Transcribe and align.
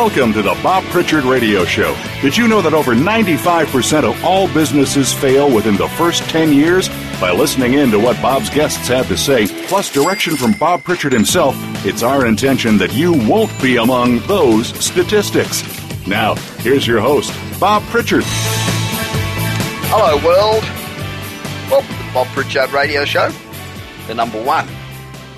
Welcome 0.00 0.32
to 0.32 0.40
the 0.40 0.58
Bob 0.62 0.82
Pritchard 0.84 1.24
Radio 1.24 1.66
Show. 1.66 1.94
Did 2.22 2.34
you 2.34 2.48
know 2.48 2.62
that 2.62 2.72
over 2.72 2.94
95% 2.94 4.04
of 4.04 4.24
all 4.24 4.48
businesses 4.48 5.12
fail 5.12 5.54
within 5.54 5.76
the 5.76 5.88
first 5.90 6.22
10 6.30 6.54
years? 6.54 6.88
By 7.20 7.32
listening 7.32 7.74
in 7.74 7.90
to 7.90 7.98
what 7.98 8.16
Bob's 8.22 8.48
guests 8.48 8.88
have 8.88 9.08
to 9.08 9.18
say, 9.18 9.46
plus 9.66 9.92
direction 9.92 10.36
from 10.36 10.52
Bob 10.52 10.84
Pritchard 10.84 11.12
himself, 11.12 11.54
it's 11.84 12.02
our 12.02 12.24
intention 12.24 12.78
that 12.78 12.94
you 12.94 13.12
won't 13.28 13.52
be 13.60 13.76
among 13.76 14.20
those 14.20 14.68
statistics. 14.82 15.62
Now, 16.06 16.34
here's 16.60 16.86
your 16.86 17.00
host, 17.00 17.30
Bob 17.60 17.82
Pritchard. 17.90 18.24
Hello, 19.90 20.16
world. 20.24 20.64
Welcome 21.70 21.94
to 21.94 22.02
the 22.04 22.10
Bob 22.14 22.26
Pritchard 22.28 22.72
Radio 22.72 23.04
Show, 23.04 23.30
the 24.06 24.14
number 24.14 24.42
one 24.42 24.66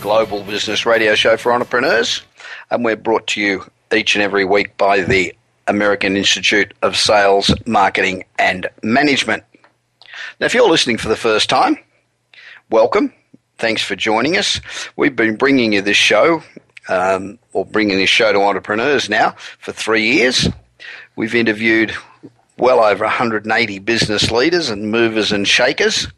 global 0.00 0.44
business 0.44 0.86
radio 0.86 1.16
show 1.16 1.36
for 1.36 1.52
entrepreneurs. 1.52 2.22
And 2.70 2.84
we're 2.84 2.94
brought 2.94 3.26
to 3.28 3.40
you 3.40 3.64
each 3.92 4.14
and 4.14 4.22
every 4.22 4.44
week 4.44 4.76
by 4.76 5.00
the 5.00 5.34
American 5.66 6.16
Institute 6.16 6.74
of 6.82 6.96
Sales, 6.96 7.54
Marketing 7.66 8.24
and 8.38 8.68
Management. 8.82 9.44
Now, 10.40 10.46
if 10.46 10.54
you're 10.54 10.68
listening 10.68 10.98
for 10.98 11.08
the 11.08 11.16
first 11.16 11.48
time, 11.48 11.78
welcome. 12.70 13.12
Thanks 13.58 13.82
for 13.82 13.94
joining 13.94 14.36
us. 14.36 14.60
We've 14.96 15.14
been 15.14 15.36
bringing 15.36 15.72
you 15.72 15.82
this 15.82 15.96
show, 15.96 16.42
um, 16.88 17.38
or 17.52 17.64
bringing 17.64 17.98
this 17.98 18.10
show 18.10 18.32
to 18.32 18.40
entrepreneurs 18.40 19.08
now 19.08 19.36
for 19.58 19.72
three 19.72 20.12
years. 20.14 20.48
We've 21.14 21.34
interviewed 21.34 21.94
well 22.58 22.80
over 22.82 23.04
180 23.04 23.78
business 23.80 24.30
leaders 24.30 24.68
and 24.68 24.90
movers 24.90 25.32
and 25.32 25.46
shakers 25.46 26.08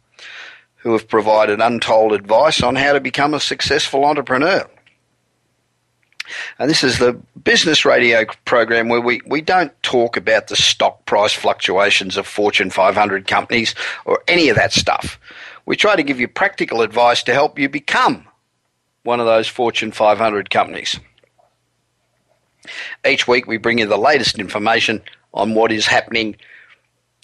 who 0.77 0.93
have 0.93 1.09
provided 1.09 1.61
untold 1.61 2.13
advice 2.13 2.63
on 2.63 2.77
how 2.77 2.93
to 2.93 3.01
become 3.01 3.35
a 3.35 3.41
successful 3.41 4.05
entrepreneur. 4.05 4.69
And 6.59 6.71
this 6.71 6.83
is 6.83 6.99
the 6.99 7.21
business 7.43 7.85
radio 7.85 8.25
program 8.45 8.89
where 8.89 9.01
we, 9.01 9.21
we 9.27 9.41
don't 9.41 9.73
talk 9.83 10.17
about 10.17 10.49
the 10.49 10.57
stock 10.57 11.05
price 11.07 11.33
fluctuations 11.33 12.17
of 12.17 12.27
Fortune 12.27 12.71
500 12.71 13.27
companies 13.27 13.75
or 14.05 14.23
any 14.27 14.49
of 14.49 14.57
that 14.57 14.73
stuff. 14.73 15.19
We 15.67 15.77
try 15.77 15.97
to 15.97 16.03
give 16.03 16.21
you 16.21 16.29
practical 16.29 16.83
advice 16.83 17.23
to 17.25 17.33
help 17.33 17.59
you 17.59 17.69
become 17.69 18.27
one 19.03 19.21
of 19.21 19.27
those 19.27 19.49
Fortune 19.49 19.93
500 19.93 20.51
companies. 20.51 20.99
Each 23.07 23.29
week 23.29 23.47
we 23.47 23.59
bring 23.59 23.79
you 23.79 23.87
the 23.87 23.99
latest 23.99 24.39
information 24.39 25.03
on 25.33 25.55
what 25.55 25.73
is 25.73 25.87
happening 25.87 26.37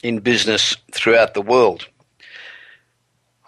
in 0.03 0.19
business 0.19 0.77
throughout 0.93 1.35
the 1.35 1.43
world. 1.43 1.87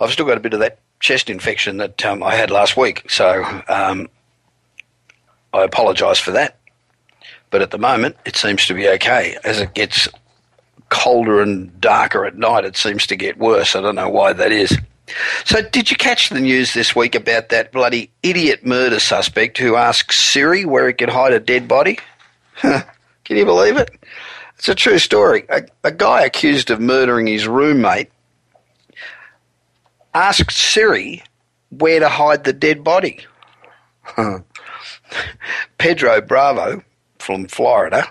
I've 0.01 0.11
still 0.11 0.27
got 0.27 0.39
a 0.39 0.41
bit 0.41 0.55
of 0.55 0.61
that 0.61 0.79
chest 1.01 1.29
infection 1.29 1.79
that 1.79 2.05
um, 2.05 2.23
I 2.23 2.35
had 2.35 2.51
last 2.51 2.77
week, 2.77 3.11
so 3.11 3.45
um, 3.69 4.09
I 5.53 5.63
apologise 5.63 6.19
for 6.19 6.31
that. 6.33 6.59
But 7.51 7.63
at 7.63 7.71
the 7.71 7.79
moment, 7.79 8.17
it 8.25 8.37
seems 8.37 8.67
to 8.67 8.75
be 8.75 8.89
okay. 8.89 9.37
As 9.45 9.61
it 9.61 9.75
gets 9.75 10.09
colder 10.89 11.43
and 11.43 11.79
darker 11.81 12.25
at 12.25 12.37
night, 12.37 12.65
it 12.65 12.77
seems 12.77 13.07
to 13.09 13.17
get 13.17 13.39
worse. 13.39 13.77
I 13.77 13.83
don't 13.83 13.95
know 13.95 14.09
why 14.09 14.33
that 14.33 14.53
is. 14.53 14.77
So, 15.45 15.61
did 15.61 15.91
you 15.91 15.97
catch 15.97 16.31
the 16.31 16.41
news 16.41 16.73
this 16.73 16.97
week 16.97 17.15
about 17.15 17.51
that 17.51 17.73
bloody 17.73 18.11
idiot 18.23 18.65
murder 18.65 18.99
suspect 18.99 19.59
who 19.59 19.77
asked 19.77 20.13
Siri 20.13 20.65
where 20.65 20.87
he 20.87 20.95
could 20.95 21.11
hide 21.11 21.35
a 21.35 21.41
dead 21.41 21.69
body? 21.69 21.99
Can 22.61 23.37
you 23.37 23.45
believe 23.45 23.77
it? 23.77 23.91
It's 24.57 24.69
a 24.69 24.75
true 24.75 24.99
story. 24.99 25.45
A, 25.49 25.65
a 25.85 25.91
guy 25.91 26.23
accused 26.23 26.71
of 26.71 26.81
murdering 26.81 27.27
his 27.27 27.47
roommate 27.47 28.11
asked 30.15 30.53
Siri 30.53 31.23
where 31.71 32.01
to 32.01 32.09
hide 32.09 32.45
the 32.45 32.53
dead 32.53 32.85
body. 32.85 33.21
Pedro 35.79 36.21
Bravo 36.21 36.83
from 37.19 37.47
Florida. 37.47 38.09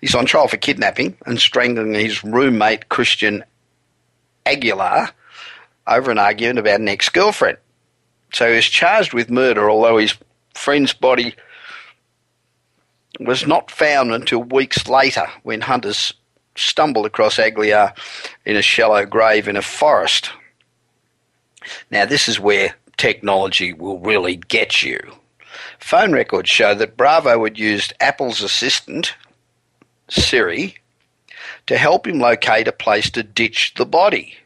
He's 0.00 0.14
on 0.14 0.26
trial 0.26 0.48
for 0.48 0.56
kidnapping 0.56 1.16
and 1.26 1.38
strangling 1.38 1.94
his 1.94 2.24
roommate 2.24 2.88
Christian 2.88 3.44
Aguilar 4.46 5.10
over 5.86 6.10
an 6.10 6.18
argument 6.18 6.58
about 6.58 6.80
an 6.80 6.88
ex 6.88 7.08
girlfriend. 7.08 7.58
So 8.32 8.48
he 8.48 8.56
was 8.56 8.66
charged 8.66 9.12
with 9.12 9.30
murder, 9.30 9.70
although 9.70 9.98
his 9.98 10.14
friend's 10.54 10.92
body 10.92 11.34
was 13.18 13.46
not 13.46 13.70
found 13.70 14.12
until 14.12 14.42
weeks 14.42 14.88
later 14.88 15.26
when 15.42 15.60
hunters 15.60 16.14
stumbled 16.56 17.06
across 17.06 17.38
Aguilar 17.38 17.94
in 18.44 18.56
a 18.56 18.62
shallow 18.62 19.04
grave 19.04 19.48
in 19.48 19.56
a 19.56 19.62
forest. 19.62 20.30
Now, 21.90 22.06
this 22.06 22.28
is 22.28 22.40
where 22.40 22.74
technology 22.96 23.72
will 23.72 23.98
really 23.98 24.36
get 24.36 24.82
you. 24.82 24.98
Phone 25.80 26.12
records 26.12 26.48
show 26.48 26.74
that 26.74 26.96
Bravo 26.96 27.42
had 27.42 27.58
used 27.58 27.94
Apple's 28.00 28.42
assistant, 28.42 29.14
Siri, 30.08 30.76
to 31.66 31.76
help 31.76 32.06
him 32.06 32.20
locate 32.20 32.68
a 32.68 32.72
place 32.72 33.10
to 33.10 33.22
ditch 33.22 33.74
the 33.74 33.86
body, 33.86 34.36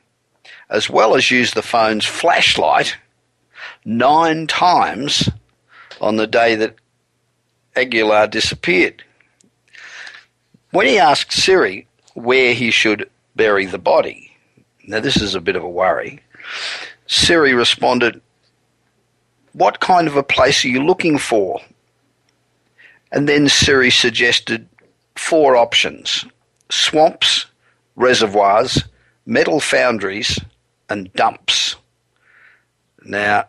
as 0.70 0.88
well 0.88 1.14
as 1.14 1.30
use 1.30 1.52
the 1.52 1.62
phone's 1.62 2.06
flashlight 2.06 2.96
nine 3.84 4.46
times 4.46 5.28
on 6.00 6.16
the 6.16 6.26
day 6.26 6.54
that 6.54 6.76
Aguilar 7.76 8.28
disappeared. 8.28 9.04
When 10.70 10.86
he 10.86 10.98
asked 10.98 11.32
Siri 11.32 11.86
where 12.14 12.54
he 12.54 12.70
should 12.70 13.10
bury 13.36 13.66
the 13.66 13.78
body, 13.78 14.36
now 14.86 15.00
this 15.00 15.16
is 15.16 15.34
a 15.34 15.40
bit 15.40 15.56
of 15.56 15.62
a 15.62 15.68
worry, 15.68 16.20
Siri 17.06 17.54
responded, 17.54 18.20
what 19.54 19.80
kind 19.80 20.06
of 20.06 20.16
a 20.16 20.22
place 20.22 20.64
are 20.64 20.68
you 20.68 20.84
looking 20.84 21.16
for? 21.16 21.60
And 23.10 23.28
then 23.28 23.48
Siri 23.48 23.90
suggested 23.90 24.68
four 25.16 25.56
options 25.56 26.24
swamps, 26.70 27.46
reservoirs, 27.94 28.84
metal 29.26 29.60
foundries, 29.60 30.40
and 30.88 31.12
dumps. 31.14 31.76
Now, 33.04 33.44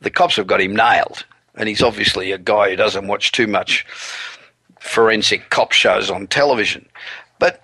the 0.00 0.10
cops 0.10 0.36
have 0.36 0.46
got 0.46 0.60
him 0.60 0.76
nailed, 0.76 1.24
and 1.54 1.68
he's 1.68 1.82
obviously 1.82 2.32
a 2.32 2.38
guy 2.38 2.70
who 2.70 2.76
doesn't 2.76 3.06
watch 3.06 3.32
too 3.32 3.46
much 3.46 3.86
forensic 4.80 5.48
cop 5.50 5.72
shows 5.72 6.10
on 6.10 6.26
television. 6.26 6.86
But 7.38 7.62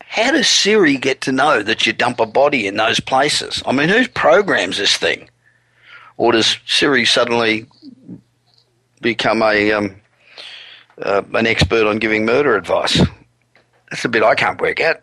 how 0.00 0.30
does 0.30 0.46
Siri 0.46 0.96
get 0.96 1.20
to 1.22 1.32
know 1.32 1.62
that 1.62 1.86
you 1.86 1.92
dump 1.92 2.20
a 2.20 2.26
body 2.26 2.68
in 2.68 2.76
those 2.76 3.00
places? 3.00 3.62
I 3.66 3.72
mean, 3.72 3.88
who 3.88 4.06
programs 4.08 4.78
this 4.78 4.96
thing? 4.96 5.28
Or 6.16 6.32
does 6.32 6.58
Siri 6.66 7.04
suddenly 7.04 7.66
become 9.00 9.42
a 9.42 9.72
um, 9.72 9.96
uh, 11.00 11.22
an 11.34 11.46
expert 11.46 11.86
on 11.86 11.98
giving 11.98 12.24
murder 12.24 12.56
advice? 12.56 13.00
That's 13.90 14.04
a 14.04 14.08
bit 14.08 14.22
I 14.22 14.34
can't 14.34 14.60
work 14.60 14.80
out. 14.80 15.00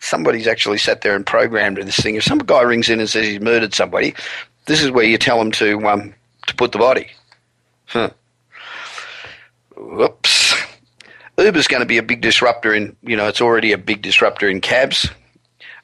Somebody's 0.00 0.46
actually 0.46 0.78
sat 0.78 1.00
there 1.00 1.16
and 1.16 1.26
programmed 1.26 1.78
this 1.78 1.96
thing. 1.96 2.14
If 2.14 2.24
some 2.24 2.38
guy 2.38 2.62
rings 2.62 2.88
in 2.88 3.00
and 3.00 3.08
says 3.08 3.26
he's 3.26 3.40
murdered 3.40 3.74
somebody, 3.74 4.14
this 4.66 4.82
is 4.82 4.90
where 4.90 5.04
you 5.04 5.18
tell 5.18 5.40
him 5.40 5.50
to 5.52 5.88
um, 5.88 6.14
to 6.46 6.54
put 6.54 6.72
the 6.72 6.78
body. 6.78 7.08
Huh. 7.86 8.10
Whoops. 9.76 10.54
Uber's 11.38 11.68
going 11.68 11.80
to 11.80 11.86
be 11.86 11.98
a 11.98 12.02
big 12.02 12.22
disruptor 12.22 12.72
in, 12.74 12.96
you 13.02 13.16
know, 13.16 13.28
it's 13.28 13.42
already 13.42 13.72
a 13.72 13.78
big 13.78 14.00
disruptor 14.00 14.48
in 14.48 14.60
cabs. 14.60 15.08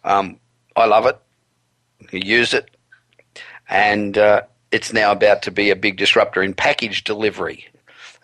Um, 0.03 0.39
I 0.77 0.87
love 0.87 1.07
it. 1.07 1.19
You 2.11 2.21
use 2.21 2.55
it. 2.55 2.71
And 3.69 4.17
uh, 4.17 4.43
it's 4.73 4.93
now 4.93 5.13
about 5.13 5.43
to 5.43 5.51
be 5.51 5.71
a 5.71 5.77
big 5.77 5.99
disruptor 5.99 6.43
in 6.43 6.55
package 6.55 7.05
delivery. 7.05 7.67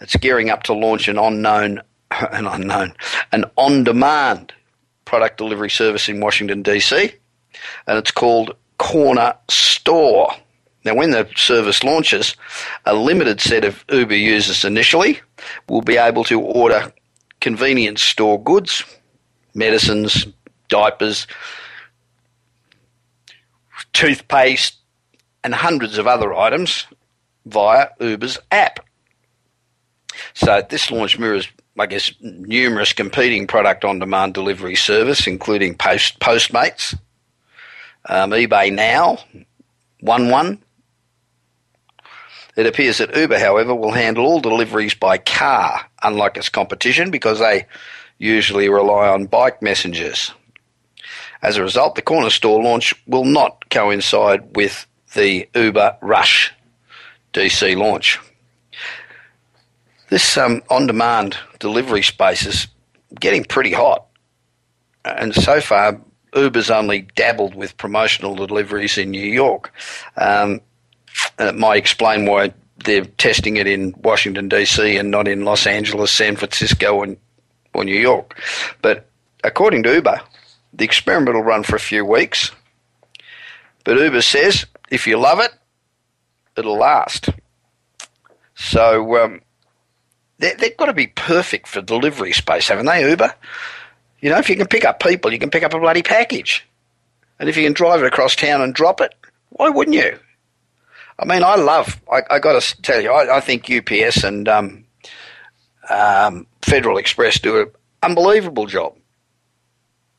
It's 0.00 0.16
gearing 0.16 0.50
up 0.50 0.64
to 0.64 0.72
launch 0.72 1.06
an 1.06 1.18
unknown, 1.18 1.82
an 2.10 2.46
unknown, 2.46 2.94
an 3.30 3.44
on-demand 3.56 4.52
product 5.04 5.38
delivery 5.38 5.70
service 5.70 6.08
in 6.08 6.20
Washington 6.20 6.62
DC, 6.62 7.12
and 7.86 7.98
it's 7.98 8.10
called 8.10 8.56
Corner 8.78 9.34
Store. 9.48 10.32
Now, 10.84 10.94
when 10.94 11.10
the 11.10 11.28
service 11.36 11.84
launches, 11.84 12.34
a 12.86 12.94
limited 12.94 13.40
set 13.40 13.64
of 13.64 13.84
Uber 13.90 14.14
users 14.14 14.64
initially 14.64 15.20
will 15.68 15.82
be 15.82 15.96
able 15.96 16.24
to 16.24 16.40
order 16.40 16.92
convenience 17.40 18.02
store 18.02 18.42
goods, 18.42 18.84
medicines, 19.54 20.26
diapers, 20.68 21.26
toothpaste, 23.92 24.77
and 25.44 25.54
hundreds 25.54 25.98
of 25.98 26.06
other 26.06 26.34
items 26.34 26.86
via 27.46 27.88
Uber's 28.00 28.38
app. 28.50 28.80
So 30.34 30.62
this 30.68 30.90
launch 30.90 31.18
mirrors, 31.18 31.48
I 31.78 31.86
guess, 31.86 32.12
numerous 32.20 32.92
competing 32.92 33.46
product 33.46 33.84
on 33.84 33.98
demand 33.98 34.34
delivery 34.34 34.74
service, 34.74 35.26
including 35.26 35.76
Post 35.76 36.18
Postmates, 36.18 36.98
um, 38.06 38.30
eBay 38.30 38.72
Now, 38.72 39.18
WunWun. 40.02 40.58
It 42.56 42.66
appears 42.66 42.98
that 42.98 43.16
Uber, 43.16 43.38
however, 43.38 43.74
will 43.74 43.92
handle 43.92 44.26
all 44.26 44.40
deliveries 44.40 44.94
by 44.94 45.18
car, 45.18 45.86
unlike 46.02 46.36
its 46.36 46.48
competition, 46.48 47.12
because 47.12 47.38
they 47.38 47.66
usually 48.18 48.68
rely 48.68 49.08
on 49.08 49.26
bike 49.26 49.62
messengers. 49.62 50.32
As 51.40 51.56
a 51.56 51.62
result, 51.62 51.94
the 51.94 52.02
corner 52.02 52.30
store 52.30 52.60
launch 52.60 52.94
will 53.06 53.24
not 53.24 53.70
coincide 53.70 54.56
with 54.56 54.86
the 55.14 55.48
Uber 55.54 55.96
Rush 56.00 56.52
DC 57.32 57.76
launch. 57.76 58.18
This 60.10 60.36
um, 60.36 60.62
on-demand 60.70 61.36
delivery 61.58 62.02
space 62.02 62.46
is 62.46 62.66
getting 63.20 63.44
pretty 63.44 63.72
hot, 63.72 64.06
and 65.04 65.34
so 65.34 65.60
far 65.60 66.00
Uber's 66.34 66.70
only 66.70 67.02
dabbled 67.14 67.54
with 67.54 67.76
promotional 67.76 68.34
deliveries 68.34 68.98
in 68.98 69.10
New 69.10 69.20
York. 69.20 69.72
Um, 70.16 70.60
and 71.38 71.48
it 71.48 71.56
might 71.56 71.76
explain 71.76 72.26
why 72.26 72.52
they're 72.84 73.04
testing 73.04 73.56
it 73.56 73.66
in 73.66 73.94
Washington 74.02 74.48
D.C. 74.48 74.96
and 74.96 75.10
not 75.10 75.26
in 75.26 75.44
Los 75.44 75.66
Angeles, 75.66 76.10
San 76.10 76.36
Francisco, 76.36 77.02
and 77.02 77.16
or 77.74 77.84
New 77.84 77.98
York. 77.98 78.40
But 78.82 79.08
according 79.44 79.82
to 79.84 79.94
Uber, 79.94 80.20
the 80.72 80.84
experiment 80.84 81.34
will 81.34 81.42
run 81.42 81.62
for 81.62 81.76
a 81.76 81.80
few 81.80 82.04
weeks. 82.04 82.50
But 83.84 83.98
Uber 83.98 84.22
says 84.22 84.66
if 84.90 85.06
you 85.06 85.18
love 85.18 85.40
it, 85.40 85.52
it'll 86.56 86.78
last. 86.78 87.28
So 88.54 89.22
um, 89.22 89.40
they, 90.38 90.54
they've 90.54 90.76
got 90.76 90.86
to 90.86 90.92
be 90.92 91.08
perfect 91.08 91.66
for 91.66 91.80
delivery 91.80 92.32
space, 92.32 92.68
haven't 92.68 92.86
they, 92.86 93.08
Uber? 93.08 93.34
You 94.20 94.30
know, 94.30 94.38
if 94.38 94.50
you 94.50 94.56
can 94.56 94.66
pick 94.66 94.84
up 94.84 95.00
people, 95.00 95.32
you 95.32 95.38
can 95.38 95.50
pick 95.50 95.62
up 95.62 95.74
a 95.74 95.78
bloody 95.78 96.02
package. 96.02 96.66
And 97.38 97.48
if 97.48 97.56
you 97.56 97.64
can 97.64 97.72
drive 97.72 98.02
it 98.02 98.06
across 98.06 98.34
town 98.34 98.60
and 98.60 98.74
drop 98.74 99.00
it, 99.00 99.14
why 99.50 99.68
wouldn't 99.68 99.96
you? 99.96 100.18
I 101.18 101.24
mean, 101.24 101.42
I 101.42 101.56
love, 101.56 102.00
I, 102.10 102.22
I 102.30 102.38
got 102.38 102.60
to 102.60 102.82
tell 102.82 103.00
you, 103.00 103.10
I, 103.10 103.38
I, 103.38 103.40
think 103.40 103.70
UPS 103.70 104.22
and 104.22 104.48
um, 104.48 104.84
um, 105.90 106.46
Federal 106.62 106.98
Express 106.98 107.40
do 107.40 107.60
an 107.60 107.70
unbelievable 108.02 108.66
job. 108.66 108.94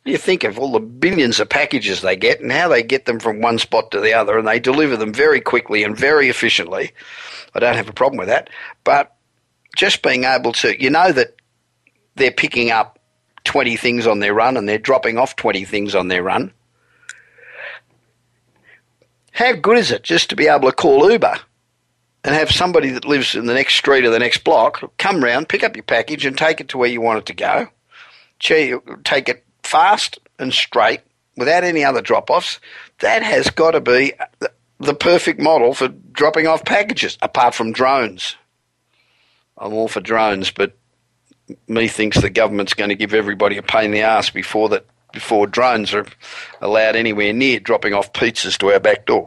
You 0.09 0.17
think 0.17 0.43
of 0.43 0.57
all 0.57 0.71
the 0.71 0.79
billions 0.79 1.39
of 1.39 1.49
packages 1.49 2.01
they 2.01 2.15
get 2.15 2.41
and 2.41 2.51
how 2.51 2.67
they 2.67 2.81
get 2.81 3.05
them 3.05 3.19
from 3.19 3.41
one 3.41 3.59
spot 3.59 3.91
to 3.91 3.99
the 3.99 4.13
other, 4.15 4.39
and 4.39 4.47
they 4.47 4.59
deliver 4.59 4.97
them 4.97 5.13
very 5.13 5.39
quickly 5.39 5.83
and 5.83 5.95
very 5.95 6.29
efficiently. 6.29 6.93
I 7.53 7.59
don't 7.59 7.75
have 7.75 7.89
a 7.89 7.93
problem 7.93 8.17
with 8.17 8.27
that. 8.27 8.49
But 8.83 9.15
just 9.75 10.01
being 10.01 10.23
able 10.23 10.51
to, 10.53 10.81
you 10.81 10.89
know, 10.89 11.11
that 11.11 11.35
they're 12.15 12.31
picking 12.31 12.71
up 12.71 12.97
20 13.43 13.77
things 13.77 14.07
on 14.07 14.17
their 14.17 14.33
run 14.33 14.57
and 14.57 14.67
they're 14.67 14.79
dropping 14.79 15.19
off 15.19 15.35
20 15.35 15.63
things 15.63 15.93
on 15.93 16.07
their 16.07 16.23
run. 16.23 16.53
How 19.31 19.53
good 19.53 19.77
is 19.77 19.91
it 19.91 20.03
just 20.03 20.31
to 20.31 20.35
be 20.35 20.47
able 20.47 20.69
to 20.69 20.75
call 20.75 21.11
Uber 21.11 21.35
and 22.23 22.35
have 22.35 22.49
somebody 22.49 22.89
that 22.89 23.05
lives 23.05 23.35
in 23.35 23.45
the 23.45 23.53
next 23.53 23.75
street 23.75 24.05
or 24.05 24.09
the 24.09 24.17
next 24.17 24.43
block 24.43 24.91
come 24.97 25.23
round, 25.23 25.49
pick 25.49 25.63
up 25.63 25.75
your 25.75 25.83
package, 25.83 26.25
and 26.25 26.35
take 26.35 26.59
it 26.59 26.69
to 26.69 26.79
where 26.79 26.89
you 26.89 26.99
want 26.99 27.19
it 27.19 27.25
to 27.27 27.33
go? 27.33 27.67
Take 28.39 29.29
it 29.29 29.45
fast 29.69 30.19
and 30.39 30.53
straight 30.53 31.01
without 31.37 31.63
any 31.63 31.83
other 31.83 32.01
drop 32.01 32.29
offs. 32.29 32.59
That 32.99 33.23
has 33.23 33.49
got 33.49 33.71
to 33.71 33.81
be 33.81 34.13
the 34.79 34.93
perfect 34.93 35.39
model 35.39 35.73
for 35.73 35.87
dropping 35.87 36.47
off 36.47 36.65
packages, 36.65 37.17
apart 37.21 37.53
from 37.53 37.71
drones. 37.71 38.35
I'm 39.57 39.73
all 39.73 39.87
for 39.87 40.01
drones, 40.01 40.51
but 40.51 40.77
me 41.67 41.87
thinks 41.87 42.19
the 42.19 42.29
government's 42.29 42.73
going 42.73 42.89
to 42.89 42.95
give 42.95 43.13
everybody 43.13 43.57
a 43.57 43.63
pain 43.63 43.85
in 43.85 43.91
the 43.91 44.01
ass 44.01 44.29
before 44.29 44.69
that 44.69 44.85
before 45.11 45.47
drones 45.47 45.93
are 45.93 46.05
allowed 46.61 46.95
anywhere 46.95 47.33
near 47.33 47.59
dropping 47.59 47.93
off 47.93 48.13
pizzas 48.13 48.57
to 48.59 48.71
our 48.71 48.79
back 48.79 49.05
door. 49.07 49.25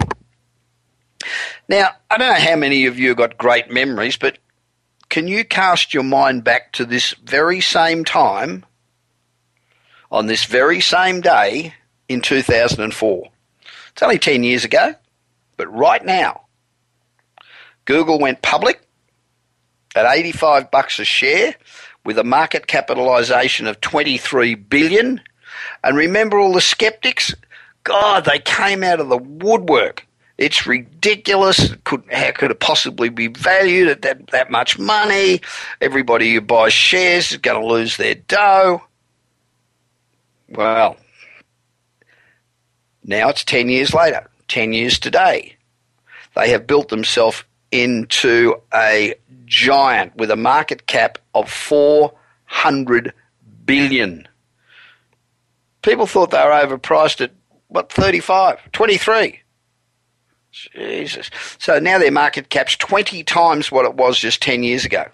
Now, 1.68 1.90
I 2.10 2.18
don't 2.18 2.28
know 2.28 2.50
how 2.50 2.56
many 2.56 2.86
of 2.86 2.98
you 2.98 3.08
have 3.08 3.16
got 3.16 3.38
great 3.38 3.70
memories, 3.70 4.16
but 4.16 4.38
can 5.08 5.26
you 5.26 5.44
cast 5.44 5.92
your 5.92 6.04
mind 6.04 6.44
back 6.44 6.72
to 6.72 6.84
this 6.84 7.14
very 7.24 7.60
same 7.60 8.04
time 8.04 8.64
on 10.12 10.26
this 10.26 10.44
very 10.44 10.80
same 10.80 11.20
day 11.20 11.74
in 12.08 12.20
2004? 12.20 13.28
It's 13.92 14.02
only 14.02 14.18
10 14.18 14.44
years 14.44 14.64
ago, 14.64 14.94
but 15.56 15.66
right 15.74 16.04
now, 16.04 16.42
Google 17.84 18.20
went 18.20 18.42
public 18.42 18.80
at 19.96 20.06
85 20.06 20.70
bucks 20.70 20.98
a 20.98 21.04
share 21.04 21.54
with 22.04 22.18
a 22.18 22.24
market 22.24 22.66
capitalization 22.66 23.66
of 23.66 23.80
23 23.80 24.54
billion. 24.54 25.20
And 25.82 25.96
remember 25.96 26.38
all 26.38 26.52
the 26.52 26.60
skeptics? 26.60 27.34
God, 27.84 28.24
they 28.24 28.38
came 28.38 28.82
out 28.84 29.00
of 29.00 29.08
the 29.08 29.18
woodwork. 29.18 30.06
It's 30.38 30.66
ridiculous. 30.66 31.74
Could, 31.84 32.04
how 32.10 32.32
could 32.32 32.50
it 32.50 32.60
possibly 32.60 33.08
be 33.08 33.28
valued 33.28 33.88
at 33.88 34.02
that, 34.02 34.28
that 34.28 34.50
much 34.50 34.78
money? 34.78 35.40
Everybody 35.80 36.32
who 36.32 36.40
buys 36.40 36.72
shares 36.72 37.32
is 37.32 37.38
going 37.38 37.60
to 37.60 37.66
lose 37.66 37.96
their 37.96 38.14
dough. 38.14 38.82
Well, 40.52 40.96
now 43.04 43.30
it's 43.30 43.44
10 43.44 43.68
years 43.68 43.94
later, 43.94 44.28
10 44.48 44.72
years 44.72 44.98
today. 44.98 45.56
They 46.34 46.50
have 46.50 46.66
built 46.66 46.88
themselves 46.88 47.44
into 47.70 48.56
a 48.74 49.14
giant 49.46 50.14
with 50.16 50.30
a 50.30 50.36
market 50.36 50.86
cap 50.86 51.18
of 51.34 51.50
400 51.50 53.14
billion. 53.64 54.28
People 55.80 56.06
thought 56.06 56.30
they 56.30 56.38
were 56.38 56.50
overpriced 56.50 57.22
at 57.22 57.32
what 57.68 57.90
35, 57.90 58.72
23. 58.72 59.40
Jesus. 60.52 61.30
So 61.58 61.78
now 61.78 61.98
their 61.98 62.12
market 62.12 62.50
cap's 62.50 62.76
20 62.76 63.24
times 63.24 63.72
what 63.72 63.86
it 63.86 63.94
was 63.94 64.18
just 64.18 64.42
10 64.42 64.62
years 64.62 64.84
ago. 64.84 65.06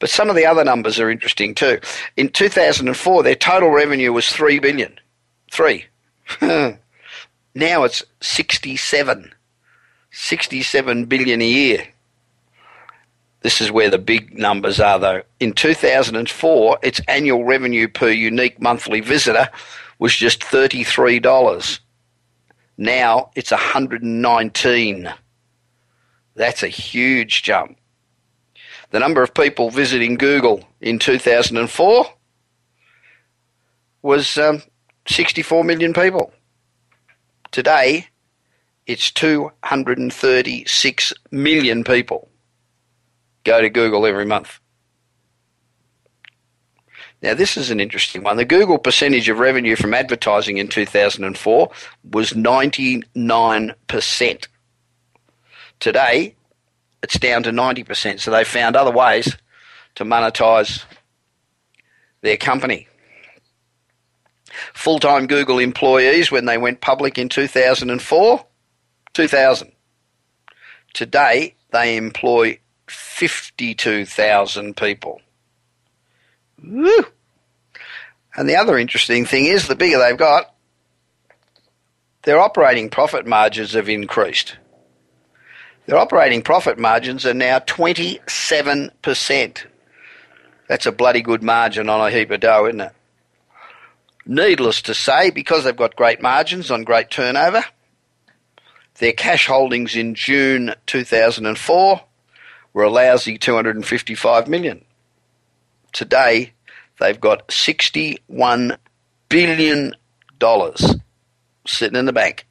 But 0.00 0.10
some 0.10 0.28
of 0.28 0.36
the 0.36 0.46
other 0.46 0.64
numbers 0.64 0.98
are 0.98 1.10
interesting 1.10 1.54
too. 1.54 1.78
In 2.16 2.30
2004, 2.30 3.22
their 3.22 3.34
total 3.34 3.70
revenue 3.70 4.12
was 4.12 4.30
3 4.30 4.58
billion. 4.58 4.98
3. 5.52 5.84
now 6.40 7.84
it's 7.84 8.02
67. 8.20 9.32
67 10.10 11.04
billion 11.04 11.40
a 11.40 11.46
year. 11.46 11.86
This 13.42 13.60
is 13.60 13.70
where 13.70 13.88
the 13.88 13.98
big 13.98 14.36
numbers 14.36 14.80
are, 14.80 14.98
though. 14.98 15.22
In 15.38 15.52
2004, 15.52 16.78
its 16.82 17.00
annual 17.08 17.44
revenue 17.44 17.88
per 17.88 18.10
unique 18.10 18.60
monthly 18.60 19.00
visitor 19.00 19.48
was 19.98 20.14
just 20.14 20.40
$33. 20.40 21.80
Now 22.76 23.30
it's 23.34 23.50
119. 23.50 25.12
That's 26.34 26.62
a 26.62 26.68
huge 26.68 27.42
jump. 27.42 27.79
The 28.90 28.98
number 28.98 29.22
of 29.22 29.32
people 29.34 29.70
visiting 29.70 30.16
Google 30.16 30.64
in 30.80 30.98
2004 30.98 32.06
was 34.02 34.38
um, 34.38 34.62
64 35.06 35.64
million 35.64 35.92
people. 35.92 36.32
Today, 37.52 38.06
it's 38.86 39.10
236 39.12 41.12
million 41.30 41.84
people 41.84 42.30
go 43.44 43.60
to 43.60 43.70
Google 43.70 44.06
every 44.06 44.26
month. 44.26 44.58
Now, 47.22 47.34
this 47.34 47.56
is 47.56 47.70
an 47.70 47.80
interesting 47.80 48.22
one. 48.22 48.36
The 48.38 48.44
Google 48.44 48.78
percentage 48.78 49.28
of 49.28 49.38
revenue 49.38 49.76
from 49.76 49.94
advertising 49.94 50.56
in 50.56 50.68
2004 50.68 51.70
was 52.12 52.32
99%. 52.32 54.46
Today, 55.78 56.34
it's 57.02 57.18
down 57.18 57.42
to 57.44 57.50
90%. 57.50 58.20
So 58.20 58.30
they 58.30 58.44
found 58.44 58.76
other 58.76 58.90
ways 58.90 59.36
to 59.96 60.04
monetize 60.04 60.84
their 62.20 62.36
company. 62.36 62.88
Full 64.74 64.98
time 64.98 65.26
Google 65.26 65.58
employees, 65.58 66.30
when 66.30 66.44
they 66.44 66.58
went 66.58 66.80
public 66.80 67.18
in 67.18 67.28
2004, 67.28 68.44
2,000. 69.12 69.72
Today, 70.92 71.54
they 71.70 71.96
employ 71.96 72.58
52,000 72.88 74.76
people. 74.76 75.20
Woo! 76.62 77.06
And 78.36 78.48
the 78.48 78.56
other 78.56 78.78
interesting 78.78 79.24
thing 79.24 79.46
is 79.46 79.66
the 79.66 79.76
bigger 79.76 79.98
they've 79.98 80.16
got, 80.16 80.54
their 82.22 82.40
operating 82.40 82.90
profit 82.90 83.26
margins 83.26 83.72
have 83.72 83.88
increased. 83.88 84.56
Their 85.90 85.98
operating 85.98 86.42
profit 86.42 86.78
margins 86.78 87.26
are 87.26 87.34
now 87.34 87.58
27%. 87.58 89.66
That's 90.68 90.86
a 90.86 90.92
bloody 90.92 91.20
good 91.20 91.42
margin 91.42 91.88
on 91.88 92.00
a 92.00 92.12
heap 92.12 92.30
of 92.30 92.38
dough, 92.38 92.66
isn't 92.66 92.80
it? 92.80 92.92
Needless 94.24 94.82
to 94.82 94.94
say, 94.94 95.30
because 95.30 95.64
they've 95.64 95.76
got 95.76 95.96
great 95.96 96.22
margins 96.22 96.70
on 96.70 96.84
great 96.84 97.10
turnover, 97.10 97.64
their 99.00 99.12
cash 99.12 99.48
holdings 99.48 99.96
in 99.96 100.14
June 100.14 100.76
2004 100.86 102.00
were 102.72 102.84
a 102.84 102.88
lousy 102.88 103.36
255 103.36 104.46
million. 104.46 104.84
Today, 105.92 106.52
they've 107.00 107.20
got 107.20 107.50
61 107.50 108.76
billion 109.28 109.96
dollars 110.38 110.94
sitting 111.66 111.98
in 111.98 112.04
the 112.04 112.12
bank. 112.12 112.46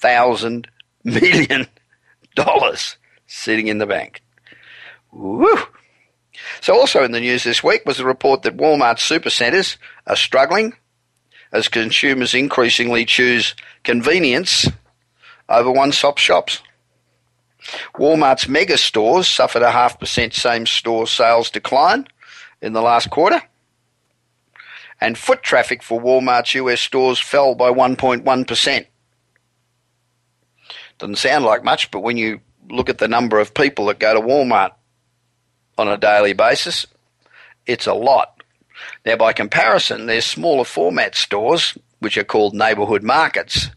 61,000 0.00 0.68
million 1.04 1.66
dollars 2.34 2.96
sitting 3.26 3.68
in 3.68 3.78
the 3.78 3.86
bank. 3.86 4.22
Woo! 5.12 5.56
So, 6.60 6.78
also 6.78 7.02
in 7.02 7.12
the 7.12 7.20
news 7.20 7.44
this 7.44 7.64
week 7.64 7.82
was 7.86 7.96
the 7.96 8.04
report 8.04 8.42
that 8.42 8.58
Walmart 8.58 8.98
supercenters 8.98 9.78
are 10.06 10.16
struggling 10.16 10.74
as 11.52 11.68
consumers 11.68 12.34
increasingly 12.34 13.06
choose 13.06 13.54
convenience 13.84 14.68
over 15.48 15.70
one 15.70 15.92
stop 15.92 16.18
shops. 16.18 16.60
Walmart's 17.94 18.48
mega 18.48 18.76
stores 18.76 19.26
suffered 19.26 19.62
a 19.62 19.70
half 19.70 19.98
percent 19.98 20.34
same 20.34 20.66
store 20.66 21.06
sales 21.06 21.50
decline 21.50 22.06
in 22.60 22.74
the 22.74 22.82
last 22.82 23.10
quarter. 23.10 23.42
And 25.00 25.16
foot 25.16 25.42
traffic 25.42 25.82
for 25.82 26.00
Walmart's 26.00 26.54
US 26.54 26.80
stores 26.80 27.18
fell 27.18 27.54
by 27.54 27.70
1.1%. 27.70 28.86
Doesn't 30.98 31.16
sound 31.16 31.44
like 31.44 31.62
much, 31.64 31.90
but 31.90 32.00
when 32.00 32.16
you 32.16 32.40
look 32.70 32.88
at 32.88 32.98
the 32.98 33.08
number 33.08 33.38
of 33.38 33.54
people 33.54 33.86
that 33.86 33.98
go 33.98 34.14
to 34.14 34.20
Walmart 34.20 34.72
on 35.76 35.88
a 35.88 35.96
daily 35.96 36.32
basis, 36.32 36.86
it's 37.66 37.86
a 37.86 37.94
lot. 37.94 38.42
Now, 39.04 39.16
by 39.16 39.32
comparison, 39.32 40.06
their 40.06 40.20
smaller 40.20 40.64
format 40.64 41.14
stores, 41.14 41.76
which 41.98 42.16
are 42.16 42.24
called 42.24 42.54
neighbourhood 42.54 43.02
markets, 43.02 43.70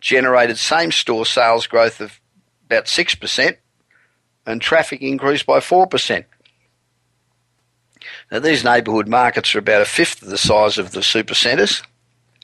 generated 0.00 0.58
same 0.58 0.92
store 0.92 1.26
sales 1.26 1.66
growth 1.66 2.00
of 2.00 2.20
about 2.66 2.86
6%, 2.86 3.56
and 4.46 4.60
traffic 4.60 5.02
increased 5.02 5.46
by 5.46 5.58
4%. 5.60 6.24
Now, 8.30 8.38
these 8.38 8.64
neighbourhood 8.64 9.08
markets 9.08 9.54
are 9.54 9.60
about 9.60 9.82
a 9.82 9.86
fifth 9.86 10.22
of 10.22 10.28
the 10.28 10.38
size 10.38 10.78
of 10.78 10.92
the 10.92 11.00
supercentres, 11.00 11.82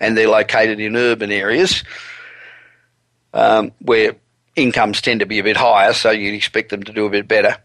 and 0.00 0.16
they're 0.16 0.28
located 0.28 0.80
in 0.80 0.96
urban 0.96 1.30
areas 1.30 1.82
um, 3.32 3.72
where 3.80 4.16
incomes 4.56 5.00
tend 5.00 5.20
to 5.20 5.26
be 5.26 5.38
a 5.38 5.44
bit 5.44 5.56
higher, 5.56 5.92
so 5.92 6.10
you'd 6.10 6.34
expect 6.34 6.70
them 6.70 6.82
to 6.82 6.92
do 6.92 7.06
a 7.06 7.10
bit 7.10 7.28
better. 7.28 7.56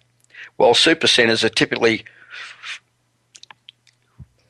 While 0.56 0.74
supercentres 0.74 1.44
are 1.44 1.50
typically 1.50 2.06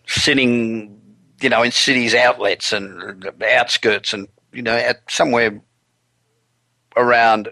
sitting, 0.05 1.01
you 1.41 1.50
know, 1.50 1.63
in 1.63 1.71
cities' 1.71 2.15
outlets 2.15 2.71
and 2.74 3.29
outskirts, 3.43 4.13
and 4.13 4.27
you 4.51 4.62
know, 4.62 4.75
at 4.75 5.01
somewhere 5.09 5.62
around 6.95 7.50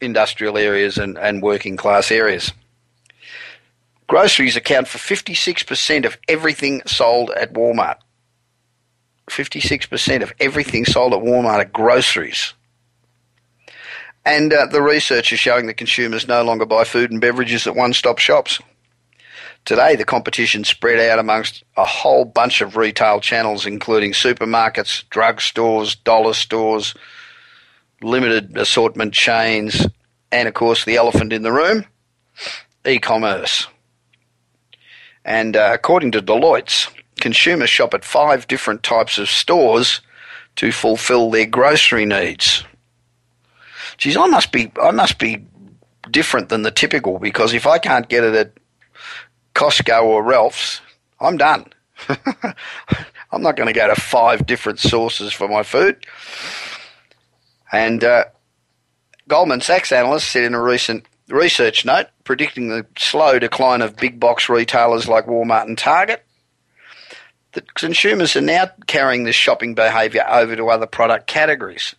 industrial 0.00 0.58
areas 0.58 0.98
and, 0.98 1.18
and 1.18 1.42
working 1.42 1.76
class 1.76 2.10
areas. 2.10 2.52
Groceries 4.08 4.56
account 4.56 4.86
for 4.88 4.98
56% 4.98 6.04
of 6.04 6.16
everything 6.28 6.82
sold 6.86 7.30
at 7.30 7.54
Walmart. 7.54 7.96
56% 9.30 10.22
of 10.22 10.32
everything 10.38 10.84
sold 10.84 11.12
at 11.12 11.20
Walmart 11.20 11.58
are 11.58 11.64
groceries. 11.64 12.54
And 14.26 14.52
uh, 14.52 14.66
the 14.66 14.82
research 14.82 15.32
is 15.32 15.38
showing 15.38 15.68
that 15.68 15.74
consumers 15.74 16.26
no 16.26 16.42
longer 16.42 16.66
buy 16.66 16.82
food 16.82 17.12
and 17.12 17.20
beverages 17.20 17.68
at 17.68 17.76
one 17.76 17.92
stop 17.92 18.18
shops. 18.18 18.58
Today, 19.64 19.94
the 19.94 20.04
competition 20.04 20.64
spread 20.64 20.98
out 20.98 21.20
amongst 21.20 21.62
a 21.76 21.84
whole 21.84 22.24
bunch 22.24 22.60
of 22.60 22.76
retail 22.76 23.20
channels, 23.20 23.66
including 23.66 24.12
supermarkets, 24.12 25.04
drugstores, 25.10 25.96
dollar 26.02 26.34
stores, 26.34 26.92
limited 28.02 28.58
assortment 28.58 29.14
chains, 29.14 29.86
and 30.32 30.48
of 30.48 30.54
course, 30.54 30.84
the 30.84 30.96
elephant 30.96 31.32
in 31.32 31.42
the 31.42 31.52
room 31.52 31.84
e 32.84 32.98
commerce. 32.98 33.68
And 35.24 35.56
uh, 35.56 35.70
according 35.72 36.12
to 36.12 36.22
Deloitte's, 36.22 36.88
consumers 37.20 37.70
shop 37.70 37.94
at 37.94 38.04
five 38.04 38.48
different 38.48 38.82
types 38.82 39.18
of 39.18 39.28
stores 39.28 40.00
to 40.56 40.72
fulfill 40.72 41.30
their 41.30 41.46
grocery 41.46 42.06
needs. 42.06 42.64
Geez, 43.98 44.16
I 44.16 44.26
must 44.26 44.52
be 44.52 44.70
I 44.80 44.90
must 44.90 45.18
be 45.18 45.46
different 46.10 46.48
than 46.48 46.62
the 46.62 46.70
typical 46.70 47.18
because 47.18 47.54
if 47.54 47.66
I 47.66 47.78
can't 47.78 48.08
get 48.08 48.24
it 48.24 48.34
at 48.34 48.52
Costco 49.54 50.02
or 50.02 50.22
Ralph's, 50.22 50.80
I'm 51.20 51.36
done. 51.36 51.72
I'm 52.08 53.42
not 53.42 53.56
going 53.56 53.66
to 53.66 53.72
go 53.72 53.88
to 53.88 54.00
five 54.00 54.46
different 54.46 54.78
sources 54.78 55.32
for 55.32 55.48
my 55.48 55.62
food. 55.62 56.04
And 57.72 58.04
uh, 58.04 58.26
Goldman 59.28 59.60
Sachs 59.60 59.92
analysts 59.92 60.28
said 60.28 60.44
in 60.44 60.54
a 60.54 60.62
recent 60.62 61.06
research 61.28 61.84
note 61.84 62.06
predicting 62.22 62.68
the 62.68 62.86
slow 62.96 63.38
decline 63.38 63.82
of 63.82 63.96
big 63.96 64.20
box 64.20 64.48
retailers 64.48 65.08
like 65.08 65.26
Walmart 65.26 65.64
and 65.64 65.76
Target 65.76 66.24
that 67.52 67.74
consumers 67.74 68.36
are 68.36 68.42
now 68.42 68.70
carrying 68.86 69.24
this 69.24 69.34
shopping 69.34 69.74
behaviour 69.74 70.24
over 70.28 70.54
to 70.54 70.68
other 70.68 70.86
product 70.86 71.26
categories. 71.26 71.96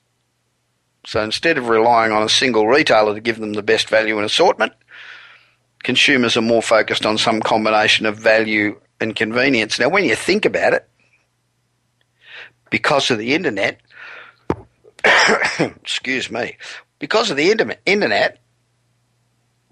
So 1.07 1.23
instead 1.23 1.57
of 1.57 1.69
relying 1.69 2.11
on 2.11 2.21
a 2.21 2.27
single 2.27 2.67
retailer 2.67 3.13
to 3.13 3.21
give 3.21 3.39
them 3.39 3.53
the 3.53 3.63
best 3.63 3.87
value 3.87 4.17
and 4.17 4.25
assortment, 4.25 4.73
consumers 5.81 6.35
are 6.35 6.41
more 6.41 6.61
focused 6.61 7.05
on 7.05 7.17
some 7.17 7.39
combination 7.39 8.05
of 8.05 8.17
value 8.17 8.77
and 8.99 9.15
convenience. 9.15 9.79
Now, 9.79 9.87
when 9.87 10.03
you 10.03 10.17
think 10.17 10.43
about 10.43 10.73
it, 10.73 10.85
because 12.69 13.09
of 13.09 13.19
the 13.19 13.33
internet, 13.33 13.79
excuse 15.59 16.29
me, 16.29 16.57
because 16.99 17.31
of 17.31 17.37
the 17.37 17.51
internet, 17.85 18.39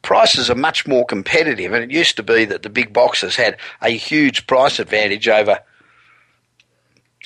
prices 0.03 0.49
are 0.49 0.55
much 0.55 0.87
more 0.87 1.03
competitive. 1.03 1.73
And 1.73 1.83
it 1.83 1.91
used 1.91 2.15
to 2.15 2.23
be 2.23 2.45
that 2.45 2.63
the 2.63 2.69
big 2.69 2.93
boxes 2.93 3.35
had 3.35 3.57
a 3.81 3.89
huge 3.89 4.47
price 4.47 4.79
advantage 4.79 5.27
over 5.27 5.59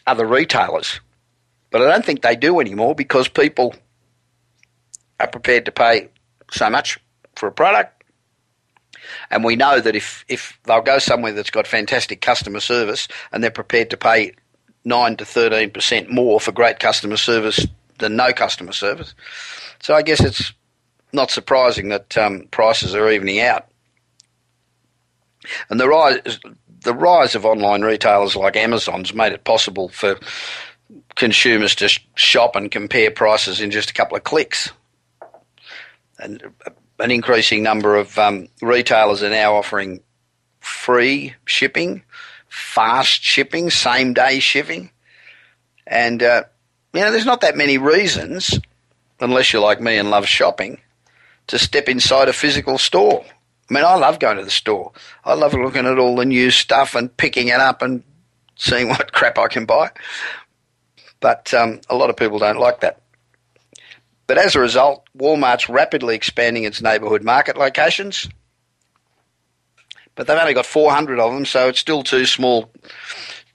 other 0.07 0.25
retailers. 0.25 0.99
But 1.69 1.83
I 1.83 1.91
don't 1.91 2.03
think 2.03 2.23
they 2.23 2.35
do 2.35 2.59
anymore 2.59 2.95
because 2.95 3.27
people 3.27 3.75
are 5.19 5.27
prepared 5.27 5.65
to 5.65 5.71
pay 5.71 6.09
so 6.51 6.69
much 6.69 6.99
for 7.35 7.47
a 7.47 7.51
product. 7.51 8.03
And 9.31 9.43
we 9.43 9.55
know 9.55 9.79
that 9.79 9.95
if, 9.95 10.23
if 10.27 10.59
they'll 10.65 10.81
go 10.81 10.99
somewhere 10.99 11.31
that's 11.31 11.49
got 11.49 11.67
fantastic 11.67 12.21
customer 12.21 12.59
service 12.59 13.07
and 13.31 13.43
they're 13.43 13.51
prepared 13.51 13.89
to 13.91 13.97
pay 13.97 14.33
9 14.85 15.17
to 15.17 15.23
13% 15.23 16.09
more 16.09 16.39
for 16.39 16.51
great 16.51 16.79
customer 16.79 17.17
service 17.17 17.65
than 17.97 18.15
no 18.15 18.31
customer 18.31 18.71
service, 18.71 19.13
so 19.81 19.93
I 19.93 20.01
guess 20.01 20.23
it's 20.23 20.53
not 21.11 21.31
surprising 21.31 21.89
that 21.89 22.17
um, 22.17 22.47
prices 22.51 22.95
are 22.95 23.11
evening 23.11 23.39
out. 23.39 23.67
And 25.69 25.79
the 25.79 25.87
rise, 25.87 26.39
the 26.81 26.93
rise 26.93 27.35
of 27.35 27.45
online 27.45 27.81
retailers 27.81 28.35
like 28.35 28.55
Amazon's 28.55 29.13
made 29.13 29.33
it 29.33 29.43
possible 29.43 29.89
for 29.89 30.19
consumers 31.15 31.75
to 31.75 31.99
shop 32.15 32.55
and 32.55 32.71
compare 32.71 33.11
prices 33.11 33.59
in 33.61 33.71
just 33.71 33.89
a 33.89 33.93
couple 33.93 34.17
of 34.17 34.23
clicks. 34.23 34.71
And 36.19 36.43
an 36.99 37.11
increasing 37.11 37.63
number 37.63 37.95
of 37.95 38.17
um, 38.17 38.49
retailers 38.61 39.23
are 39.23 39.29
now 39.29 39.55
offering 39.55 40.01
free 40.59 41.33
shipping, 41.45 42.03
fast 42.49 43.23
shipping, 43.23 43.69
same 43.69 44.13
day 44.13 44.39
shipping. 44.39 44.91
And, 45.87 46.21
uh, 46.21 46.43
you 46.93 47.01
know, 47.01 47.11
there's 47.11 47.25
not 47.25 47.41
that 47.41 47.55
many 47.55 47.77
reasons 47.77 48.59
unless 49.19 49.51
you're 49.51 49.61
like 49.61 49.81
me 49.81 49.97
and 49.97 50.09
love 50.09 50.27
shopping, 50.27 50.79
to 51.47 51.59
step 51.59 51.89
inside 51.89 52.29
a 52.29 52.33
physical 52.33 52.77
store. 52.77 53.23
I 53.69 53.73
mean, 53.73 53.83
I 53.83 53.95
love 53.95 54.19
going 54.19 54.37
to 54.37 54.43
the 54.43 54.51
store. 54.51 54.91
I 55.23 55.33
love 55.33 55.53
looking 55.53 55.85
at 55.85 55.99
all 55.99 56.15
the 56.15 56.25
new 56.25 56.51
stuff 56.51 56.95
and 56.95 57.15
picking 57.17 57.47
it 57.49 57.59
up 57.59 57.81
and 57.81 58.03
seeing 58.55 58.89
what 58.89 59.13
crap 59.13 59.37
I 59.37 59.47
can 59.47 59.65
buy. 59.65 59.91
But 61.19 61.53
um, 61.53 61.81
a 61.89 61.95
lot 61.95 62.09
of 62.09 62.17
people 62.17 62.39
don't 62.39 62.59
like 62.59 62.81
that. 62.81 63.01
But 64.29 64.37
as 64.37 64.55
a 64.55 64.59
result, 64.59 65.09
Walmart's 65.17 65.69
rapidly 65.69 66.13
expanding 66.13 66.63
its 66.63 66.83
neighbourhood 66.83 67.23
market 67.23 67.57
locations. 67.57 68.29
But 70.13 70.27
they've 70.27 70.37
only 70.37 70.53
got 70.53 70.67
400 70.67 71.19
of 71.19 71.33
them, 71.33 71.45
so 71.45 71.67
it's 71.67 71.79
still 71.79 72.03
too 72.03 72.27
small 72.27 72.71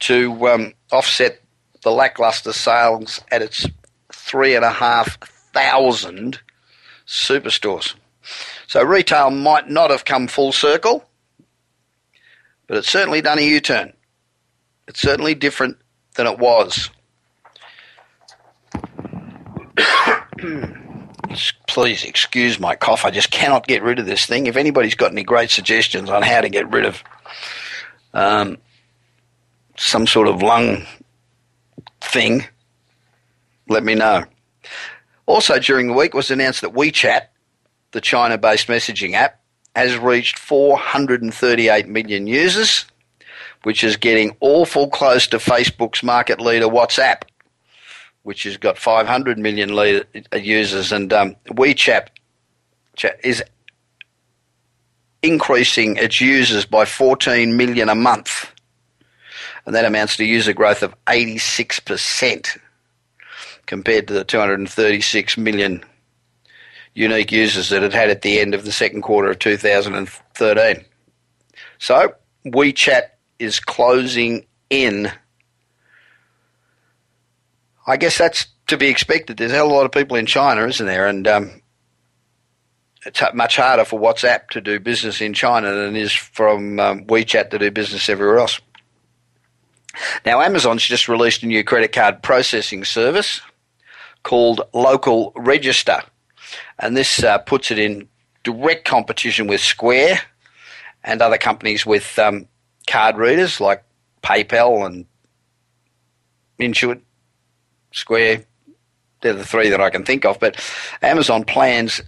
to 0.00 0.48
um, 0.48 0.74
offset 0.90 1.40
the 1.84 1.92
lackluster 1.92 2.52
sales 2.52 3.20
at 3.30 3.40
its 3.40 3.68
three 4.12 4.56
and 4.56 4.64
a 4.64 4.70
half 4.72 5.16
thousand 5.52 6.40
superstores. 7.06 7.94
So 8.66 8.82
retail 8.82 9.30
might 9.30 9.70
not 9.70 9.92
have 9.92 10.04
come 10.04 10.26
full 10.26 10.50
circle, 10.50 11.04
but 12.66 12.78
it's 12.78 12.90
certainly 12.90 13.20
done 13.20 13.38
a 13.38 13.42
U 13.42 13.60
turn. 13.60 13.92
It's 14.88 15.00
certainly 15.00 15.36
different 15.36 15.78
than 16.16 16.26
it 16.26 16.40
was. 16.40 16.90
Please 21.66 22.04
excuse 22.04 22.60
my 22.60 22.76
cough. 22.76 23.04
I 23.04 23.10
just 23.10 23.30
cannot 23.30 23.66
get 23.66 23.82
rid 23.82 23.98
of 23.98 24.06
this 24.06 24.26
thing. 24.26 24.46
If 24.46 24.56
anybody's 24.56 24.94
got 24.94 25.10
any 25.10 25.24
great 25.24 25.50
suggestions 25.50 26.10
on 26.10 26.22
how 26.22 26.40
to 26.40 26.48
get 26.48 26.70
rid 26.70 26.84
of 26.84 27.02
um, 28.12 28.58
some 29.76 30.06
sort 30.06 30.28
of 30.28 30.42
lung 30.42 30.86
thing, 32.00 32.44
let 33.68 33.82
me 33.82 33.94
know. 33.94 34.24
Also, 35.26 35.58
during 35.58 35.88
the 35.88 35.94
week 35.94 36.14
was 36.14 36.30
announced 36.30 36.60
that 36.60 36.74
WeChat, 36.74 37.22
the 37.92 38.00
China 38.00 38.36
based 38.38 38.68
messaging 38.68 39.14
app, 39.14 39.40
has 39.74 39.96
reached 39.96 40.38
438 40.38 41.88
million 41.88 42.26
users, 42.26 42.84
which 43.64 43.82
is 43.82 43.96
getting 43.96 44.36
awful 44.40 44.88
close 44.88 45.26
to 45.28 45.38
Facebook's 45.38 46.02
market 46.02 46.40
leader 46.40 46.66
WhatsApp, 46.66 47.22
which 48.24 48.42
has 48.42 48.56
got 48.56 48.76
500 48.76 49.38
million 49.38 49.70
uh, 49.78 50.36
users. 50.36 50.92
And 50.92 51.12
um, 51.12 51.36
WeChat 51.48 52.08
is 53.22 53.42
increasing 55.22 55.96
its 55.96 56.20
users 56.20 56.66
by 56.66 56.84
14 56.84 57.56
million 57.56 57.88
a 57.88 57.94
month. 57.94 58.50
And 59.66 59.74
that 59.74 59.84
amounts 59.84 60.16
to 60.16 60.24
user 60.24 60.52
growth 60.52 60.82
of 60.82 60.94
86% 61.06 62.58
compared 63.66 64.08
to 64.08 64.14
the 64.14 64.24
236 64.24 65.38
million 65.38 65.82
unique 66.94 67.32
users 67.32 67.70
that 67.70 67.82
it 67.82 67.92
had 67.92 68.10
at 68.10 68.22
the 68.22 68.38
end 68.38 68.54
of 68.54 68.64
the 68.64 68.72
second 68.72 69.02
quarter 69.02 69.30
of 69.30 69.38
2013. 69.38 70.84
So 71.78 72.14
WeChat 72.46 73.02
is 73.38 73.60
closing 73.60 74.46
in. 74.70 75.10
I 77.86 77.96
guess 77.96 78.18
that's 78.18 78.46
to 78.68 78.76
be 78.76 78.88
expected. 78.88 79.36
There's 79.36 79.52
a 79.52 79.56
hell 79.56 79.66
of 79.66 79.72
a 79.72 79.74
lot 79.74 79.86
of 79.86 79.92
people 79.92 80.16
in 80.16 80.26
China, 80.26 80.66
isn't 80.66 80.86
there? 80.86 81.06
And 81.06 81.28
um, 81.28 81.62
it's 83.04 83.22
much 83.34 83.56
harder 83.56 83.84
for 83.84 84.00
WhatsApp 84.00 84.48
to 84.50 84.60
do 84.60 84.80
business 84.80 85.20
in 85.20 85.34
China 85.34 85.72
than 85.72 85.96
it 85.96 86.02
is 86.02 86.12
from 86.12 86.80
um, 86.80 87.04
WeChat 87.04 87.50
to 87.50 87.58
do 87.58 87.70
business 87.70 88.08
everywhere 88.08 88.38
else. 88.38 88.60
Now, 90.24 90.40
Amazon's 90.40 90.84
just 90.84 91.08
released 91.08 91.42
a 91.42 91.46
new 91.46 91.62
credit 91.62 91.92
card 91.92 92.22
processing 92.22 92.84
service 92.84 93.40
called 94.22 94.62
Local 94.72 95.32
Register, 95.36 96.02
and 96.78 96.96
this 96.96 97.22
uh, 97.22 97.38
puts 97.38 97.70
it 97.70 97.78
in 97.78 98.08
direct 98.42 98.86
competition 98.86 99.46
with 99.46 99.60
Square 99.60 100.20
and 101.04 101.20
other 101.20 101.38
companies 101.38 101.84
with 101.86 102.18
um, 102.18 102.48
card 102.86 103.16
readers 103.18 103.60
like 103.60 103.84
PayPal 104.22 104.84
and 104.86 105.06
Intuit, 106.58 107.00
Square. 107.94 108.44
They're 109.20 109.32
the 109.32 109.44
three 109.44 109.70
that 109.70 109.80
I 109.80 109.88
can 109.88 110.04
think 110.04 110.24
of, 110.24 110.38
but 110.38 110.60
Amazon 111.00 111.44
plans 111.44 112.02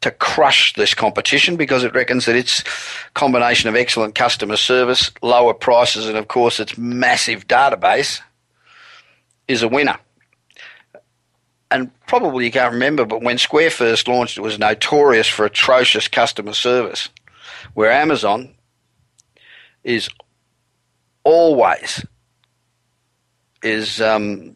to 0.00 0.10
crush 0.10 0.72
this 0.74 0.94
competition 0.94 1.56
because 1.56 1.84
it 1.84 1.94
reckons 1.94 2.26
that 2.26 2.36
its 2.36 2.64
combination 3.14 3.68
of 3.68 3.76
excellent 3.76 4.14
customer 4.14 4.56
service, 4.56 5.10
lower 5.20 5.54
prices, 5.54 6.08
and 6.08 6.16
of 6.16 6.28
course 6.28 6.60
its 6.60 6.78
massive 6.78 7.46
database 7.46 8.20
is 9.48 9.62
a 9.62 9.68
winner. 9.68 9.98
And 11.70 11.90
probably 12.06 12.44
you 12.46 12.52
can't 12.52 12.72
remember, 12.72 13.04
but 13.04 13.22
when 13.22 13.38
Square 13.38 13.70
first 13.70 14.08
launched, 14.08 14.38
it 14.38 14.42
was 14.42 14.58
notorious 14.58 15.28
for 15.28 15.44
atrocious 15.44 16.08
customer 16.08 16.52
service, 16.52 17.08
where 17.74 17.90
Amazon 17.90 18.54
is 19.84 20.08
always 21.24 22.04
is 23.62 24.00
um, 24.00 24.54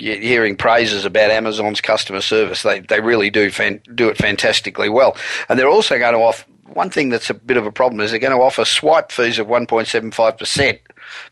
hearing 0.00 0.56
praises 0.56 1.04
about 1.04 1.30
Amazon's 1.30 1.80
customer 1.80 2.20
service. 2.20 2.62
They 2.62 2.80
they 2.80 3.00
really 3.00 3.30
do 3.30 3.50
fan, 3.50 3.80
do 3.94 4.08
it 4.08 4.16
fantastically 4.16 4.88
well, 4.88 5.16
and 5.48 5.58
they're 5.58 5.68
also 5.68 5.98
going 5.98 6.14
to 6.14 6.20
offer 6.20 6.44
one 6.72 6.90
thing 6.90 7.08
that's 7.08 7.30
a 7.30 7.34
bit 7.34 7.56
of 7.56 7.66
a 7.66 7.72
problem 7.72 8.00
is 8.00 8.10
they're 8.10 8.20
going 8.20 8.36
to 8.36 8.42
offer 8.42 8.64
swipe 8.64 9.10
fees 9.10 9.38
of 9.38 9.46
1.75 9.48 10.38
percent 10.38 10.80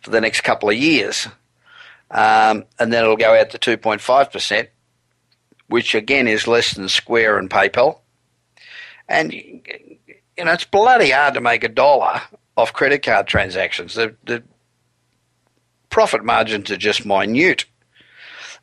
for 0.00 0.10
the 0.10 0.20
next 0.20 0.42
couple 0.42 0.68
of 0.68 0.76
years, 0.76 1.28
um, 2.10 2.64
and 2.78 2.92
then 2.92 3.04
it'll 3.04 3.16
go 3.16 3.34
out 3.34 3.50
to 3.50 3.58
2.5 3.58 4.32
percent, 4.32 4.68
which 5.68 5.94
again 5.94 6.28
is 6.28 6.46
less 6.46 6.75
than 6.75 6.88
Square 6.88 7.38
and 7.38 7.50
PayPal, 7.50 8.00
and 9.08 9.32
you 9.32 10.44
know 10.44 10.52
it's 10.52 10.64
bloody 10.64 11.10
hard 11.10 11.34
to 11.34 11.40
make 11.40 11.64
a 11.64 11.68
dollar 11.68 12.20
off 12.56 12.72
credit 12.72 13.02
card 13.02 13.26
transactions. 13.26 13.94
The, 13.94 14.14
the 14.25 14.42
profit 15.90 16.25
margins 16.25 16.70
are 16.70 16.76
just 16.76 17.06
minute. 17.06 17.64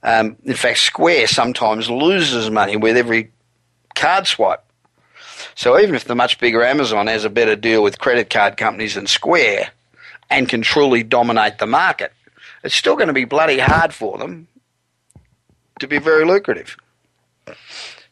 Um, 0.03 0.37
in 0.43 0.55
fact, 0.55 0.79
Square 0.79 1.27
sometimes 1.27 1.89
loses 1.89 2.49
money 2.49 2.77
with 2.77 2.97
every 2.97 3.31
card 3.95 4.27
swipe. 4.27 4.63
So 5.55 5.79
even 5.79 5.95
if 5.95 6.05
the 6.05 6.15
much 6.15 6.39
bigger 6.39 6.63
Amazon 6.63 7.07
has 7.07 7.23
a 7.23 7.29
better 7.29 7.55
deal 7.55 7.81
with 7.81 7.99
credit 7.99 8.29
card 8.29 8.57
companies 8.57 8.95
than 8.95 9.07
Square 9.07 9.69
and 10.29 10.49
can 10.49 10.61
truly 10.61 11.03
dominate 11.03 11.59
the 11.59 11.67
market, 11.67 12.11
it's 12.63 12.75
still 12.75 12.95
going 12.95 13.07
to 13.07 13.13
be 13.13 13.25
bloody 13.25 13.59
hard 13.59 13.93
for 13.93 14.17
them 14.17 14.47
to 15.79 15.87
be 15.87 15.97
very 15.97 16.25
lucrative. 16.25 16.77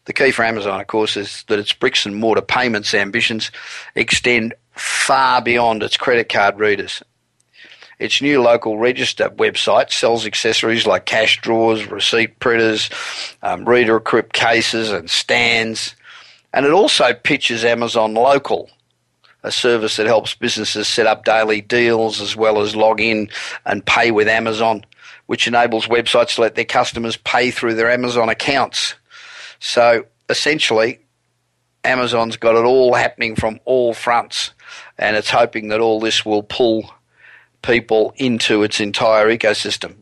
The 0.05 0.13
key 0.13 0.31
for 0.31 0.43
Amazon, 0.43 0.81
of 0.81 0.87
course, 0.87 1.15
is 1.15 1.43
that 1.47 1.59
its 1.59 1.73
bricks 1.73 2.05
and 2.05 2.15
mortar 2.15 2.41
payments 2.41 2.93
ambitions 2.93 3.51
extend 3.95 4.53
far 4.73 5.41
beyond 5.41 5.81
its 5.81 5.97
credit 5.97 6.29
card 6.29 6.59
readers 6.59 7.01
its 8.03 8.21
new 8.21 8.41
local 8.41 8.77
register 8.77 9.29
website 9.29 9.89
sells 9.89 10.25
accessories 10.25 10.85
like 10.85 11.05
cash 11.05 11.39
drawers, 11.39 11.89
receipt 11.89 12.37
printers, 12.39 12.89
um, 13.41 13.63
reader 13.63 13.95
equipped 13.95 14.33
cases, 14.33 14.91
and 14.91 15.09
stands. 15.09 15.95
And 16.51 16.65
it 16.65 16.73
also 16.73 17.13
pitches 17.13 17.63
Amazon 17.63 18.13
Local, 18.13 18.69
a 19.41 19.53
service 19.53 19.95
that 19.95 20.05
helps 20.05 20.35
businesses 20.35 20.85
set 20.89 21.07
up 21.07 21.23
daily 21.23 21.61
deals 21.61 22.19
as 22.19 22.35
well 22.35 22.59
as 22.59 22.75
log 22.75 22.99
in 22.99 23.29
and 23.65 23.85
pay 23.85 24.11
with 24.11 24.27
Amazon, 24.27 24.83
which 25.27 25.47
enables 25.47 25.87
websites 25.87 26.35
to 26.35 26.41
let 26.41 26.55
their 26.55 26.65
customers 26.65 27.15
pay 27.15 27.51
through 27.51 27.75
their 27.75 27.89
Amazon 27.89 28.27
accounts. 28.27 28.95
So 29.59 30.03
essentially, 30.27 30.99
Amazon's 31.85 32.35
got 32.35 32.55
it 32.55 32.65
all 32.65 32.95
happening 32.95 33.37
from 33.37 33.61
all 33.63 33.93
fronts, 33.93 34.51
and 34.97 35.15
it's 35.15 35.29
hoping 35.29 35.69
that 35.69 35.79
all 35.79 36.01
this 36.01 36.25
will 36.25 36.43
pull 36.43 36.93
people 37.63 38.13
into 38.17 38.61
its 38.61 38.79
entire 38.79 39.27
ecosystem. 39.27 39.95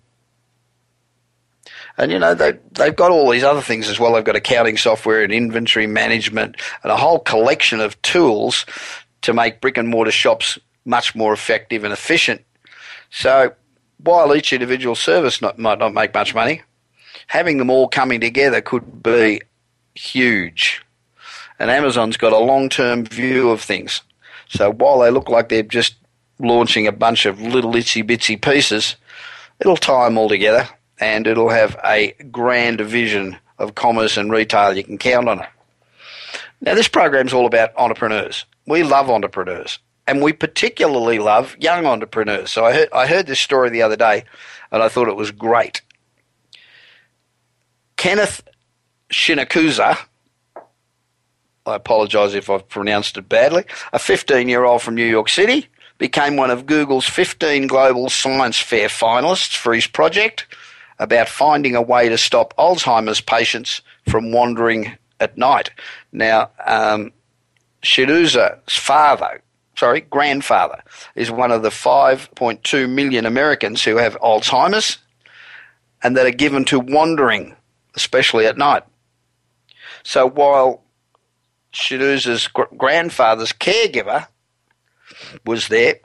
And 1.97 2.11
you 2.11 2.19
know 2.19 2.33
they 2.33 2.53
they've 2.71 2.95
got 2.95 3.11
all 3.11 3.29
these 3.29 3.43
other 3.43 3.61
things 3.61 3.87
as 3.87 3.99
well. 3.99 4.13
They've 4.13 4.23
got 4.23 4.35
accounting 4.35 4.77
software 4.77 5.23
and 5.23 5.31
inventory 5.31 5.87
management 5.87 6.57
and 6.83 6.91
a 6.91 6.97
whole 6.97 7.19
collection 7.19 7.79
of 7.79 8.01
tools 8.01 8.65
to 9.21 9.33
make 9.33 9.61
brick 9.61 9.77
and 9.77 9.87
mortar 9.87 10.11
shops 10.11 10.57
much 10.85 11.15
more 11.15 11.31
effective 11.31 11.83
and 11.83 11.93
efficient. 11.93 12.41
So 13.11 13.53
while 14.03 14.35
each 14.35 14.51
individual 14.51 14.95
service 14.95 15.41
not, 15.41 15.59
might 15.59 15.79
not 15.79 15.93
make 15.93 16.13
much 16.13 16.33
money, 16.33 16.63
having 17.27 17.57
them 17.57 17.69
all 17.69 17.87
coming 17.87 18.19
together 18.19 18.61
could 18.61 19.03
be 19.03 19.41
huge. 19.93 20.81
And 21.59 21.69
Amazon's 21.69 22.17
got 22.17 22.33
a 22.33 22.39
long 22.39 22.69
term 22.69 23.05
view 23.05 23.49
of 23.51 23.61
things. 23.61 24.01
So 24.49 24.71
while 24.71 24.99
they 24.99 25.11
look 25.11 25.29
like 25.29 25.49
they're 25.49 25.63
just 25.63 25.95
launching 26.41 26.87
a 26.87 26.91
bunch 26.91 27.25
of 27.25 27.41
little 27.41 27.73
itsy 27.73 28.03
bitsy 28.03 28.41
pieces, 28.41 28.95
it'll 29.59 29.77
tie 29.77 30.05
them 30.05 30.17
all 30.17 30.29
together 30.29 30.67
and 30.99 31.27
it'll 31.27 31.49
have 31.49 31.77
a 31.83 32.13
grand 32.31 32.81
vision 32.81 33.37
of 33.57 33.75
commerce 33.75 34.17
and 34.17 34.31
retail. 34.31 34.75
You 34.75 34.83
can 34.83 34.97
count 34.97 35.27
on 35.27 35.41
it. 35.41 35.49
Now, 36.61 36.75
this 36.75 36.87
program's 36.87 37.33
all 37.33 37.47
about 37.47 37.75
entrepreneurs. 37.75 38.45
We 38.67 38.83
love 38.83 39.09
entrepreneurs, 39.09 39.79
and 40.05 40.21
we 40.21 40.31
particularly 40.31 41.17
love 41.17 41.55
young 41.59 41.87
entrepreneurs. 41.87 42.51
So 42.51 42.65
I 42.65 42.73
heard, 42.73 42.89
I 42.93 43.07
heard 43.07 43.25
this 43.25 43.39
story 43.39 43.71
the 43.71 43.81
other 43.81 43.95
day, 43.95 44.25
and 44.71 44.83
I 44.83 44.87
thought 44.87 45.07
it 45.07 45.15
was 45.15 45.31
great. 45.31 45.81
Kenneth 47.97 48.41
Shinozuka, 49.11 49.97
I 51.65 51.75
apologise 51.75 52.33
if 52.33 52.49
I've 52.49 52.67
pronounced 52.69 53.17
it 53.17 53.27
badly, 53.27 53.65
a 53.91 53.99
15 53.99 54.47
year 54.47 54.63
old 54.63 54.83
from 54.83 54.95
New 54.95 55.05
York 55.05 55.29
City 55.29 55.67
became 56.01 56.35
one 56.35 56.49
of 56.49 56.65
Google's 56.65 57.05
15 57.05 57.67
Global 57.67 58.09
Science 58.09 58.57
Fair 58.57 58.87
finalists 58.87 59.55
for 59.55 59.71
his 59.71 59.85
project 59.85 60.47
about 60.97 61.29
finding 61.29 61.75
a 61.75 61.81
way 61.81 62.09
to 62.09 62.17
stop 62.17 62.55
Alzheimer's 62.57 63.21
patients 63.21 63.83
from 64.09 64.31
wandering 64.31 64.97
at 65.19 65.37
night. 65.37 65.69
Now, 66.11 66.49
um, 66.65 67.11
Shiruza's 67.83 68.75
father, 68.75 69.43
sorry, 69.75 70.01
grandfather, 70.01 70.81
is 71.13 71.29
one 71.29 71.51
of 71.51 71.61
the 71.61 71.69
5.2 71.69 72.89
million 72.89 73.27
Americans 73.27 73.83
who 73.83 73.97
have 73.97 74.19
Alzheimer's 74.21 74.97
and 76.01 76.17
that 76.17 76.25
are 76.25 76.31
given 76.31 76.65
to 76.65 76.79
wandering, 76.79 77.55
especially 77.93 78.47
at 78.47 78.57
night. 78.57 78.81
So 80.01 80.27
while 80.27 80.81
Shiruza's 81.71 82.47
grandfather's 82.47 83.53
caregiver 83.53 84.25
was 85.45 85.67
there 85.67 85.95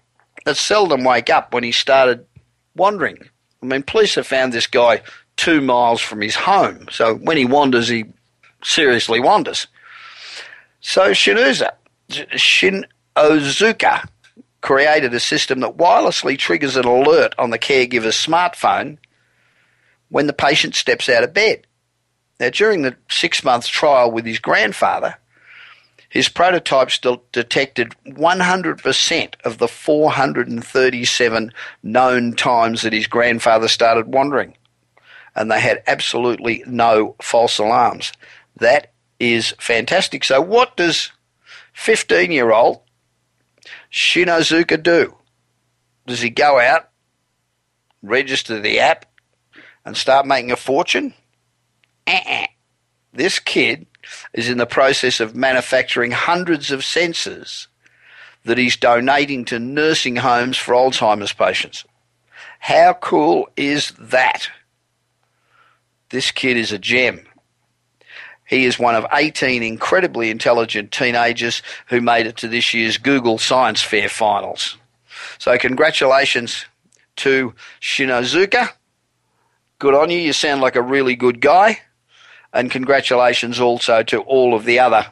that 0.44 0.56
seldom 0.56 1.04
wake 1.04 1.30
up 1.30 1.52
when 1.52 1.64
he 1.64 1.72
started 1.72 2.24
wandering. 2.76 3.18
I 3.62 3.66
mean, 3.66 3.82
police 3.82 4.14
have 4.14 4.26
found 4.26 4.52
this 4.52 4.66
guy 4.66 5.02
two 5.36 5.60
miles 5.60 6.00
from 6.00 6.20
his 6.20 6.34
home. 6.34 6.86
So 6.90 7.16
when 7.16 7.36
he 7.36 7.44
wanders, 7.44 7.88
he 7.88 8.04
seriously 8.62 9.20
wanders. 9.20 9.66
So 10.80 11.10
Shinuza, 11.10 11.70
Shin 12.36 12.86
Ozuka 13.16 14.08
created 14.60 15.14
a 15.14 15.20
system 15.20 15.60
that 15.60 15.76
wirelessly 15.76 16.38
triggers 16.38 16.76
an 16.76 16.84
alert 16.84 17.34
on 17.38 17.50
the 17.50 17.58
caregiver's 17.58 18.16
smartphone 18.16 18.98
when 20.08 20.26
the 20.26 20.32
patient 20.32 20.74
steps 20.74 21.08
out 21.08 21.24
of 21.24 21.34
bed. 21.34 21.66
Now, 22.38 22.50
during 22.50 22.82
the 22.82 22.96
six 23.10 23.42
month 23.42 23.66
trial 23.66 24.10
with 24.10 24.26
his 24.26 24.38
grandfather, 24.38 25.16
his 26.08 26.28
prototypes 26.28 26.98
de- 26.98 27.20
detected 27.32 27.94
100% 28.06 29.34
of 29.44 29.58
the 29.58 29.68
437 29.68 31.52
known 31.82 32.34
times 32.34 32.82
that 32.82 32.92
his 32.92 33.06
grandfather 33.06 33.68
started 33.68 34.06
wandering, 34.06 34.56
and 35.34 35.50
they 35.50 35.60
had 35.60 35.82
absolutely 35.86 36.62
no 36.66 37.16
false 37.20 37.58
alarms. 37.58 38.12
That 38.56 38.92
is 39.18 39.54
fantastic. 39.58 40.24
So, 40.24 40.40
what 40.40 40.76
does 40.76 41.10
15 41.74 42.30
year 42.30 42.52
old 42.52 42.80
Shinozuka 43.92 44.82
do? 44.82 45.16
Does 46.06 46.20
he 46.20 46.30
go 46.30 46.60
out, 46.60 46.88
register 48.02 48.60
the 48.60 48.78
app, 48.78 49.06
and 49.84 49.96
start 49.96 50.26
making 50.26 50.52
a 50.52 50.56
fortune? 50.56 51.14
Uh-uh. 52.06 52.46
This 53.12 53.38
kid 53.38 53.86
is 54.32 54.48
in 54.48 54.58
the 54.58 54.66
process 54.66 55.20
of 55.20 55.36
manufacturing 55.36 56.10
hundreds 56.10 56.70
of 56.70 56.80
sensors 56.80 57.66
that 58.44 58.58
he's 58.58 58.76
donating 58.76 59.44
to 59.46 59.58
nursing 59.58 60.16
homes 60.16 60.56
for 60.56 60.74
Alzheimer's 60.74 61.32
patients. 61.32 61.84
How 62.60 62.94
cool 62.94 63.48
is 63.56 63.92
that? 63.98 64.48
This 66.10 66.30
kid 66.30 66.56
is 66.56 66.72
a 66.72 66.78
gem. 66.78 67.26
He 68.46 68.64
is 68.64 68.78
one 68.78 68.94
of 68.94 69.06
18 69.12 69.62
incredibly 69.62 70.30
intelligent 70.30 70.92
teenagers 70.92 71.62
who 71.88 72.00
made 72.00 72.26
it 72.26 72.36
to 72.38 72.48
this 72.48 72.72
year's 72.72 72.96
Google 72.96 73.38
Science 73.38 73.82
Fair 73.82 74.08
finals. 74.08 74.76
So, 75.38 75.58
congratulations 75.58 76.64
to 77.16 77.54
Shinozuka. 77.80 78.68
Good 79.78 79.94
on 79.94 80.10
you. 80.10 80.18
You 80.18 80.32
sound 80.32 80.60
like 80.60 80.76
a 80.76 80.82
really 80.82 81.16
good 81.16 81.40
guy. 81.40 81.80
And 82.56 82.70
congratulations 82.70 83.60
also 83.60 84.02
to 84.04 84.20
all 84.20 84.54
of 84.54 84.64
the 84.64 84.78
other 84.78 85.04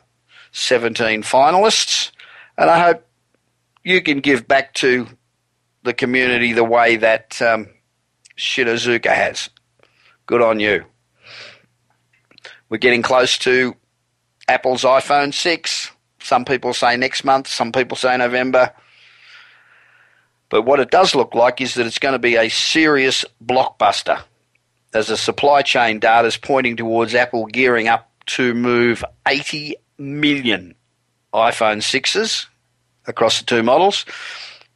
17 0.53 1.23
finalists. 1.23 2.11
And 2.57 2.71
I 2.71 2.79
hope 2.83 3.07
you 3.83 4.01
can 4.01 4.21
give 4.21 4.49
back 4.49 4.73
to 4.75 5.07
the 5.83 5.93
community 5.93 6.55
the 6.55 6.65
way 6.65 6.97
that 6.97 7.43
um, 7.43 7.69
Shinozuka 8.39 9.15
has. 9.15 9.51
Good 10.25 10.41
on 10.41 10.59
you. 10.59 10.87
We're 12.71 12.79
getting 12.79 13.03
close 13.03 13.37
to 13.39 13.77
Apple's 14.49 14.85
iPhone 14.85 15.35
6. 15.35 15.91
Some 16.21 16.47
people 16.47 16.73
say 16.73 16.97
next 16.97 17.25
month, 17.25 17.49
some 17.49 17.73
people 17.73 17.99
say 17.99 18.17
November. 18.17 18.73
But 20.49 20.63
what 20.63 20.81
it 20.81 20.91
does 20.91 21.15
look 21.15 21.35
like 21.35 21.61
is 21.61 21.75
that 21.75 21.85
it's 21.85 21.99
going 21.99 22.15
to 22.15 22.19
be 22.19 22.37
a 22.37 22.49
serious 22.49 23.23
blockbuster 23.45 24.23
as 24.95 25.09
the 25.09 25.17
supply 25.17 25.63
chain 25.63 25.99
data 25.99 26.29
is 26.29 26.37
pointing 26.37 26.77
towards 26.77 27.15
Apple 27.15 27.47
gearing 27.47 27.89
up 27.89 28.11
to 28.27 28.55
move 28.55 29.05
80 29.27 29.77
million 29.99 30.75
iPhone 31.33 31.79
6s 31.79 32.47
across 33.07 33.41
the 33.41 33.45
two 33.45 33.63
models, 33.63 34.07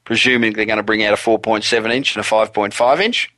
presuming 0.05 0.53
they're 0.53 0.67
going 0.67 0.79
to 0.79 0.83
bring 0.83 1.05
out 1.05 1.15
a 1.15 1.17
4.7 1.17 1.95
inch 1.95 2.17
and 2.17 2.25
a 2.25 2.29
5.5 2.29 3.01
inch. 3.01 3.33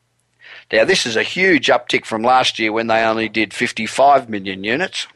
Now, 0.72 0.84
this 0.84 1.04
is 1.04 1.16
a 1.16 1.22
huge 1.22 1.66
uptick 1.66 2.04
from 2.04 2.22
last 2.22 2.58
year 2.58 2.72
when 2.72 2.86
they 2.86 3.02
only 3.02 3.28
did 3.28 3.52
55 3.52 4.28
million 4.28 4.64
units. 4.64 5.06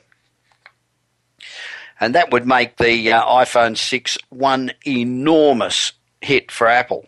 And 2.00 2.14
that 2.14 2.32
would 2.32 2.46
make 2.46 2.76
the 2.76 3.12
uh, 3.12 3.24
iPhone 3.24 3.76
6 3.76 4.18
one 4.30 4.72
enormous 4.84 5.92
hit 6.20 6.50
for 6.50 6.66
Apple. 6.66 7.06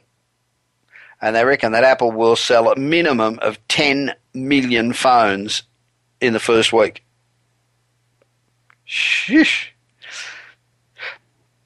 And 1.20 1.34
they 1.34 1.44
reckon 1.44 1.72
that 1.72 1.82
Apple 1.82 2.12
will 2.12 2.36
sell 2.36 2.70
a 2.70 2.76
minimum 2.76 3.38
of 3.42 3.58
10 3.68 4.14
million 4.36 4.92
phones 4.92 5.62
in 6.20 6.32
the 6.32 6.40
first 6.40 6.72
week. 6.72 7.04
Shish. 8.84 9.74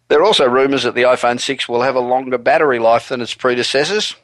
There 0.08 0.20
are 0.20 0.24
also 0.24 0.48
rumours 0.48 0.82
that 0.84 0.94
the 0.94 1.02
iPhone 1.02 1.40
6 1.40 1.68
will 1.68 1.82
have 1.82 1.94
a 1.94 2.00
longer 2.00 2.38
battery 2.38 2.78
life 2.78 3.08
than 3.08 3.20
its 3.20 3.34
predecessors 3.34 4.16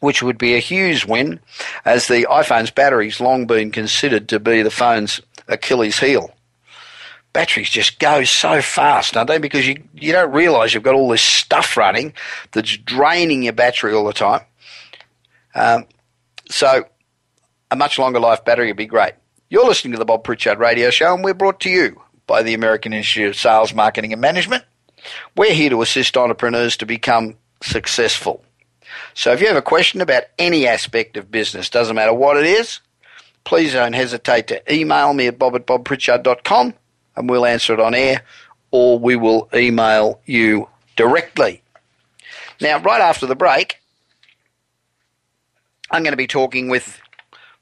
which 0.00 0.22
would 0.22 0.38
be 0.38 0.54
a 0.54 0.58
huge 0.58 1.04
win, 1.04 1.40
as 1.84 2.08
the 2.08 2.26
iPhone's 2.30 2.70
battery's 2.70 3.20
long 3.20 3.46
been 3.46 3.70
considered 3.70 4.28
to 4.28 4.40
be 4.40 4.62
the 4.62 4.70
phone's 4.70 5.20
Achilles 5.46 5.98
heel. 5.98 6.34
Batteries 7.32 7.70
just 7.70 8.00
go 8.00 8.24
so 8.24 8.60
fast, 8.60 9.14
don't 9.14 9.26
they? 9.26 9.38
Because 9.38 9.68
you, 9.68 9.82
you 9.94 10.12
don't 10.12 10.32
realise 10.32 10.74
you've 10.74 10.82
got 10.82 10.96
all 10.96 11.10
this 11.10 11.22
stuff 11.22 11.76
running 11.76 12.12
that's 12.52 12.76
draining 12.78 13.44
your 13.44 13.52
battery 13.52 13.94
all 13.94 14.04
the 14.04 14.12
time. 14.12 14.40
Um, 15.54 15.86
so, 16.50 16.84
a 17.70 17.76
much 17.76 17.98
longer 17.98 18.20
life 18.20 18.44
battery 18.44 18.66
would 18.66 18.76
be 18.76 18.86
great. 18.86 19.14
You're 19.48 19.66
listening 19.66 19.92
to 19.92 19.98
the 19.98 20.04
Bob 20.04 20.24
Pritchard 20.24 20.58
Radio 20.58 20.90
Show, 20.90 21.14
and 21.14 21.24
we're 21.24 21.34
brought 21.34 21.60
to 21.60 21.70
you 21.70 22.00
by 22.26 22.42
the 22.42 22.54
American 22.54 22.92
Institute 22.92 23.30
of 23.30 23.36
Sales, 23.36 23.74
Marketing 23.74 24.12
and 24.12 24.20
Management. 24.20 24.64
We're 25.36 25.54
here 25.54 25.70
to 25.70 25.82
assist 25.82 26.16
entrepreneurs 26.16 26.76
to 26.78 26.86
become 26.86 27.36
successful. 27.62 28.44
So 29.14 29.32
if 29.32 29.40
you 29.40 29.48
have 29.48 29.56
a 29.56 29.62
question 29.62 30.00
about 30.00 30.24
any 30.38 30.66
aspect 30.66 31.16
of 31.16 31.30
business, 31.30 31.70
doesn't 31.70 31.96
matter 31.96 32.12
what 32.12 32.36
it 32.36 32.46
is, 32.46 32.80
please 33.44 33.72
don't 33.72 33.92
hesitate 33.92 34.48
to 34.48 34.72
email 34.72 35.12
me 35.14 35.26
at 35.26 35.38
bob 35.38 35.54
at 35.54 35.66
bobpritchard.com 35.66 36.74
and 37.16 37.30
we'll 37.30 37.46
answer 37.46 37.74
it 37.74 37.80
on 37.80 37.94
air 37.94 38.22
or 38.70 38.98
we 38.98 39.16
will 39.16 39.48
email 39.54 40.20
you 40.26 40.68
directly. 40.96 41.62
Now, 42.60 42.78
right 42.80 43.00
after 43.00 43.26
the 43.26 43.34
break, 43.34 43.79
I'm 45.90 46.02
going 46.02 46.12
to 46.12 46.16
be 46.16 46.26
talking 46.26 46.68
with 46.68 47.00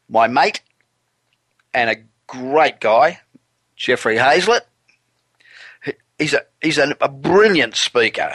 my 0.08 0.26
mate 0.26 0.60
and 1.72 1.90
a 1.90 1.96
great 2.26 2.80
guy, 2.80 3.20
Jeffrey 3.76 4.16
Hayzlett. 4.16 4.62
He's 6.18 6.34
a, 6.34 6.42
he's 6.60 6.78
a, 6.78 6.96
a 7.00 7.08
brilliant 7.08 7.76
speaker 7.76 8.34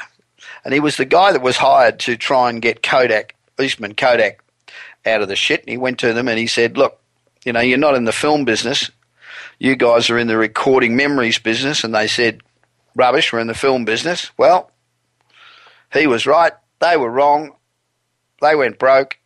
and 0.63 0.73
he 0.73 0.79
was 0.79 0.97
the 0.97 1.06
guy 1.06 1.32
that 1.32 1.41
was 1.41 1.58
hired 1.58 1.99
to 2.01 2.15
try 2.15 2.49
and 2.49 2.62
get 2.62 2.84
Kodak, 2.84 3.36
Eastman 3.60 3.95
Kodak, 3.95 4.41
out 5.06 5.21
of 5.21 5.27
the 5.27 5.36
shit. 5.36 5.62
And 5.62 5.69
he 5.69 5.77
went 5.77 5.99
to 5.99 6.13
them 6.13 6.27
and 6.27 6.39
he 6.39 6.47
said, 6.47 6.77
Look, 6.77 6.99
you 7.43 7.51
know, 7.53 7.60
you're 7.60 7.77
not 7.77 7.95
in 7.95 8.06
the 8.06 8.12
film 8.12 8.45
business. 8.45 8.89
You 9.60 9.75
guys 9.75 10.10
are 10.10 10.17
in 10.17 10.27
the 10.27 10.38
recording 10.38 10.95
memories 10.95 11.39
business. 11.39 11.84
And 11.84 11.93
they 11.93 12.08
said, 12.08 12.41
Rubbish, 12.95 13.34
we're 13.34 13.39
in 13.39 13.47
the 13.47 13.53
film 13.53 13.86
business. 13.86 14.32
Well, 14.38 14.71
he 15.91 16.08
was 16.08 16.25
right. 16.25 16.53
They 16.79 16.95
were 16.95 17.10
wrong. 17.10 17.56
They 18.41 18.56
went 18.56 18.79
broke. 18.79 19.17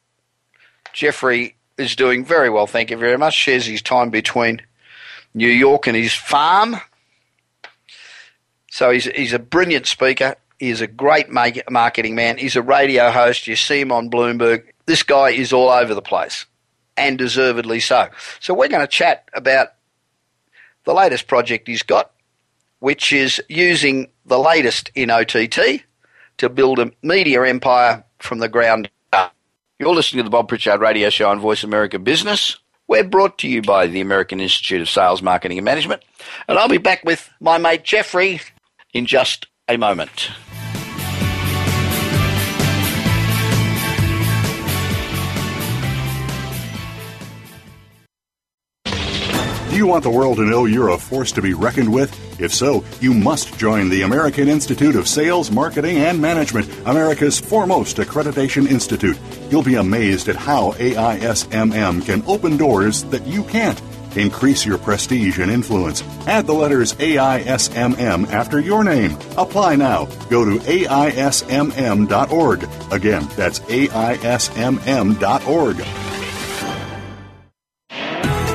Jeffrey 0.97 1.55
is 1.77 1.95
doing 1.95 2.25
very 2.25 2.49
well, 2.49 2.65
thank 2.65 2.89
you 2.89 2.97
very 2.97 3.19
much. 3.19 3.35
Shares 3.35 3.67
his 3.67 3.83
time 3.83 4.09
between 4.09 4.63
New 5.35 5.47
York 5.47 5.85
and 5.85 5.95
his 5.95 6.11
farm. 6.11 6.77
So 8.71 8.89
he's, 8.89 9.05
he's 9.05 9.31
a 9.31 9.37
brilliant 9.37 9.85
speaker. 9.85 10.35
He's 10.57 10.81
a 10.81 10.87
great 10.87 11.29
marketing 11.29 12.15
man. 12.15 12.39
He's 12.39 12.55
a 12.55 12.63
radio 12.63 13.11
host. 13.11 13.45
You 13.45 13.55
see 13.55 13.79
him 13.79 13.91
on 13.91 14.09
Bloomberg. 14.09 14.63
This 14.87 15.03
guy 15.03 15.29
is 15.29 15.53
all 15.53 15.69
over 15.69 15.93
the 15.93 16.01
place, 16.01 16.47
and 16.97 17.15
deservedly 17.15 17.79
so. 17.79 18.09
So 18.39 18.55
we're 18.55 18.67
going 18.67 18.81
to 18.81 18.87
chat 18.87 19.29
about 19.35 19.67
the 20.85 20.95
latest 20.95 21.27
project 21.27 21.67
he's 21.67 21.83
got, 21.83 22.09
which 22.79 23.13
is 23.13 23.39
using 23.49 24.09
the 24.25 24.39
latest 24.39 24.89
in 24.95 25.11
OTT 25.11 25.83
to 26.37 26.49
build 26.49 26.79
a 26.79 26.91
media 27.03 27.43
empire 27.43 28.03
from 28.17 28.39
the 28.39 28.49
ground. 28.49 28.89
You're 29.79 29.93
listening 29.93 30.21
to 30.21 30.23
the 30.23 30.31
Bob 30.31 30.47
Pritchard 30.47 30.81
Radio 30.81 31.11
Show 31.11 31.29
on 31.29 31.39
Voice 31.39 31.63
America 31.63 31.99
Business. 31.99 32.57
We're 32.87 33.03
brought 33.03 33.37
to 33.39 33.47
you 33.47 33.61
by 33.61 33.85
the 33.85 34.01
American 34.01 34.39
Institute 34.39 34.81
of 34.81 34.89
Sales, 34.89 35.21
Marketing 35.21 35.59
and 35.59 35.65
Management. 35.65 36.01
And 36.47 36.57
I'll 36.57 36.67
be 36.67 36.79
back 36.79 37.03
with 37.03 37.29
my 37.39 37.59
mate 37.59 37.83
Jeffrey 37.83 38.41
in 38.93 39.05
just 39.05 39.45
a 39.67 39.77
moment. 39.77 40.31
Do 49.77 49.83
you 49.83 49.89
want 49.89 50.01
the 50.03 50.09
world 50.09 50.37
to 50.37 50.43
know 50.43 50.65
you're 50.65 50.89
a 50.89 50.97
force 50.97 51.31
to 51.33 51.41
be 51.43 51.53
reckoned 51.53 51.93
with? 51.93 52.11
If 52.41 52.51
so, 52.51 52.83
you 52.99 53.13
must 53.13 53.59
join 53.59 53.89
the 53.89 54.01
American 54.01 54.47
Institute 54.47 54.95
of 54.95 55.07
Sales, 55.07 55.51
Marketing, 55.51 55.97
and 55.97 56.19
Management, 56.19 56.67
America's 56.87 57.39
foremost 57.39 57.97
accreditation 57.97 58.67
institute. 58.67 59.19
You'll 59.51 59.61
be 59.61 59.75
amazed 59.75 60.29
at 60.29 60.35
how 60.35 60.71
AISMM 60.71 62.03
can 62.03 62.23
open 62.25 62.57
doors 62.57 63.03
that 63.11 63.27
you 63.27 63.43
can't. 63.43 63.79
Increase 64.15 64.65
your 64.65 64.79
prestige 64.79 65.37
and 65.37 65.51
influence. 65.51 66.01
Add 66.25 66.47
the 66.47 66.53
letters 66.53 66.95
AISMM 66.95 68.31
after 68.31 68.59
your 68.59 68.83
name. 68.83 69.15
Apply 69.37 69.75
now. 69.75 70.05
Go 70.31 70.43
to 70.43 70.57
AISMM.org. 70.57 72.13
Again, 72.91 73.27
that's 73.35 73.59
AISMM.org. 73.59 74.07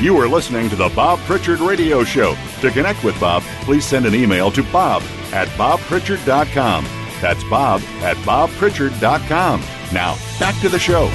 You 0.00 0.16
are 0.18 0.28
listening 0.28 0.70
to 0.70 0.76
the 0.76 0.90
Bob 0.90 1.18
Pritchard 1.20 1.58
Radio 1.58 2.04
Show. 2.04 2.36
To 2.60 2.70
connect 2.70 3.02
with 3.02 3.18
Bob, 3.18 3.42
please 3.62 3.84
send 3.84 4.06
an 4.06 4.14
email 4.14 4.48
to 4.52 4.62
bob 4.62 5.02
at 5.32 5.48
bobpritchard.com. 5.58 6.84
That's 7.20 7.42
bob 7.50 7.80
at 8.00 8.16
bobpritchard.com. 8.18 9.60
Now, 9.92 10.16
back 10.38 10.54
to 10.60 10.68
the 10.68 10.78
show. 10.78 11.06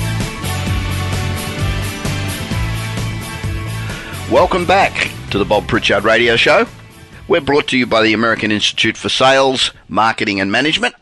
Welcome 4.30 4.65
back 4.65 5.10
to 5.32 5.38
the 5.38 5.46
Bob 5.46 5.65
Pritchard 5.69 6.04
Radio 6.04 6.36
Show. 6.36 6.67
We're 7.30 7.39
brought 7.39 7.69
to 7.69 7.78
you 7.78 7.86
by 7.86 8.04
the 8.04 8.12
American 8.12 8.52
Institute 8.52 8.98
for 8.98 9.08
Sales, 9.08 9.72
Marketing 9.88 10.41
and 10.41 10.52
Management. 10.52 10.93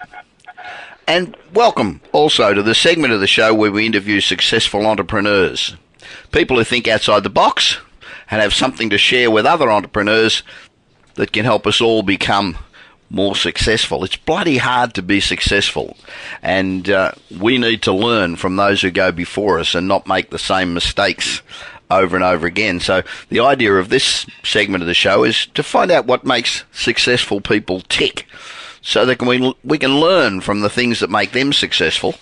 And 1.07 1.35
welcome 1.55 1.99
also 2.11 2.53
to 2.53 2.61
the 2.61 2.75
segment 2.75 3.11
of 3.11 3.21
the 3.21 3.25
show 3.25 3.55
where 3.55 3.71
we 3.71 3.87
interview 3.87 4.21
successful 4.21 4.85
entrepreneurs 4.85 5.75
people 6.31 6.57
who 6.57 6.63
think 6.63 6.87
outside 6.87 7.23
the 7.23 7.29
box 7.29 7.77
and 8.29 8.41
have 8.41 8.53
something 8.53 8.89
to 8.89 8.97
share 8.97 9.29
with 9.29 9.45
other 9.45 9.69
entrepreneurs 9.69 10.43
that 11.15 11.31
can 11.31 11.45
help 11.45 11.67
us 11.67 11.81
all 11.81 12.03
become 12.03 12.57
more 13.09 13.35
successful. 13.35 14.03
It's 14.03 14.15
bloody 14.15 14.57
hard 14.57 14.93
to 14.93 15.01
be 15.01 15.19
successful, 15.19 15.97
and 16.41 16.89
uh, 16.89 17.11
we 17.39 17.57
need 17.57 17.81
to 17.83 17.91
learn 17.91 18.37
from 18.37 18.55
those 18.55 18.81
who 18.81 18.89
go 18.89 19.11
before 19.11 19.59
us 19.59 19.75
and 19.75 19.87
not 19.87 20.07
make 20.07 20.29
the 20.29 20.39
same 20.39 20.73
mistakes 20.73 21.41
over 21.89 22.15
and 22.15 22.23
over 22.23 22.47
again. 22.47 22.79
So, 22.79 23.03
the 23.29 23.41
idea 23.41 23.73
of 23.73 23.89
this 23.89 24.25
segment 24.43 24.81
of 24.81 24.87
the 24.87 24.93
show 24.93 25.25
is 25.25 25.45
to 25.47 25.61
find 25.61 25.91
out 25.91 26.05
what 26.05 26.25
makes 26.25 26.63
successful 26.71 27.41
people 27.41 27.81
tick 27.81 28.25
so 28.81 29.05
that 29.05 29.21
we, 29.21 29.53
we 29.63 29.77
can 29.77 29.99
learn 29.99 30.41
from 30.41 30.61
the 30.61 30.69
things 30.69 31.01
that 31.01 31.09
make 31.09 31.33
them 31.33 31.53
successful 31.53 32.15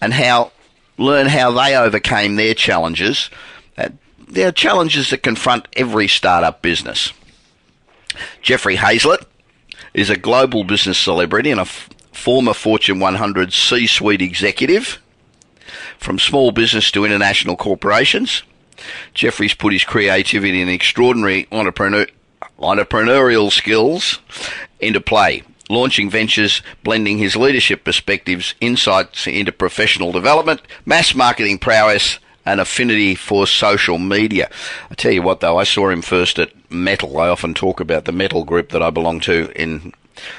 and 0.00 0.14
how 0.14 0.52
learn 0.98 1.26
how 1.28 1.50
they 1.52 1.76
overcame 1.76 2.36
their 2.36 2.54
challenges. 2.54 3.30
Uh, 3.76 3.88
there 4.28 4.48
are 4.48 4.52
challenges 4.52 5.10
that 5.10 5.22
confront 5.22 5.68
every 5.74 6.08
startup 6.08 6.60
business. 6.60 7.12
Jeffrey 8.42 8.76
Hayzlett 8.76 9.24
is 9.94 10.10
a 10.10 10.16
global 10.16 10.64
business 10.64 10.98
celebrity 10.98 11.50
and 11.50 11.60
a 11.60 11.62
f- 11.62 11.88
former 12.12 12.52
Fortune 12.52 12.98
100 13.00 13.52
C 13.52 13.86
suite 13.86 14.20
executive. 14.20 15.00
From 15.98 16.18
small 16.18 16.50
business 16.50 16.90
to 16.92 17.04
international 17.04 17.56
corporations, 17.56 18.42
Jeffrey's 19.14 19.54
put 19.54 19.72
his 19.72 19.84
creativity 19.84 20.60
and 20.60 20.70
extraordinary 20.70 21.46
entrepreneur, 21.50 22.06
entrepreneurial 22.58 23.50
skills 23.50 24.20
into 24.80 25.00
play 25.00 25.42
launching 25.68 26.10
ventures 26.10 26.62
blending 26.82 27.18
his 27.18 27.36
leadership 27.36 27.84
perspectives, 27.84 28.54
insights 28.60 29.26
into 29.26 29.52
professional 29.52 30.12
development, 30.12 30.60
mass 30.84 31.14
marketing 31.14 31.58
prowess, 31.58 32.18
and 32.44 32.60
affinity 32.60 33.14
for 33.14 33.46
social 33.46 33.98
media. 33.98 34.50
I 34.90 34.94
tell 34.94 35.12
you 35.12 35.22
what, 35.22 35.40
though, 35.40 35.58
I 35.58 35.64
saw 35.64 35.90
him 35.90 36.02
first 36.02 36.38
at 36.38 36.52
Metal. 36.70 37.18
I 37.18 37.28
often 37.28 37.52
talk 37.52 37.80
about 37.80 38.06
the 38.06 38.12
Metal 38.12 38.44
group 38.44 38.70
that 38.70 38.82
I 38.82 38.90
belong 38.90 39.20
to 39.20 39.50
in 39.54 39.92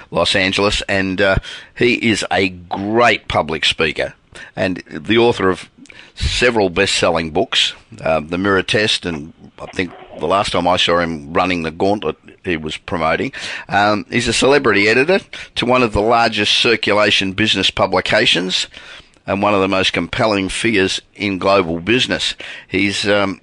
Los 0.09 0.35
Angeles, 0.35 0.81
and 0.89 1.21
uh, 1.21 1.35
he 1.77 2.09
is 2.09 2.25
a 2.31 2.49
great 2.49 3.27
public 3.27 3.63
speaker 3.63 4.15
and 4.55 4.77
the 4.89 5.17
author 5.17 5.49
of 5.49 5.69
several 6.15 6.69
best-selling 6.69 7.31
books, 7.31 7.73
uh, 8.01 8.19
The 8.19 8.37
Mirror 8.37 8.63
Test, 8.63 9.05
and 9.05 9.33
I 9.59 9.67
think 9.67 9.93
the 10.19 10.27
last 10.27 10.51
time 10.51 10.67
I 10.67 10.77
saw 10.77 10.99
him 10.99 11.33
running 11.33 11.63
the 11.63 11.71
gauntlet 11.71 12.17
he 12.49 12.57
was 12.57 12.77
promoting. 12.77 13.31
Um, 13.67 14.05
he's 14.09 14.27
a 14.27 14.33
celebrity 14.33 14.87
editor 14.87 15.19
to 15.55 15.65
one 15.65 15.83
of 15.83 15.93
the 15.93 16.01
largest 16.01 16.53
circulation 16.53 17.33
business 17.33 17.69
publications 17.69 18.67
and 19.25 19.41
one 19.41 19.53
of 19.53 19.61
the 19.61 19.67
most 19.67 19.93
compelling 19.93 20.49
figures 20.49 21.01
in 21.15 21.37
global 21.37 21.79
business. 21.79 22.35
He's 22.67 23.07
um, 23.07 23.41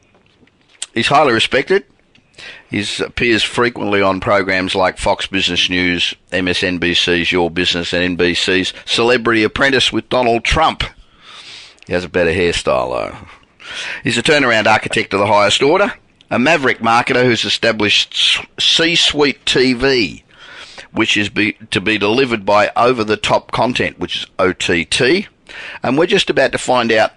he's 0.94 1.08
highly 1.08 1.32
respected. 1.32 1.84
He 2.68 2.84
appears 3.02 3.42
frequently 3.42 4.02
on 4.02 4.20
programs 4.20 4.74
like 4.74 4.98
Fox 4.98 5.26
Business 5.26 5.70
News, 5.70 6.14
MSNBC's 6.32 7.30
Your 7.30 7.50
Business, 7.50 7.94
and 7.94 8.18
NBC's 8.18 8.74
Celebrity 8.84 9.44
Apprentice 9.44 9.92
with 9.92 10.08
Donald 10.08 10.44
Trump. 10.44 10.82
He 11.86 11.92
has 11.92 12.04
a 12.04 12.08
better 12.08 12.32
hairstyle, 12.32 12.90
though. 12.90 13.28
He's 14.02 14.18
a 14.18 14.22
turnaround 14.22 14.66
architect 14.66 15.14
of 15.14 15.20
the 15.20 15.26
highest 15.26 15.62
order 15.62 15.94
a 16.30 16.38
maverick 16.38 16.78
marketer 16.78 17.24
who's 17.24 17.44
established 17.44 18.40
C 18.58 18.96
Suite 18.96 19.44
TV, 19.44 20.22
which 20.92 21.16
is 21.16 21.28
be, 21.28 21.52
to 21.70 21.80
be 21.80 21.98
delivered 21.98 22.44
by 22.44 22.70
over 22.76 23.04
the 23.04 23.16
top 23.16 23.52
content, 23.52 23.98
which 23.98 24.16
is 24.16 24.26
OTT. 24.38 25.28
And 25.82 25.96
we're 25.96 26.06
just 26.06 26.30
about 26.30 26.52
to 26.52 26.58
find 26.58 26.90
out 26.92 27.12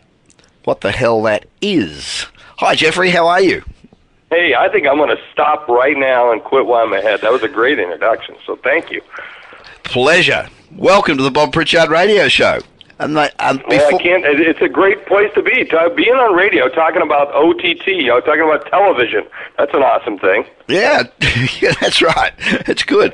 what 0.63 0.82
the 0.82 0.91
hell 0.91 1.22
that 1.24 1.45
is. 1.62 2.28
Hi, 2.58 2.76
Jeffrey, 2.76 3.10
how 3.10 3.28
are 3.28 3.41
you? 3.41 3.63
Hey, 4.30 4.54
I 4.54 4.69
think 4.69 4.86
I'm 4.86 4.98
going 4.98 5.10
to 5.10 5.22
stop 5.32 5.67
right 5.67 5.98
now 5.98 6.32
and 6.32 6.43
quit 6.43 6.67
while 6.67 6.86
I'm 6.86 6.93
ahead. 6.93 7.22
That 7.22 7.32
was 7.32 7.41
a 7.41 7.48
great 7.48 7.80
introduction, 7.80 8.36
so 8.45 8.58
thank 8.58 8.91
you. 8.91 9.02
Pleasure. 9.84 10.48
Welcome 10.76 11.17
to 11.17 11.24
the 11.24 11.32
Bob 11.32 11.52
Pritchard 11.52 11.89
Radio 11.89 12.28
Show. 12.28 12.60
And, 12.99 13.15
the, 13.15 13.31
and 13.41 13.59
before, 13.59 13.77
well, 13.77 13.95
I 13.95 14.03
can't. 14.03 14.25
It's 14.25 14.62
a 14.62 14.67
great 14.67 15.05
place 15.05 15.31
to 15.35 15.41
be. 15.41 15.63
Being 15.95 16.15
on 16.15 16.35
radio, 16.35 16.67
talking 16.67 17.01
about 17.01 17.33
OTT, 17.33 17.88
you 17.88 18.07
know, 18.07 18.19
talking 18.19 18.41
about 18.41 18.65
television. 18.67 19.25
That's 19.57 19.73
an 19.73 19.81
awesome 19.81 20.19
thing. 20.19 20.45
Yeah, 20.67 21.03
yeah 21.62 21.73
that's 21.79 22.01
right. 22.01 22.33
It's 22.67 22.83
good. 22.83 23.13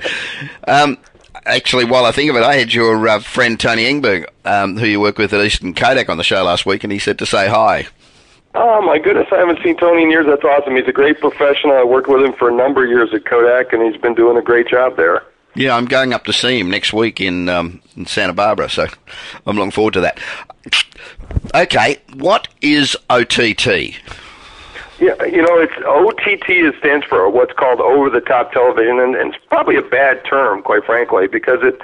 Um, 0.67 0.98
actually, 1.45 1.86
while 1.86 2.06
I 2.06 2.12
think 2.12 2.32
of 2.32 2.36
it, 2.36 2.43
I 2.43 2.56
had 2.56 2.74
your 2.74 3.08
uh, 3.08 3.19
friend 3.19 3.60
Tony 3.60 3.84
Engberg, 3.84 4.26
um, 4.43 4.76
who 4.76 4.88
you 4.88 5.00
work 5.00 5.19
with 5.19 5.34
at 5.34 5.45
Eastman 5.45 5.76
Kodak, 5.76 6.10
on 6.10 6.17
the 6.17 6.24
show 6.24 6.43
last 6.43 6.65
week, 6.65 6.84
and 6.84 6.91
he 6.91 7.00
said 7.00 7.19
to 7.19 7.26
say 7.28 7.48
hi. 7.48 7.88
Oh 8.56 8.82
my 8.82 8.98
goodness, 8.98 9.28
I 9.32 9.38
haven't 9.38 9.60
seen 9.63 9.78
Tony 9.78 10.04
in 10.04 10.10
years. 10.10 10.26
That's 10.26 10.43
awesome. 10.43 10.76
He's 10.76 10.88
a 10.88 10.93
great 10.93 11.19
professional. 11.19 11.78
I 11.78 11.84
worked 11.84 12.08
with 12.08 12.24
him 12.24 12.34
for 12.34 12.50
a 12.50 12.56
number 12.56 12.84
of 12.84 12.89
years 12.89 13.13
at 13.13 13.26
Kodak, 13.26 13.71
and 13.71 13.84
he's 13.84 14.02
been 14.02 14.15
doing 14.15 14.36
a 14.36 14.41
great 14.41 14.67
job 14.67 14.98
there. 14.98 15.24
Yeah, 15.56 15.76
I'm 15.76 15.86
going 15.86 16.13
up 16.13 16.26
to 16.26 16.34
see 16.34 16.60
him 16.60 16.70
next 16.70 16.91
week 16.91 17.22
in, 17.22 17.48
um, 17.48 17.82
in 17.96 18.06
Santa 18.06 18.34
Barbara, 18.34 18.70
so 18.70 18.88
I'm 19.46 19.56
looking 19.56 19.72
forward 19.72 19.94
to 19.94 20.02
that. 20.02 20.20
Okay, 21.54 21.98
what 22.13 22.50
is 22.62 22.98
OTT? 23.10 23.96
Yeah, 25.00 25.24
you 25.26 25.41
know, 25.41 25.58
it's 25.58 25.74
OTT 25.86 26.78
stands 26.80 27.06
for 27.06 27.30
what's 27.30 27.54
called 27.54 27.80
over-the-top 27.80 28.52
television, 28.52 29.00
and, 29.00 29.15
and 29.15 29.34
it's 29.34 29.44
probably 29.48 29.78
a 29.78 29.82
bad 29.82 30.24
term, 30.26 30.62
quite 30.62 30.86
frankly, 30.86 31.28
because 31.28 31.60
it 31.63 31.80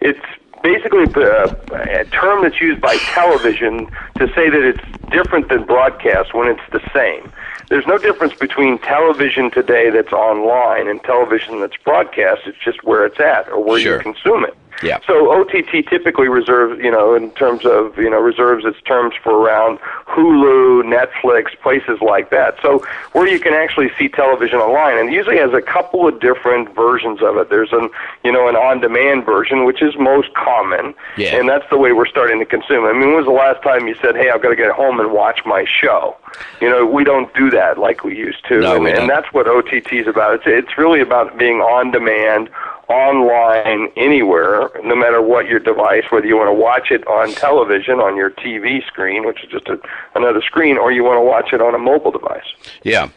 it's 0.00 0.20
basically 0.62 1.04
a, 1.22 1.56
a 2.00 2.04
term 2.06 2.42
that's 2.42 2.60
used 2.60 2.80
by 2.80 2.96
television 2.96 3.86
to 4.18 4.26
say 4.34 4.50
that 4.50 4.62
it's 4.62 5.10
different 5.10 5.48
than 5.48 5.64
broadcast 5.64 6.34
when 6.34 6.48
it's 6.48 6.60
the 6.72 6.80
same 6.92 7.30
there's 7.68 7.86
no 7.86 7.98
difference 7.98 8.34
between 8.34 8.78
television 8.78 9.50
today 9.50 9.90
that's 9.90 10.12
online 10.12 10.88
and 10.88 11.02
television 11.02 11.60
that's 11.60 11.76
broadcast. 11.78 12.42
It's 12.46 12.58
just 12.58 12.84
where 12.84 13.06
it's 13.06 13.20
at 13.20 13.48
or 13.48 13.62
where 13.62 13.80
sure. 13.80 13.96
you 13.96 14.02
consume 14.02 14.44
it. 14.44 14.56
Yeah. 14.82 14.98
So 15.06 15.32
OTT 15.32 15.88
typically 15.88 16.28
reserves, 16.28 16.82
you 16.82 16.90
know, 16.90 17.14
in 17.14 17.30
terms 17.32 17.64
of, 17.64 17.96
you 17.96 18.10
know, 18.10 18.18
reserves 18.18 18.64
its 18.64 18.80
terms 18.82 19.14
for 19.22 19.32
around 19.32 19.78
Hulu, 20.06 20.82
Netflix, 20.82 21.58
places 21.60 21.98
like 22.00 22.30
that. 22.30 22.56
So 22.60 22.84
where 23.12 23.28
you 23.28 23.38
can 23.38 23.54
actually 23.54 23.90
see 23.98 24.08
television 24.08 24.58
online, 24.58 24.98
and 24.98 25.12
usually 25.12 25.38
has 25.38 25.52
a 25.52 25.62
couple 25.62 26.08
of 26.08 26.20
different 26.20 26.74
versions 26.74 27.22
of 27.22 27.36
it. 27.36 27.50
There's 27.50 27.72
an, 27.72 27.88
you 28.24 28.32
know, 28.32 28.48
an 28.48 28.56
on-demand 28.56 29.24
version, 29.24 29.64
which 29.64 29.82
is 29.82 29.94
most 29.96 30.34
common, 30.34 30.94
yeah. 31.16 31.36
and 31.36 31.48
that's 31.48 31.68
the 31.70 31.78
way 31.78 31.92
we're 31.92 32.06
starting 32.06 32.38
to 32.40 32.46
consume. 32.46 32.84
I 32.84 32.92
mean, 32.92 33.08
when 33.08 33.16
was 33.16 33.26
the 33.26 33.32
last 33.32 33.62
time 33.62 33.86
you 33.86 33.94
said, 34.02 34.16
"Hey, 34.16 34.30
I've 34.30 34.42
got 34.42 34.50
to 34.50 34.56
get 34.56 34.70
home 34.72 35.00
and 35.00 35.12
watch 35.12 35.40
my 35.46 35.64
show"? 35.64 36.16
You 36.60 36.70
know, 36.70 36.86
we 36.86 37.04
don't 37.04 37.32
do 37.34 37.50
that 37.50 37.78
like 37.78 38.04
we 38.04 38.16
used 38.16 38.44
to, 38.48 38.60
no, 38.60 38.76
and, 38.76 38.86
and 38.86 39.10
that's 39.10 39.32
what 39.32 39.46
OTT 39.46 39.92
is 39.92 40.06
about. 40.06 40.34
It's 40.34 40.44
it's 40.46 40.78
really 40.78 41.00
about 41.00 41.36
being 41.38 41.60
on 41.60 41.90
demand 41.90 42.48
online 42.88 43.90
anywhere, 43.96 44.70
no 44.82 44.94
matter 44.94 45.22
what 45.22 45.46
your 45.46 45.58
device, 45.58 46.04
whether 46.10 46.26
you 46.26 46.36
want 46.36 46.48
to 46.48 46.54
watch 46.54 46.90
it 46.90 47.06
on 47.06 47.32
television 47.32 48.00
on 48.00 48.16
your 48.16 48.30
TV 48.30 48.84
screen, 48.86 49.26
which 49.26 49.42
is 49.42 49.50
just 49.50 49.68
a, 49.68 49.78
another 50.14 50.42
screen, 50.42 50.76
or 50.76 50.92
you 50.92 51.02
want 51.02 51.16
to 51.16 51.22
watch 51.22 51.52
it 51.52 51.60
on 51.60 51.74
a 51.74 51.78
mobile 51.78 52.10
device. 52.10 52.44
Yeah. 52.82 53.08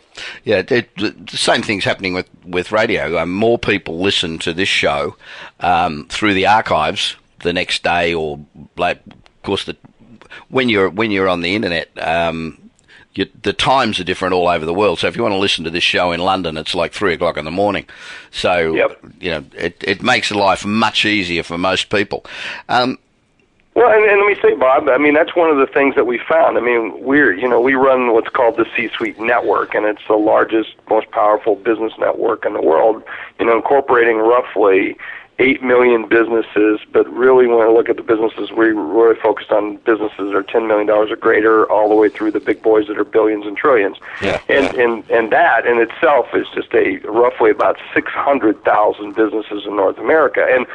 Yeah, 0.43 0.63
it, 0.67 0.95
the 0.95 1.37
same 1.37 1.61
thing's 1.61 1.83
happening 1.83 2.13
with, 2.13 2.27
with 2.43 2.71
radio. 2.71 3.19
Um, 3.19 3.31
more 3.31 3.59
people 3.59 3.99
listen 3.99 4.39
to 4.39 4.53
this 4.53 4.69
show 4.69 5.15
um, 5.59 6.07
through 6.09 6.33
the 6.33 6.47
archives 6.47 7.15
the 7.39 7.53
next 7.53 7.83
day, 7.83 8.15
or 8.15 8.39
like, 8.77 8.99
of 9.05 9.43
course, 9.43 9.65
the, 9.65 9.77
when 10.49 10.69
you're 10.69 10.89
when 10.89 11.11
you're 11.11 11.27
on 11.27 11.41
the 11.41 11.55
internet, 11.55 11.89
um, 11.99 12.66
you, 13.17 13.27
the 13.41 13.53
times 13.53 13.99
are 13.99 14.03
different 14.03 14.33
all 14.33 14.47
over 14.47 14.65
the 14.65 14.73
world. 14.73 14.99
So 14.99 15.07
if 15.07 15.15
you 15.15 15.23
want 15.23 15.33
to 15.33 15.39
listen 15.39 15.63
to 15.63 15.69
this 15.69 15.83
show 15.83 16.11
in 16.11 16.19
London, 16.19 16.57
it's 16.57 16.75
like 16.75 16.93
three 16.93 17.13
o'clock 17.13 17.37
in 17.37 17.45
the 17.45 17.51
morning. 17.51 17.85
So 18.31 18.75
Yep. 18.75 18.99
you 19.19 19.31
know, 19.31 19.43
it 19.57 19.83
it 19.83 20.01
makes 20.01 20.31
life 20.31 20.65
much 20.65 21.05
easier 21.05 21.43
for 21.43 21.57
most 21.57 21.89
people. 21.89 22.25
Um, 22.69 22.97
Well, 23.75 23.89
and, 23.91 24.03
and 24.09 24.19
let 24.21 24.27
me 24.27 24.35
say, 24.41 24.55
Bob, 24.55 24.89
I 24.89 24.97
mean, 24.97 25.13
that's 25.13 25.35
one 25.35 25.51
of 25.51 25.57
the 25.57 25.67
things 25.67 25.93
that 25.95 26.07
we 26.07 26.17
found. 26.17 26.57
I 26.57 26.61
mean, 26.61 26.83
we're, 27.03 27.31
you 27.31 27.47
know, 27.47 27.61
we 27.61 27.75
run 27.75 28.11
what's 28.11 28.29
called 28.29 28.57
the 28.57 28.65
C-Suite 28.75 29.19
Network, 29.19 29.75
and 29.75 29.85
it's 29.85 30.01
the 30.07 30.15
largest, 30.15 30.73
most 30.89 31.11
powerful 31.11 31.55
business 31.55 31.93
network 31.99 32.43
in 32.43 32.53
the 32.53 32.61
world, 32.61 33.03
you 33.39 33.45
know, 33.45 33.55
incorporating 33.55 34.17
roughly 34.17 34.97
8 35.39 35.61
million 35.61 36.07
businesses, 36.07 36.79
but 36.91 37.07
really 37.13 37.45
when 37.45 37.59
I 37.59 37.69
look 37.69 37.89
at 37.89 37.97
the 37.97 38.03
businesses, 38.03 38.51
we 38.51 38.67
really 38.69 39.19
focused 39.19 39.51
on 39.51 39.77
businesses 39.77 40.17
that 40.17 40.35
are 40.35 40.43
$10 40.43 40.67
million 40.67 40.89
or 40.89 41.15
greater, 41.15 41.69
all 41.71 41.89
the 41.89 41.95
way 41.95 42.09
through 42.09 42.31
the 42.31 42.39
big 42.39 42.63
boys 42.63 42.87
that 42.87 42.97
are 42.97 43.03
billions 43.03 43.45
and 43.45 43.55
trillions. 43.55 43.97
Yeah. 44.21 44.41
And, 44.49 44.75
and, 44.75 45.09
and 45.11 45.31
that 45.31 45.67
in 45.67 45.77
itself 45.77 46.27
is 46.33 46.47
just 46.55 46.73
a 46.73 46.97
roughly 47.07 47.51
about 47.51 47.77
600,000 47.93 49.15
businesses 49.15 49.65
in 49.65 49.75
North 49.75 49.99
America. 49.99 50.43
And 50.49 50.65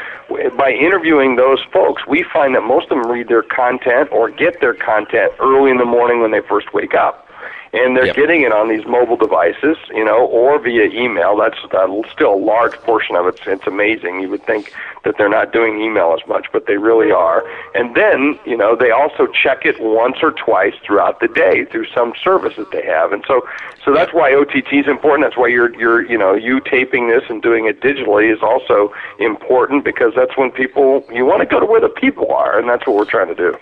by 0.57 0.71
interviewing 0.71 1.35
those 1.37 1.59
folks, 1.73 2.07
we 2.07 2.23
find 2.33 2.55
that 2.55 2.63
most 2.63 2.85
of 2.85 3.03
them 3.03 3.11
read 3.11 3.27
their 3.27 3.43
content 3.43 4.11
or 4.13 4.31
get 4.31 4.61
their 4.61 4.75
content 4.75 5.33
early 5.41 5.73
in 5.73 5.79
the 5.79 5.85
morning 5.85 6.21
when 6.21 6.31
they 6.31 6.41
first 6.41 6.73
wake 6.73 6.95
up. 6.95 7.29
And 7.75 7.97
they're 7.97 8.07
Yep. 8.07 8.17
getting 8.17 8.43
it 8.43 8.53
on 8.53 8.69
these 8.69 8.85
mobile 8.85 9.17
devices, 9.17 9.79
you 9.95 10.05
know, 10.05 10.27
or 10.27 10.59
via 10.59 10.85
email. 10.91 11.37
That's 11.37 11.57
uh, 11.73 11.89
still 12.13 12.35
a 12.35 12.37
large 12.37 12.75
portion 12.83 13.17
of 13.17 13.27
it. 13.27 13.37
It's, 13.37 13.47
it's 13.47 13.67
amazing. 13.67 14.21
You 14.21 14.29
would 14.29 14.45
think 14.45 14.73
that 15.05 15.17
they're 15.17 15.31
not 15.31 15.53
doing 15.53 15.81
email 15.81 16.15
as 16.21 16.27
much, 16.29 16.47
but 16.53 16.67
they 16.67 16.77
really 16.77 17.11
are. 17.11 17.43
And 17.75 17.95
then, 17.95 18.39
you 18.45 18.59
know, 18.59 18.77
they 18.77 18.91
also 18.91 19.27
check 19.27 19.65
it 19.65 19.81
once 19.81 20.19
or 20.23 20.33
twice 20.33 20.75
throughout 20.85 21.21
the 21.21 21.29
day 21.29 21.65
through 21.65 21.87
some 21.95 22.13
service 22.23 22.57
that 22.57 22.73
they 22.73 22.85
have. 22.85 23.13
And 23.13 23.25
so, 23.27 23.41
so 23.85 23.95
that's 23.95 24.13
why 24.13 24.35
OTT 24.35 24.73
is 24.73 24.87
important. 24.87 25.25
That's 25.25 25.39
why 25.39 25.49
you're, 25.49 25.75
you're, 25.79 26.05
you 26.05 26.19
know, 26.19 26.35
you 26.35 26.61
taping 26.61 27.09
this 27.09 27.25
and 27.31 27.43
doing 27.43 27.67
it 27.67 27.81
digitally 27.81 28.33
is 28.33 28.43
also 28.43 28.93
important 29.19 29.83
because 29.83 30.13
that's 30.15 30.37
when 30.37 30.51
people 30.51 31.05
you 31.11 31.25
want 31.25 31.41
to 31.41 31.47
go 31.47 31.59
to 31.59 31.67
where 31.67 31.81
the 31.81 31.89
people 31.89 32.33
are, 32.33 32.59
and 32.59 32.69
that's 32.69 32.87
what 32.87 32.97
we're 32.97 33.05
trying 33.05 33.29
to 33.29 33.35
do. 33.35 33.57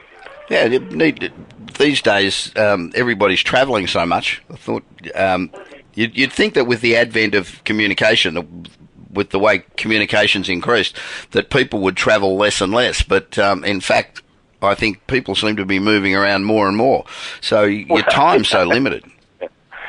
Yeah, 0.50 0.66
need 0.66 1.32
these 1.80 2.00
days. 2.00 2.52
Um, 2.56 2.92
everybody's 2.94 3.42
travelling 3.42 3.88
so 3.88 4.06
much. 4.06 4.40
I 4.50 4.56
thought 4.56 4.84
um, 5.14 5.50
you'd, 5.94 6.16
you'd 6.16 6.32
think 6.32 6.54
that 6.54 6.66
with 6.66 6.80
the 6.80 6.96
advent 6.96 7.34
of 7.34 7.62
communication, 7.64 8.68
with 9.12 9.30
the 9.30 9.38
way 9.38 9.64
communications 9.76 10.48
increased, 10.48 10.96
that 11.32 11.50
people 11.50 11.80
would 11.80 11.96
travel 11.96 12.36
less 12.36 12.60
and 12.60 12.72
less. 12.72 13.02
But 13.02 13.38
um, 13.38 13.64
in 13.64 13.80
fact, 13.80 14.22
I 14.62 14.74
think 14.74 15.06
people 15.06 15.34
seem 15.34 15.56
to 15.56 15.64
be 15.64 15.78
moving 15.78 16.14
around 16.14 16.44
more 16.44 16.68
and 16.68 16.76
more. 16.76 17.04
So 17.40 17.64
your 17.64 18.02
time's 18.10 18.48
so 18.48 18.64
limited. 18.64 19.04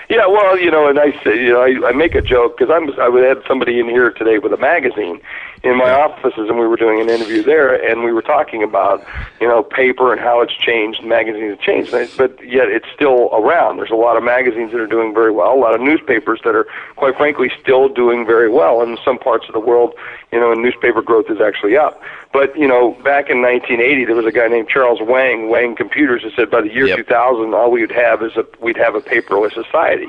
Yeah, 0.09 0.27
well, 0.27 0.59
you 0.59 0.69
know, 0.69 0.87
and 0.87 0.99
I 0.99 1.11
say, 1.23 1.41
you 1.41 1.53
know, 1.53 1.61
I, 1.61 1.89
I 1.89 1.91
make 1.93 2.15
a 2.15 2.21
joke 2.21 2.57
because 2.57 2.73
I'm 2.73 2.99
I 2.99 3.07
would 3.07 3.23
had 3.23 3.41
somebody 3.47 3.79
in 3.79 3.87
here 3.87 4.11
today 4.11 4.39
with 4.39 4.51
a 4.51 4.57
magazine 4.57 5.21
in 5.63 5.77
my 5.77 5.91
offices, 5.91 6.49
and 6.49 6.57
we 6.57 6.65
were 6.65 6.75
doing 6.75 6.99
an 6.99 7.09
interview 7.09 7.43
there, 7.43 7.75
and 7.75 8.03
we 8.03 8.11
were 8.11 8.23
talking 8.23 8.63
about, 8.63 9.05
you 9.39 9.47
know, 9.47 9.61
paper 9.61 10.11
and 10.11 10.19
how 10.19 10.41
it's 10.41 10.53
changed, 10.53 11.03
magazines 11.03 11.51
have 11.51 11.59
changed, 11.59 11.91
but 12.17 12.31
yet 12.43 12.67
it's 12.67 12.87
still 12.95 13.29
around. 13.31 13.77
There's 13.77 13.91
a 13.91 13.95
lot 13.95 14.17
of 14.17 14.23
magazines 14.23 14.71
that 14.71 14.79
are 14.81 14.87
doing 14.87 15.13
very 15.13 15.31
well, 15.31 15.53
a 15.53 15.59
lot 15.59 15.75
of 15.75 15.81
newspapers 15.81 16.39
that 16.45 16.55
are, 16.55 16.65
quite 16.95 17.15
frankly, 17.15 17.51
still 17.61 17.89
doing 17.89 18.25
very 18.25 18.49
well. 18.49 18.81
In 18.81 18.97
some 19.05 19.19
parts 19.19 19.45
of 19.47 19.53
the 19.53 19.59
world, 19.59 19.93
you 20.31 20.39
know, 20.39 20.51
newspaper 20.55 21.03
growth 21.03 21.29
is 21.29 21.39
actually 21.39 21.77
up. 21.77 22.01
But 22.33 22.57
you 22.57 22.67
know, 22.67 22.91
back 23.03 23.29
in 23.29 23.41
1980, 23.41 24.05
there 24.05 24.15
was 24.15 24.25
a 24.25 24.31
guy 24.31 24.47
named 24.47 24.67
Charles 24.69 24.99
Wang, 25.01 25.49
Wang 25.49 25.75
Computers, 25.75 26.23
that 26.23 26.33
said 26.35 26.49
by 26.49 26.61
the 26.61 26.73
year 26.73 26.87
Yep. 26.87 26.97
2000, 26.97 27.53
all 27.53 27.69
we 27.69 27.81
would 27.81 27.91
have 27.91 28.23
is 28.23 28.35
a 28.35 28.45
we'd 28.59 28.77
have 28.77 28.95
a 28.95 29.01
paperless 29.01 29.53
society. 29.53 30.07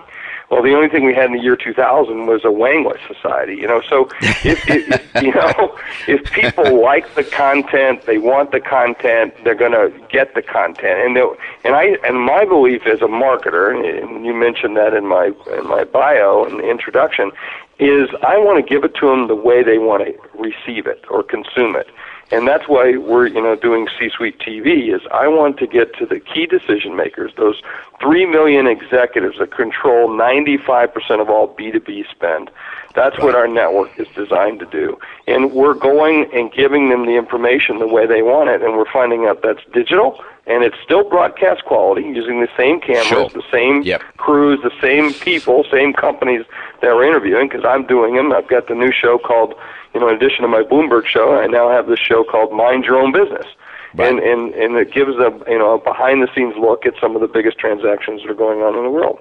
Well, 0.53 0.63
the 0.63 0.75
only 0.75 0.91
thing 0.91 1.07
we 1.07 1.15
had 1.15 1.25
in 1.25 1.33
the 1.33 1.41
year 1.41 1.57
2000 1.57 2.27
was 2.27 2.45
a 2.45 2.49
Wangless 2.49 3.01
society. 3.09 3.55
You 3.55 3.67
know, 3.67 3.81
so 3.89 4.11
if, 4.21 4.69
if 4.69 5.15
you 5.23 5.33
know 5.33 5.79
if 6.07 6.31
people 6.31 6.79
like 6.79 7.15
the 7.15 7.25
content, 7.25 8.03
they 8.03 8.19
want 8.19 8.53
the 8.53 8.61
content, 8.61 9.33
they're 9.45 9.55
going 9.55 9.73
to 9.73 9.91
get 10.11 10.35
the 10.35 10.43
content. 10.43 11.01
And 11.01 11.17
and 11.65 11.75
I 11.75 11.97
and 12.05 12.21
my 12.21 12.45
belief 12.45 12.87
as 12.87 13.01
a 13.01 13.07
marketer, 13.07 13.73
and 13.75 14.27
you 14.27 14.35
mentioned 14.35 14.77
that 14.77 14.93
in 14.93 15.07
my 15.07 15.33
in 15.57 15.67
my 15.69 15.85
bio 15.85 16.45
and 16.45 16.61
introduction, 16.61 17.33
is 17.79 18.11
I 18.23 18.37
want 18.37 18.63
to 18.63 18.71
give 18.71 18.85
it 18.85 18.95
to 18.97 19.09
them 19.09 19.29
the 19.29 19.35
way 19.35 19.63
they 19.63 19.79
want 19.79 20.05
to 20.05 20.13
receive 20.39 20.87
it 20.87 21.03
or 21.09 21.23
consume 21.23 21.77
it. 21.77 21.89
And 22.31 22.49
that's 22.49 22.67
why 22.67 22.97
we're, 22.97 23.27
you 23.27 23.43
know, 23.43 23.57
doing 23.57 23.89
C-suite 23.99 24.39
TV. 24.39 24.95
Is 24.95 25.03
I 25.13 25.29
want 25.29 25.59
to 25.59 25.67
get 25.67 25.95
to 25.99 26.07
the 26.07 26.19
key 26.21 26.47
decision 26.47 26.97
makers, 26.97 27.33
those 27.37 27.61
three 28.01 28.25
million 28.25 28.67
executives 28.67 29.39
that 29.39 29.51
control 29.55 30.09
95% 30.09 31.21
of 31.21 31.29
all 31.29 31.55
B2B 31.55 32.09
spend. 32.11 32.51
That's 32.95 33.19
what 33.19 33.35
our 33.35 33.49
network 33.49 33.99
is 33.99 34.07
designed 34.15 34.61
to 34.61 34.67
do. 34.67 34.99
And 35.27 35.53
we're 35.53 35.75
going 35.75 36.29
and 36.35 36.53
giving 36.53 36.91
them 36.91 37.07
the 37.07 37.17
information 37.17 37.79
the 37.79 37.87
way 37.87 38.07
they 38.07 38.23
want 38.23 38.51
it. 38.51 38.63
And 38.63 38.77
we're 38.77 38.91
finding 38.91 39.27
out 39.27 39.41
that's 39.43 39.61
digital 39.73 40.23
and 40.47 40.65
it's 40.65 40.77
still 40.83 41.09
broadcast 41.09 41.65
quality 41.65 42.03
using 42.03 42.41
the 42.41 42.49
same 42.57 42.81
cameras, 42.81 43.07
Sure. 43.07 43.29
the 43.29 43.45
same 43.53 43.83
Yep. 43.83 44.03
crews, 44.17 44.61
the 44.63 44.73
same 44.81 45.13
people, 45.13 45.65
same 45.71 45.93
companies 45.93 46.45
that 46.81 46.95
we're 46.97 47.05
interviewing 47.05 47.49
because 47.49 47.65
I'm 47.65 47.85
doing 47.87 48.15
them. 48.17 48.33
I've 48.33 48.49
got 48.49 48.67
the 48.67 48.75
new 48.75 48.91
show 48.91 49.19
called, 49.19 49.55
you 49.95 50.01
know, 50.01 50.09
in 50.09 50.17
addition 50.17 50.43
to 50.43 50.49
my 50.49 50.63
Bloomberg 50.63 51.07
show, 51.07 51.35
I 51.35 51.47
now 51.47 51.71
have 51.71 51.87
this 51.87 51.99
show 51.99 52.25
called 52.25 52.53
Mind 52.53 52.85
Your 52.85 52.97
Own 52.97 53.13
Business. 53.13 53.47
Right. 53.95 54.09
And, 54.09 54.21
and 54.21 54.55
and 54.55 54.77
it 54.77 54.91
gives 54.91 55.17
a 55.17 55.39
you 55.47 55.59
know 55.59 55.75
a 55.75 55.79
behind 55.79 56.23
the 56.23 56.29
scenes 56.35 56.55
look 56.57 56.87
at 56.87 56.95
some 56.99 57.15
of 57.15 57.21
the 57.21 57.29
biggest 57.29 57.59
transactions 57.59 58.23
that 58.23 58.31
are 58.31 58.35
going 58.35 58.61
on 58.61 58.75
in 58.77 58.85
the 58.85 58.91
world. 58.91 59.19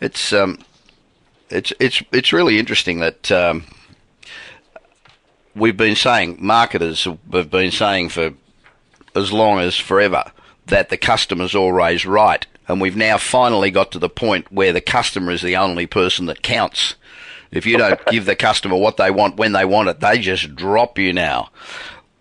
It's 0.00 0.32
um, 0.32 0.58
it's 1.50 1.74
it's 1.78 2.02
it's 2.10 2.32
really 2.32 2.58
interesting 2.58 3.00
that 3.00 3.30
um, 3.30 3.64
we've 5.54 5.76
been 5.76 5.96
saying 5.96 6.38
marketers 6.40 7.04
have 7.32 7.50
been 7.50 7.70
saying 7.70 8.08
for 8.10 8.32
as 9.14 9.32
long 9.32 9.58
as 9.58 9.76
forever 9.76 10.24
that 10.66 10.88
the 10.88 10.96
customer's 10.96 11.54
always 11.54 12.06
right, 12.06 12.46
and 12.68 12.80
we've 12.80 12.96
now 12.96 13.18
finally 13.18 13.70
got 13.70 13.92
to 13.92 13.98
the 13.98 14.08
point 14.08 14.50
where 14.50 14.72
the 14.72 14.80
customer 14.80 15.32
is 15.32 15.42
the 15.42 15.56
only 15.56 15.86
person 15.86 16.26
that 16.26 16.42
counts. 16.42 16.94
If 17.52 17.66
you 17.66 17.76
don't 17.78 18.04
give 18.06 18.24
the 18.26 18.36
customer 18.36 18.76
what 18.76 18.96
they 18.96 19.10
want 19.10 19.36
when 19.36 19.52
they 19.52 19.64
want 19.64 19.88
it, 19.88 20.00
they 20.00 20.18
just 20.18 20.54
drop 20.56 20.98
you 20.98 21.12
now. 21.12 21.50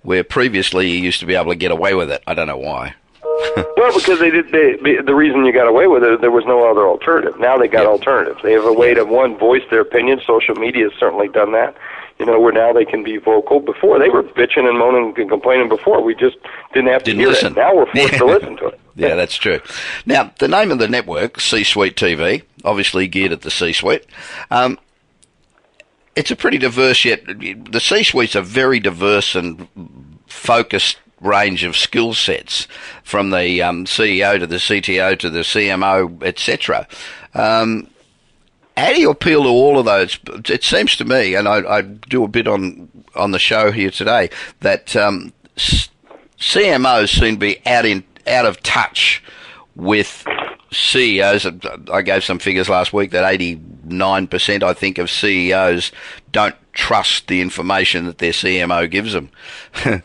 Where 0.04 0.24
previously 0.24 0.90
you 0.90 1.00
used 1.02 1.20
to 1.22 1.26
be 1.26 1.36
able 1.36 1.52
to 1.52 1.56
get 1.58 1.72
away 1.72 1.96
with 1.96 2.12
it. 2.12 2.24
I 2.28 2.34
don't 2.34 2.48
know 2.48 2.58
why. 2.58 2.94
Well, 3.78 3.94
because 3.94 4.20
they 4.20 4.32
did. 4.32 4.52
They, 4.52 4.96
the 5.02 5.14
reason 5.14 5.46
you 5.46 5.54
got 5.54 5.68
away 5.68 5.86
with 5.88 6.04
it, 6.04 6.20
there 6.22 6.32
was 6.32 6.46
no 6.46 6.70
other 6.70 6.88
alternative. 6.88 7.40
Now 7.40 7.58
they 7.58 7.68
got 7.68 7.84
Yeah. 7.84 7.90
alternatives. 7.90 8.40
They 8.42 8.54
have 8.54 8.66
a 8.66 8.74
way 8.74 8.94
to 8.96 9.04
one 9.06 9.38
voice 9.38 9.62
their 9.70 9.82
opinion. 9.82 10.20
Social 10.26 10.56
media 10.56 10.86
has 10.90 10.94
certainly 11.00 11.28
done 11.28 11.52
that. 11.52 11.76
You 12.18 12.26
know, 12.26 12.40
where 12.40 12.52
now 12.54 12.74
they 12.74 12.86
can 12.86 13.04
be 13.04 13.18
vocal. 13.18 13.60
Before 13.60 14.00
they 14.00 14.10
were 14.10 14.24
bitching 14.24 14.68
and 14.68 14.80
moaning 14.80 15.14
and 15.18 15.30
complaining. 15.30 15.70
Before 15.70 16.02
we 16.02 16.16
just 16.16 16.38
didn't 16.74 16.90
have 16.90 17.04
to 17.04 17.12
Didn't 17.12 17.20
hear 17.20 17.30
listen. 17.30 17.54
it. 17.54 17.58
Now 17.58 17.76
we're 17.76 17.86
forced 17.86 17.96
Yeah. 18.14 18.18
to 18.18 18.26
listen 18.26 18.58
to 18.58 18.68
it. 18.68 18.80
Yeah, 18.96 19.16
that's 19.16 19.36
true. 19.36 19.60
Now, 20.06 20.32
the 20.40 20.48
name 20.48 20.72
of 20.72 20.80
the 20.80 20.88
network, 20.88 21.40
C-Suite 21.40 21.96
TV, 21.96 22.42
obviously 22.64 23.08
geared 23.08 23.34
at 23.34 23.42
the 23.42 23.52
C-Suite. 23.52 24.06
Um, 24.50 24.80
it's 26.15 26.32
a 26.32 26.36
pretty 26.36 26.58
diverse 26.58 27.06
yet. 27.06 27.25
The 27.25 27.80
C-Suite's 27.80 28.36
a 28.36 28.41
very 28.41 28.80
diverse 28.80 29.36
and 29.36 29.67
focused 30.28 30.97
range 31.21 31.63
of 31.63 31.75
skill 31.75 32.13
sets, 32.13 32.67
from 33.04 33.32
the 33.32 33.62
um, 33.62 33.86
CEO 33.86 34.39
to 34.39 34.47
the 34.47 34.58
CTO 34.58 35.17
to 35.19 35.30
the 35.30 35.39
CMO, 35.39 36.23
etc. 36.23 36.88
Um, 37.34 37.89
how 38.78 38.91
do 38.91 38.99
you 38.99 39.10
appeal 39.10 39.43
to 39.43 39.49
all 39.49 39.80
of 39.80 39.86
those? 39.86 40.19
It 40.49 40.63
seems 40.63 40.95
to 40.97 41.06
me, 41.06 41.36
and 41.36 41.47
I, 41.47 41.78
I 41.78 41.82
do 41.82 42.23
a 42.23 42.28
bit 42.28 42.47
on 42.47 42.89
on 43.15 43.32
the 43.32 43.39
show 43.39 43.71
here 43.71 43.91
today, 43.91 44.30
that 44.60 44.95
um, 44.95 45.32
CMOs 45.58 47.17
seem 47.17 47.36
to 47.36 47.39
be 47.39 47.65
out 47.65 47.86
in 47.86 48.04
out 48.28 48.45
of 48.45 48.62
touch 48.63 49.23
with 49.75 50.25
CEOs. 50.71 51.45
I 51.91 52.01
gave 52.01 52.23
some 52.23 52.39
figures 52.39 52.67
last 52.67 52.91
week 52.91 53.12
that 53.12 53.32
eighty 53.32 53.56
nine 53.86 54.27
percent, 54.27 54.63
I 54.63 54.73
think, 54.73 54.98
of 54.98 55.10
CEOs 55.10 55.92
don't 56.31 56.56
trust 56.73 57.27
the 57.27 57.42
information 57.42 58.06
that 58.06 58.17
their 58.17 58.31
CMO 58.31 58.90
gives 58.90 59.13
them. 59.13 59.31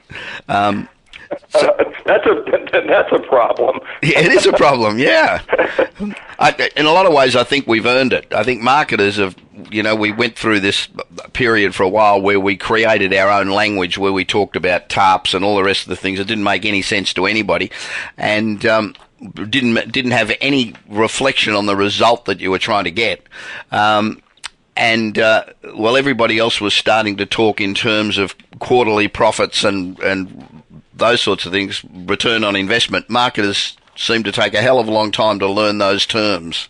um, 0.49 0.89
Uh, 1.55 1.69
that's 2.07 2.27
a 2.27 2.45
that's 2.87 3.13
a 3.13 3.19
problem. 3.21 3.79
it 4.03 4.33
is 4.33 4.47
a 4.47 4.53
problem, 4.53 4.99
yeah. 4.99 5.43
I, 6.39 6.71
in 6.77 6.87
a 6.87 6.93
lot 6.93 7.07
of 7.07 7.13
ways, 7.13 7.37
I 7.37 7.45
think 7.45 7.67
we've 7.67 7.87
earned 7.87 8.13
it. 8.13 8.33
I 8.33 8.43
think 8.43 8.63
marketers 8.63 9.17
have, 9.17 9.37
you 9.71 9.83
know, 9.83 9.95
we 9.95 10.11
went 10.13 10.37
through 10.37 10.61
this 10.61 10.89
period 11.33 11.75
for 11.75 11.83
a 11.83 11.89
while 11.89 12.21
where 12.21 12.41
we 12.41 12.57
created 12.57 13.13
our 13.15 13.29
own 13.31 13.49
language, 13.49 13.99
where 13.99 14.13
we 14.13 14.25
talked 14.25 14.57
about 14.57 14.89
tarps 14.89 15.35
and 15.35 15.45
all 15.45 15.57
the 15.57 15.63
rest 15.65 15.83
of 15.83 15.89
the 15.89 15.97
things 15.97 16.19
that 16.19 16.27
didn't 16.27 16.45
make 16.45 16.65
any 16.65 16.83
sense 16.83 17.13
to 17.15 17.27
anybody, 17.27 17.71
and 18.17 18.65
um, 18.67 18.95
didn't 19.21 19.93
didn't 19.93 20.13
have 20.13 20.33
any 20.41 20.75
reflection 20.89 21.55
on 21.55 21.67
the 21.67 21.77
result 21.77 22.25
that 22.25 22.41
you 22.41 22.51
were 22.51 22.59
trying 22.59 22.85
to 22.85 22.91
get. 22.91 23.23
Um, 23.71 24.23
and 24.77 25.19
uh, 25.19 25.45
well, 25.75 25.97
everybody 25.97 26.39
else 26.39 26.61
was 26.61 26.75
starting 26.75 27.17
to 27.19 27.27
talk 27.27 27.61
in 27.61 27.75
terms 27.75 28.19
of 28.19 28.35
quarterly 28.59 29.09
profits 29.09 29.65
and 29.65 29.99
and 30.01 30.63
those 31.01 31.21
sorts 31.21 31.47
of 31.47 31.53
things, 31.53 31.83
return 31.93 32.45
on 32.45 32.55
investment. 32.55 33.11
Marketers 33.11 33.77
seem 33.97 34.23
to 34.23 34.33
take 34.33 34.55
a 34.55 34.63
hell 34.63 34.79
of 34.79 34.87
a 34.87 34.93
long 34.93 35.11
time 35.11 35.39
to 35.41 35.49
learn 35.49 35.79
those 35.79 36.07
terms. 36.07 36.69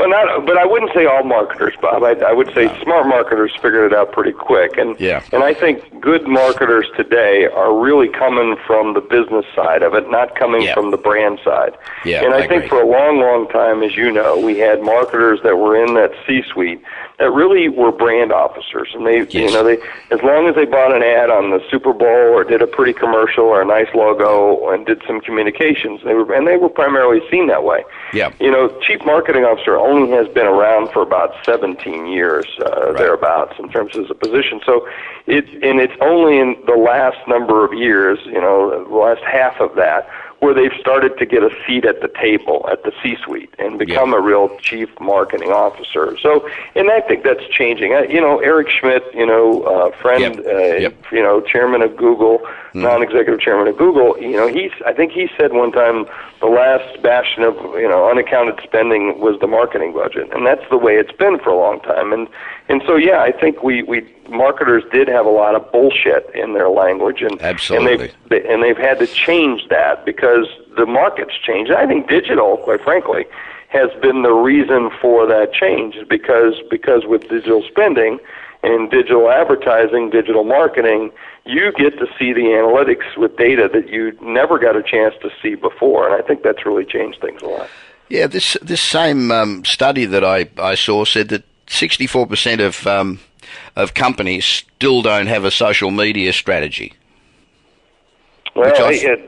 Well, 0.00 0.08
not, 0.08 0.46
but 0.46 0.56
I 0.56 0.64
wouldn't 0.64 0.92
say 0.94 1.04
all 1.04 1.24
marketers, 1.24 1.74
Bob. 1.82 2.02
I, 2.02 2.12
I 2.24 2.32
would 2.32 2.52
say 2.54 2.64
no. 2.64 2.82
smart 2.82 3.06
marketers 3.06 3.52
figured 3.56 3.92
it 3.92 3.96
out 3.96 4.12
pretty 4.12 4.32
quick, 4.32 4.78
and 4.78 4.98
yeah. 4.98 5.22
and 5.30 5.44
I 5.44 5.52
think 5.52 6.00
good 6.00 6.26
marketers 6.26 6.86
today 6.96 7.46
are 7.54 7.78
really 7.78 8.08
coming 8.08 8.56
from 8.66 8.94
the 8.94 9.02
business 9.02 9.44
side 9.54 9.82
of 9.82 9.92
it, 9.94 10.10
not 10.10 10.36
coming 10.36 10.62
yeah. 10.62 10.72
from 10.72 10.90
the 10.90 10.96
brand 10.96 11.38
side. 11.44 11.76
Yeah, 12.06 12.24
and 12.24 12.32
I, 12.32 12.38
I 12.38 12.48
think 12.48 12.64
agree. 12.64 12.68
for 12.68 12.80
a 12.80 12.86
long, 12.86 13.20
long 13.20 13.46
time, 13.48 13.82
as 13.82 13.94
you 13.94 14.10
know, 14.10 14.38
we 14.40 14.56
had 14.56 14.80
marketers 14.82 15.40
that 15.42 15.56
were 15.56 15.76
in 15.76 15.92
that 15.94 16.12
C-suite 16.26 16.82
that 17.20 17.30
really 17.30 17.68
were 17.68 17.92
brand 17.92 18.32
officers, 18.32 18.88
and 18.94 19.06
they, 19.06 19.18
yes. 19.18 19.34
you 19.34 19.52
know, 19.52 19.62
they 19.62 19.76
as 20.10 20.22
long 20.22 20.48
as 20.48 20.54
they 20.54 20.64
bought 20.64 20.94
an 20.96 21.02
ad 21.02 21.28
on 21.28 21.50
the 21.50 21.60
Super 21.70 21.92
Bowl 21.92 22.08
or 22.08 22.44
did 22.44 22.62
a 22.62 22.66
pretty 22.66 22.94
commercial 22.94 23.44
or 23.44 23.60
a 23.60 23.64
nice 23.64 23.88
logo 23.94 24.70
and 24.70 24.86
did 24.86 25.02
some 25.06 25.20
communications, 25.20 26.00
they 26.02 26.14
were 26.14 26.32
and 26.32 26.48
they 26.48 26.56
were 26.56 26.70
primarily 26.70 27.20
seen 27.30 27.46
that 27.48 27.62
way. 27.62 27.84
Yeah. 28.14 28.32
You 28.40 28.50
know, 28.50 28.68
chief 28.80 29.04
marketing 29.04 29.44
officer 29.44 29.76
only 29.76 30.10
has 30.12 30.28
been 30.28 30.46
around 30.46 30.90
for 30.92 31.02
about 31.02 31.34
17 31.44 32.06
years, 32.06 32.46
uh, 32.60 32.86
Right. 32.90 32.96
thereabouts, 32.96 33.58
in 33.58 33.68
terms 33.68 33.96
of 33.96 34.08
the 34.08 34.14
position. 34.14 34.60
So 34.64 34.88
it 35.26 35.44
and 35.62 35.78
it's 35.78 35.92
only 36.00 36.38
in 36.38 36.56
the 36.66 36.76
last 36.76 37.18
number 37.28 37.64
of 37.66 37.74
years, 37.74 38.18
you 38.24 38.40
know, 38.40 38.82
the 38.88 38.96
last 38.96 39.22
half 39.22 39.60
of 39.60 39.74
that, 39.76 40.08
where 40.40 40.54
they've 40.54 40.72
started 40.80 41.16
to 41.18 41.26
get 41.26 41.42
a 41.42 41.50
seat 41.66 41.84
at 41.84 42.00
the 42.00 42.08
table 42.08 42.66
at 42.72 42.82
the 42.82 42.92
C-suite 43.02 43.52
and 43.58 43.78
become 43.78 44.12
Yeah. 44.12 44.18
a 44.18 44.20
real 44.20 44.48
chief 44.58 44.88
marketing 44.98 45.52
officer. 45.52 46.16
So, 46.18 46.48
and 46.74 46.90
I 46.90 47.00
think 47.02 47.24
that's 47.24 47.46
changing. 47.48 47.94
Uh, 47.94 48.00
you 48.02 48.20
know, 48.20 48.38
Eric 48.38 48.68
Schmidt, 48.70 49.04
you 49.14 49.26
know, 49.26 49.62
uh, 49.62 49.90
friend, 49.92 50.36
Yep. 50.36 50.46
uh, 50.46 50.76
Yep. 50.76 50.94
you 51.12 51.22
know, 51.22 51.40
chairman 51.42 51.82
of 51.82 51.94
Google, 51.96 52.40
Mm-hmm. 52.70 52.82
non-executive 52.82 53.40
chairman 53.40 53.66
of 53.66 53.76
Google. 53.76 54.16
You 54.20 54.36
know, 54.36 54.46
he's. 54.46 54.70
I 54.86 54.92
think 54.92 55.10
he 55.10 55.28
said 55.36 55.52
one 55.52 55.72
time 55.72 56.06
the 56.40 56.46
last 56.46 57.02
bastion 57.02 57.42
of 57.42 57.56
you 57.74 57.88
know 57.88 58.08
unaccounted 58.08 58.60
spending 58.62 59.18
was 59.18 59.40
the 59.40 59.48
marketing 59.48 59.92
budget, 59.92 60.32
and 60.32 60.46
that's 60.46 60.62
the 60.70 60.78
way 60.78 60.94
it's 60.94 61.10
been 61.10 61.40
for 61.40 61.50
a 61.50 61.58
long 61.58 61.80
time. 61.80 62.12
And 62.12 62.28
and 62.68 62.80
so 62.86 62.94
yeah, 62.94 63.22
I 63.22 63.32
think 63.32 63.64
we 63.64 63.82
we 63.82 64.08
marketers 64.28 64.84
did 64.92 65.08
have 65.08 65.26
a 65.26 65.30
lot 65.30 65.56
of 65.56 65.72
bullshit 65.72 66.30
in 66.32 66.54
their 66.54 66.68
language, 66.68 67.22
and 67.22 67.42
Absolutely. 67.42 67.90
and 67.92 68.00
they've 68.00 68.14
they, 68.28 68.48
and 68.48 68.62
they've 68.62 68.78
had 68.78 69.00
to 69.00 69.06
change 69.08 69.66
that 69.70 70.04
because 70.04 70.46
the 70.76 70.86
market's 70.86 71.34
changed. 71.44 71.72
I 71.72 71.88
think 71.88 72.08
digital, 72.08 72.56
quite 72.58 72.82
frankly, 72.82 73.26
has 73.70 73.90
been 74.00 74.22
the 74.22 74.32
reason 74.32 74.90
for 75.00 75.26
that 75.26 75.52
change 75.52 75.96
because 76.08 76.54
because 76.70 77.04
with 77.04 77.22
digital 77.28 77.64
spending 77.68 78.20
and 78.62 78.90
digital 78.90 79.30
advertising, 79.30 80.10
digital 80.10 80.44
marketing, 80.44 81.10
you 81.46 81.72
get 81.72 81.98
to 81.98 82.06
see 82.18 82.32
the 82.32 82.42
analytics 82.42 83.16
with 83.16 83.36
data 83.36 83.68
that 83.72 83.88
you 83.88 84.16
never 84.20 84.58
got 84.58 84.76
a 84.76 84.82
chance 84.82 85.14
to 85.22 85.30
see 85.42 85.54
before, 85.54 86.06
and 86.06 86.14
I 86.14 86.26
think 86.26 86.42
that's 86.42 86.64
really 86.64 86.84
changed 86.84 87.20
things 87.20 87.42
a 87.42 87.46
lot. 87.46 87.68
Yeah, 88.08 88.26
this 88.26 88.56
this 88.60 88.80
same 88.80 89.30
um, 89.30 89.64
study 89.64 90.04
that 90.04 90.24
I, 90.24 90.48
I 90.58 90.74
saw 90.74 91.04
said 91.04 91.28
that 91.28 91.44
64% 91.68 92.60
of 92.66 92.86
um, 92.86 93.20
of 93.76 93.94
companies 93.94 94.44
still 94.44 95.02
don't 95.02 95.28
have 95.28 95.44
a 95.44 95.50
social 95.50 95.90
media 95.90 96.32
strategy. 96.32 96.94
Well, 98.54 98.74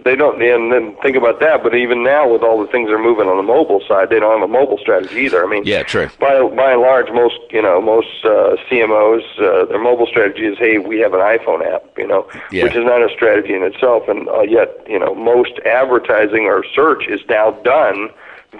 they 0.05 0.17
don't, 0.17 0.43
and 0.43 0.73
then 0.73 0.97
think 1.03 1.17
about 1.17 1.39
that. 1.41 1.63
But 1.63 1.75
even 1.75 2.03
now, 2.03 2.29
with 2.29 2.43
all 2.43 2.61
the 2.61 2.67
things 2.71 2.89
that 2.89 2.95
are 2.95 3.03
moving 3.03 3.29
on 3.29 3.37
the 3.37 3.43
mobile 3.43 3.81
side, 3.87 4.11
they 4.11 4.19
don't 4.19 4.39
have 4.39 4.49
a 4.49 4.53
mobile 4.53 4.79
strategy 4.79 5.15
either. 5.21 5.45
I 5.45 5.49
mean, 5.49 5.63
Yeah, 5.65 5.85
true. 5.85 6.09
By 6.19 6.43
by 6.43 6.73
and 6.73 6.83
large, 6.83 7.11
most 7.13 7.37
you 7.51 7.63
know 7.63 7.81
most 7.81 8.09
uh, 8.25 8.57
CMOs, 8.69 9.23
uh, 9.39 9.67
their 9.67 9.81
mobile 9.81 10.07
strategy 10.07 10.47
is, 10.47 10.59
hey, 10.59 10.79
we 10.79 10.99
have 10.99 11.15
an 11.15 11.21
iPhone 11.21 11.65
app, 11.65 11.85
you 11.97 12.07
know, 12.07 12.27
Yeah. 12.51 12.65
which 12.65 12.75
is 12.75 12.85
not 12.85 13.01
a 13.01 13.09
strategy 13.15 13.55
in 13.55 13.63
itself. 13.63 14.09
And 14.09 14.29
uh, 14.29 14.43
yet, 14.43 14.69
you 14.89 14.99
know, 14.99 15.15
most 15.15 15.53
advertising 15.65 16.45
or 16.47 16.65
search 16.75 17.07
is 17.07 17.21
now 17.29 17.53
done 17.63 18.11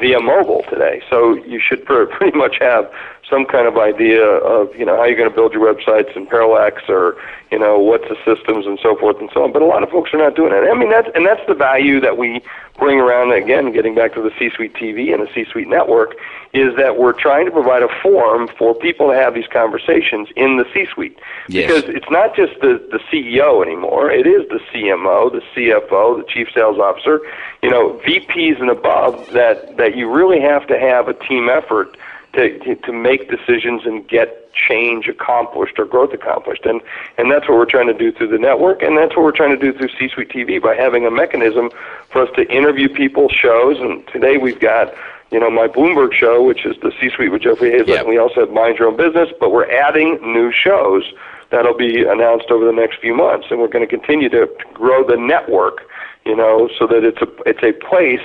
via 0.01 0.21
mobile 0.21 0.65
today. 0.71 1.03
So 1.11 1.35
you 1.35 1.61
should 1.61 1.85
pretty 1.87 2.37
much 2.37 2.57
have 2.61 2.91
some 3.33 3.47
kind 3.47 3.67
of 3.67 3.79
idea 3.79 4.23
of 4.23 4.77
you 4.77 4.85
know 4.85 4.95
how 4.97 5.05
you're 5.05 5.17
going 5.17 5.29
to 5.31 5.35
build 5.35 5.55
your 5.55 5.65
websites 5.65 6.15
in 6.15 6.27
Parallax 6.27 6.83
or 6.89 7.17
you 7.51 7.59
know 7.59 7.79
what's 7.79 8.05
the 8.09 8.17
systems 8.29 8.67
and 8.67 8.79
so 8.83 8.95
forth 8.95 9.17
and 9.21 9.31
so 9.33 9.43
on. 9.43 9.53
But 9.53 9.63
a 9.63 9.65
lot 9.65 9.83
of 9.83 9.89
folks 9.89 10.13
are 10.13 10.19
not 10.19 10.37
doing 10.37 10.53
it. 10.53 10.69
I 10.71 10.77
mean 10.79 10.91
that's 10.91 11.09
and 11.15 11.25
that's 11.25 11.41
the 11.49 11.55
value 11.55 11.99
that 12.01 12.19
we 12.19 12.43
bring 12.79 13.01
around. 13.01 13.33
Again, 13.33 13.73
getting 13.73 13.95
back 13.95 14.13
to 14.15 14.23
the 14.23 14.31
C-suite 14.39 14.75
TV 14.75 15.13
and 15.15 15.27
the 15.27 15.33
C-suite 15.35 15.69
network 15.69 16.15
is 16.53 16.77
that 16.77 16.99
we're 16.99 17.13
trying 17.15 17.47
to 17.47 17.53
provide 17.53 17.83
a 17.83 17.89
forum 18.03 18.49
for 18.59 18.75
people 18.75 19.09
to 19.09 19.15
have 19.15 19.33
these 19.35 19.47
conversations 19.51 20.29
in 20.37 20.59
the 20.59 20.67
C-suite 20.75 21.19
Yes. 21.49 21.67
because 21.67 21.85
it's 21.97 22.11
not 22.11 22.37
just 22.37 22.53
the 22.61 22.73
the 22.93 23.01
CEO 23.11 23.65
anymore. 23.65 24.11
It 24.11 24.27
is 24.27 24.47
the 24.51 24.61
CMO, 24.71 25.33
the 25.33 25.43
CFO, 25.57 26.19
the 26.19 26.27
chief 26.29 26.49
sales 26.55 26.79
officer, 26.79 27.21
you 27.63 27.71
know, 27.71 27.99
VPs 28.05 28.61
and 28.61 28.69
above 28.69 29.31
that 29.33 29.79
that 29.79 29.97
you 29.97 30.11
really 30.11 30.41
have 30.41 30.67
to 30.67 30.79
have 30.79 31.09
a 31.09 31.15
team 31.15 31.49
effort 31.49 31.97
to 32.35 32.77
to, 32.77 32.93
make 32.93 33.31
decisions 33.31 33.83
and 33.85 34.07
get 34.09 34.53
change 34.53 35.09
accomplished 35.09 35.79
or 35.79 35.85
growth 35.85 36.13
accomplished. 36.13 36.65
And 36.67 36.81
and 37.19 37.31
that's 37.31 37.49
what 37.49 37.59
we're 37.59 37.65
trying 37.67 37.89
to 37.89 37.95
do 37.95 38.13
through 38.13 38.29
the 38.29 38.39
network 38.39 38.83
and 38.83 38.97
that's 38.97 39.17
what 39.17 39.25
we're 39.25 39.33
trying 39.33 39.59
to 39.59 39.73
do 39.73 39.77
through 39.77 39.89
C-suite 39.99 40.29
TV 40.29 40.61
by 40.61 40.75
having 40.75 41.07
a 41.07 41.11
mechanism 41.11 41.71
for 42.11 42.23
us 42.23 42.29
to 42.37 42.51
interview 42.51 42.89
people, 42.89 43.29
shows, 43.29 43.79
and 43.81 44.07
today 44.09 44.37
we've 44.37 44.61
got 44.61 44.95
you 45.31 45.41
know, 45.41 45.51
my 45.51 45.67
Bloomberg 45.67 46.13
show, 46.13 46.43
which 46.43 46.67
is 46.67 46.77
the 46.83 46.93
C-suite 47.01 47.33
with 47.33 47.41
Jeffrey 47.41 47.71
Hayzlett, 47.71 47.89
Yep. 47.89 48.01
and 48.01 48.09
we 48.11 48.19
also 48.19 48.41
have 48.41 48.51
Mind 48.51 48.79
Your 48.79 48.89
Own 48.89 48.99
Business, 48.99 49.31
but 49.41 49.51
we're 49.51 49.71
adding 49.71 50.19
new 50.21 50.53
shows 50.53 51.11
that'll 51.49 51.77
be 51.77 52.05
announced 52.05 52.51
over 52.51 52.67
the 52.67 52.73
next 52.73 53.01
few 53.01 53.15
months, 53.15 53.47
and 53.51 53.59
we're 53.59 53.69
going 53.69 53.87
to 53.87 53.91
continue 53.91 54.29
to 54.29 54.47
grow 54.75 55.03
the 55.03 55.17
network, 55.17 55.89
you 56.27 56.37
know, 56.37 56.69
so 56.79 56.87
that 56.87 57.03
it's 57.03 57.23
a 57.23 57.29
it's 57.47 57.63
a 57.63 57.73
place 57.87 58.21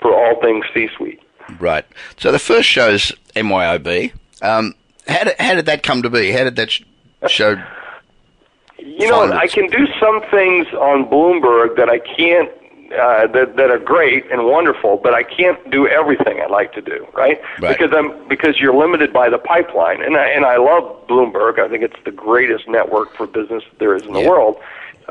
for 0.00 0.14
all 0.14 0.40
things 0.40 0.64
C-suite. 0.72 1.20
Right. 1.58 1.84
So 2.16 2.30
the 2.30 2.38
first 2.38 2.68
show's 2.68 3.12
MYOB. 3.34 4.12
Um, 4.42 4.74
how 5.06 5.24
did, 5.24 5.34
how 5.38 5.54
did 5.54 5.66
that 5.66 5.82
come 5.82 6.02
to 6.02 6.10
be? 6.10 6.30
How 6.32 6.44
did 6.44 6.56
that 6.56 6.70
sh- 6.70 6.82
show? 7.28 7.56
You 8.78 9.08
know. 9.08 9.32
I 9.32 9.46
can 9.46 9.68
do 9.68 9.86
some 10.00 10.22
things 10.30 10.66
on 10.74 11.04
Bloomberg 11.08 11.76
that 11.76 11.88
I 11.88 11.98
can't. 11.98 12.50
Uh, 12.92 13.26
that 13.28 13.56
that 13.56 13.70
are 13.70 13.78
great 13.78 14.30
and 14.30 14.44
wonderful, 14.44 14.98
but 15.02 15.14
I 15.14 15.22
can't 15.22 15.58
do 15.70 15.88
everything 15.88 16.42
I 16.42 16.46
like 16.48 16.74
to 16.74 16.82
do, 16.82 17.06
right? 17.14 17.40
Right. 17.58 17.74
Because 17.78 17.90
I'm 17.96 18.28
because 18.28 18.60
you're 18.60 18.74
limited 18.76 19.14
by 19.14 19.30
the 19.30 19.38
pipeline, 19.38 20.02
and 20.02 20.14
I 20.14 20.26
and 20.28 20.44
I 20.44 20.58
love 20.58 21.06
Bloomberg. 21.08 21.58
I 21.58 21.68
think 21.70 21.82
it's 21.82 21.96
the 22.04 22.10
greatest 22.10 22.68
network 22.68 23.16
for 23.16 23.26
business 23.26 23.62
there 23.78 23.96
is 23.96 24.02
in 24.02 24.12
the 24.12 24.20
Yeah. 24.20 24.28
world. 24.28 24.56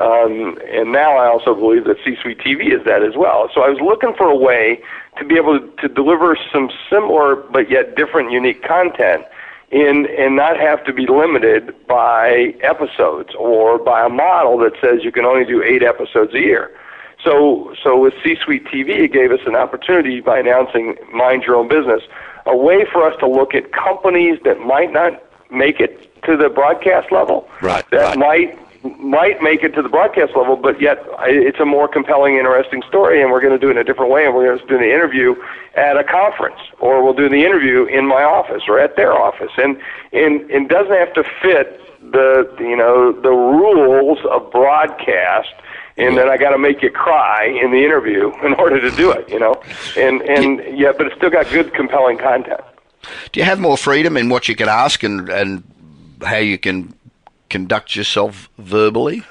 Um, 0.02 0.58
and 0.66 0.90
now 0.90 1.16
I 1.16 1.26
also 1.28 1.54
believe 1.54 1.84
that 1.84 1.96
C-suite 2.04 2.38
TV 2.38 2.76
is 2.76 2.84
that 2.86 3.04
as 3.04 3.14
well. 3.16 3.48
So 3.54 3.62
I 3.62 3.68
was 3.68 3.80
looking 3.80 4.14
for 4.16 4.26
a 4.26 4.36
way 4.36 4.82
to 5.18 5.24
be 5.24 5.36
able 5.36 5.60
to 5.60 5.88
deliver 5.88 6.36
some 6.52 6.70
similar 6.90 7.36
but 7.36 7.70
yet 7.70 7.94
different, 7.94 8.32
unique 8.32 8.64
content 8.64 9.24
in 9.70 10.06
and 10.18 10.34
not 10.34 10.58
have 10.58 10.84
to 10.84 10.92
be 10.92 11.06
limited 11.06 11.74
by 11.86 12.54
episodes 12.62 13.30
or 13.38 13.78
by 13.78 14.04
a 14.04 14.08
model 14.08 14.58
that 14.58 14.72
says 14.80 15.04
you 15.04 15.12
can 15.12 15.24
only 15.24 15.44
do 15.44 15.62
eight 15.62 15.84
episodes 15.84 16.34
a 16.34 16.40
year. 16.40 16.76
So, 17.22 17.72
so 17.82 17.96
with 17.96 18.14
C-Suite 18.24 18.64
TV, 18.64 19.04
it 19.04 19.12
gave 19.12 19.30
us 19.30 19.40
an 19.46 19.54
opportunity 19.54 20.20
by 20.20 20.40
announcing 20.40 20.96
Mind 21.12 21.44
Your 21.44 21.54
Own 21.54 21.68
Business, 21.68 22.02
a 22.46 22.56
way 22.56 22.84
for 22.92 23.06
us 23.08 23.16
to 23.20 23.28
look 23.28 23.54
at 23.54 23.72
companies 23.72 24.40
that 24.44 24.58
might 24.58 24.92
not 24.92 25.22
make 25.52 25.78
it 25.78 26.10
to 26.24 26.36
the 26.36 26.48
broadcast 26.48 27.12
level, 27.12 27.48
Right, 27.60 27.88
that 27.90 28.16
right. 28.16 28.18
might 28.18 28.58
might 28.98 29.42
make 29.42 29.62
it 29.62 29.74
to 29.74 29.82
the 29.82 29.88
broadcast 29.88 30.32
level, 30.36 30.56
but 30.56 30.80
yet 30.80 31.04
it's 31.20 31.60
a 31.60 31.64
more 31.64 31.88
compelling, 31.88 32.36
interesting 32.36 32.82
story, 32.88 33.22
and 33.22 33.30
we're 33.30 33.40
going 33.40 33.52
to 33.52 33.58
do 33.58 33.68
it 33.68 33.72
in 33.72 33.78
a 33.78 33.84
different 33.84 34.10
way, 34.10 34.24
and 34.24 34.34
we're 34.34 34.46
going 34.46 34.58
to 34.58 34.66
do 34.66 34.78
the 34.78 34.92
interview 34.92 35.34
at 35.74 35.96
a 35.96 36.04
conference, 36.04 36.58
or 36.80 37.02
we'll 37.02 37.14
do 37.14 37.28
the 37.28 37.44
interview 37.44 37.84
in 37.84 38.06
my 38.06 38.22
office 38.22 38.62
or 38.68 38.78
at 38.78 38.96
their 38.96 39.12
office, 39.12 39.52
and 39.56 39.76
and 40.12 40.50
it 40.50 40.68
doesn't 40.68 40.96
have 40.96 41.12
to 41.14 41.24
fit 41.40 41.80
the 42.12 42.52
you 42.58 42.76
know 42.76 43.12
the 43.12 43.30
rules 43.30 44.18
of 44.30 44.50
broadcast 44.50 45.54
and 45.96 46.16
then 46.16 46.28
I 46.28 46.36
got 46.36 46.50
to 46.50 46.58
make 46.58 46.82
you 46.82 46.90
cry 46.90 47.44
in 47.44 47.70
the 47.70 47.84
interview 47.84 48.32
in 48.44 48.54
order 48.54 48.80
to 48.80 48.90
do 48.96 49.10
it, 49.12 49.28
you 49.28 49.38
know. 49.38 49.60
And 49.96 50.22
and 50.22 50.78
yeah, 50.78 50.92
but 50.96 51.06
it's 51.06 51.16
still 51.16 51.30
got 51.30 51.48
good, 51.50 51.74
compelling 51.74 52.18
content. 52.18 52.60
Do 53.32 53.40
you 53.40 53.44
have 53.44 53.58
more 53.58 53.76
freedom 53.76 54.16
in 54.16 54.28
what 54.28 54.48
you 54.48 54.54
can 54.54 54.68
ask 54.68 55.02
and, 55.02 55.28
and 55.28 55.64
how 56.22 56.36
you 56.36 56.56
can 56.56 56.94
conduct 57.52 57.94
yourself 57.94 58.48
verbally? 58.58 59.22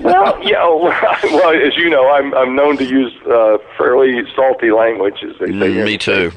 well, 0.00 0.42
yeah. 0.52 0.64
Well, 1.24 1.50
as 1.68 1.76
you 1.76 1.88
know, 1.90 2.10
I'm 2.10 2.34
I'm 2.34 2.56
known 2.56 2.76
to 2.78 2.84
use 2.84 3.12
uh, 3.26 3.58
fairly 3.78 4.22
salty 4.34 4.70
language, 4.70 5.22
as 5.22 5.38
they 5.38 5.46
say. 5.46 5.52
Mm, 5.52 5.84
Me 5.84 5.98
too. 5.98 6.32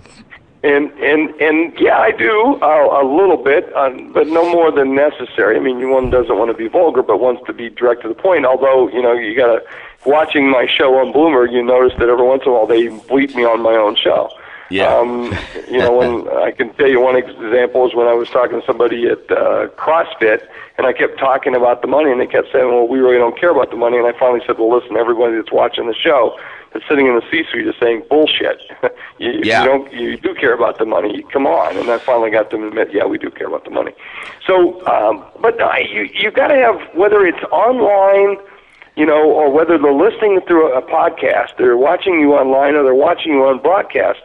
And 0.64 0.92
and 1.00 1.30
and 1.40 1.74
yeah, 1.80 1.98
I 1.98 2.12
do 2.12 2.60
uh, 2.62 3.02
a 3.02 3.06
little 3.06 3.38
bit, 3.38 3.72
uh, 3.76 3.90
but 4.14 4.28
no 4.28 4.52
more 4.52 4.72
than 4.72 4.96
necessary. 4.96 5.56
I 5.56 5.60
mean, 5.60 5.80
you 5.80 5.88
one 5.90 6.10
doesn't 6.10 6.38
want 6.38 6.52
to 6.52 6.58
be 6.58 6.68
vulgar, 6.68 7.04
but 7.04 7.20
wants 7.20 7.42
to 7.48 7.54
be 7.54 7.70
direct 7.70 8.02
to 8.02 8.08
the 8.10 8.16
point. 8.16 8.46
Although 8.46 8.90
you 8.90 9.02
know, 9.02 9.14
you 9.14 9.36
got 9.36 9.48
to 9.48 9.62
watching 10.06 10.50
my 10.50 10.66
show 10.68 10.96
on 10.98 11.12
Bloomer, 11.12 11.46
you 11.46 11.64
notice 11.64 11.94
that 12.00 12.10
every 12.10 12.26
once 12.26 12.44
in 12.46 12.52
a 12.52 12.54
while 12.54 12.68
they 12.68 12.88
bleep 12.88 13.36
me 13.36 13.44
on 13.46 13.62
my 13.62 13.76
own 13.76 13.96
show. 13.96 14.30
Yeah. 14.70 14.94
Um, 14.94 15.34
you 15.70 15.78
know, 15.80 15.98
when 15.98 16.28
I 16.44 16.52
can 16.52 16.74
tell 16.74 16.88
you 16.88 17.00
one 17.02 17.16
example 17.16 17.88
is 17.88 17.96
when 17.96 18.08
I 18.08 18.14
was 18.14 18.30
talking 18.30 18.60
to 18.60 18.66
somebody 18.66 19.08
at 19.08 19.20
uh, 19.32 19.68
CrossFit, 19.78 20.48
and 20.78 20.86
I 20.86 20.94
kept 20.94 21.18
talking 21.20 21.56
about 21.56 21.82
the 21.82 21.88
money, 21.88 22.12
and 22.12 22.20
they 22.20 22.28
kept 22.28 22.52
saying, 22.52 22.68
"Well, 22.68 22.88
we 22.88 23.00
really 23.00 23.18
don't 23.18 23.40
care 23.40 23.52
about 23.52 23.72
the 23.72 23.78
money." 23.78 23.98
And 23.98 24.06
I 24.08 24.18
finally 24.18 24.42
said, 24.46 24.58
"Well, 24.58 24.76
listen, 24.78 24.98
everybody 24.98 25.36
that's 25.36 25.52
watching 25.52 25.88
the 25.88 25.96
show." 25.96 26.38
That's 26.74 26.86
sitting 26.90 27.08
in 27.08 27.16
the 27.16 27.22
C-suite 27.32 27.66
is 27.66 27.76
saying 27.80 28.04
bullshit. 28.10 28.62
you, 29.20 29.40
Yeah. 29.42 29.62
you 29.64 29.66
don't, 29.70 29.94
you 29.94 30.18
do 30.18 30.36
care 30.36 30.54
about 30.54 30.80
the 30.80 30.86
money. 30.86 31.24
Come 31.32 31.48
on, 31.48 31.78
and 31.78 31.90
I 31.90 31.98
finally 31.98 32.30
got 32.30 32.52
them 32.52 32.60
to 32.62 32.68
admit, 32.68 32.90
yeah, 32.94 33.06
we 33.06 33.18
do 33.18 33.30
care 33.30 33.48
about 33.48 33.64
the 33.64 33.70
money. 33.72 33.94
So, 34.46 34.86
um, 34.86 35.24
but 35.42 35.60
uh, 35.62 35.78
you 35.78 36.10
you 36.14 36.30
got 36.30 36.50
to 36.50 36.56
have 36.56 36.76
whether 36.94 37.26
it's 37.26 37.42
online 37.52 38.38
you 38.98 39.06
know, 39.06 39.30
or 39.32 39.52
whether 39.52 39.78
they're 39.78 39.94
listening 39.94 40.42
through 40.48 40.74
a 40.74 40.82
podcast, 40.82 41.56
they're 41.60 41.78
watching 41.78 42.20
you 42.20 42.34
online, 42.34 42.74
or 42.74 42.82
they're 42.84 42.96
watching 42.96 43.32
you 43.34 43.46
on 43.46 43.60
broadcast, 43.62 44.20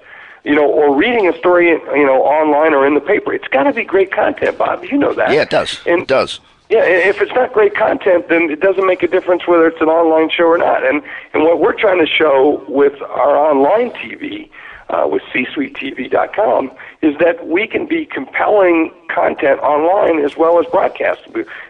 you 0.45 0.55
know, 0.55 0.67
or 0.67 0.95
reading 0.95 1.29
a 1.29 1.39
story, 1.39 1.69
you 1.69 2.07
know, 2.07 2.23
online 2.23 2.75
or 2.75 2.87
in 2.87 2.95
the 2.95 3.01
paper. 3.01 3.33
It's 3.33 3.49
got 3.49 3.65
to 3.65 3.73
be 3.73 3.85
great 3.85 4.13
content, 4.13 4.59
Bob. 4.59 4.85
You 4.85 4.99
know 4.99 5.15
that. 5.15 5.31
Yeah, 5.31 5.43
it 5.43 5.51
does. 5.51 5.81
And, 5.87 6.03
it 6.03 6.09
does. 6.09 6.41
Yeah, 6.69 6.85
if 6.85 7.21
it's 7.21 7.33
not 7.33 7.53
great 7.53 7.75
content, 7.77 8.31
then 8.31 8.51
it 8.51 8.61
doesn't 8.61 8.87
make 8.87 9.03
a 9.03 9.07
difference 9.07 9.47
whether 9.47 9.67
it's 9.67 9.81
an 9.83 9.89
online 9.89 10.31
show 10.31 10.45
or 10.45 10.57
not. 10.57 10.85
And 10.87 11.03
and 11.35 11.43
what 11.43 11.61
we're 11.61 11.79
trying 11.79 11.99
to 11.99 12.07
show 12.07 12.65
with 12.67 13.01
our 13.03 13.37
online 13.37 13.91
TV, 13.91 14.49
uh, 14.89 15.07
with 15.07 15.23
CSuiteTV.com, 15.35 16.71
is 17.03 17.15
that 17.19 17.47
we 17.47 17.67
can 17.67 17.87
be 17.87 18.07
compelling 18.07 18.91
content 19.15 19.61
online 19.61 20.25
as 20.25 20.39
well 20.39 20.59
as 20.59 20.65
broadcast. 20.67 21.21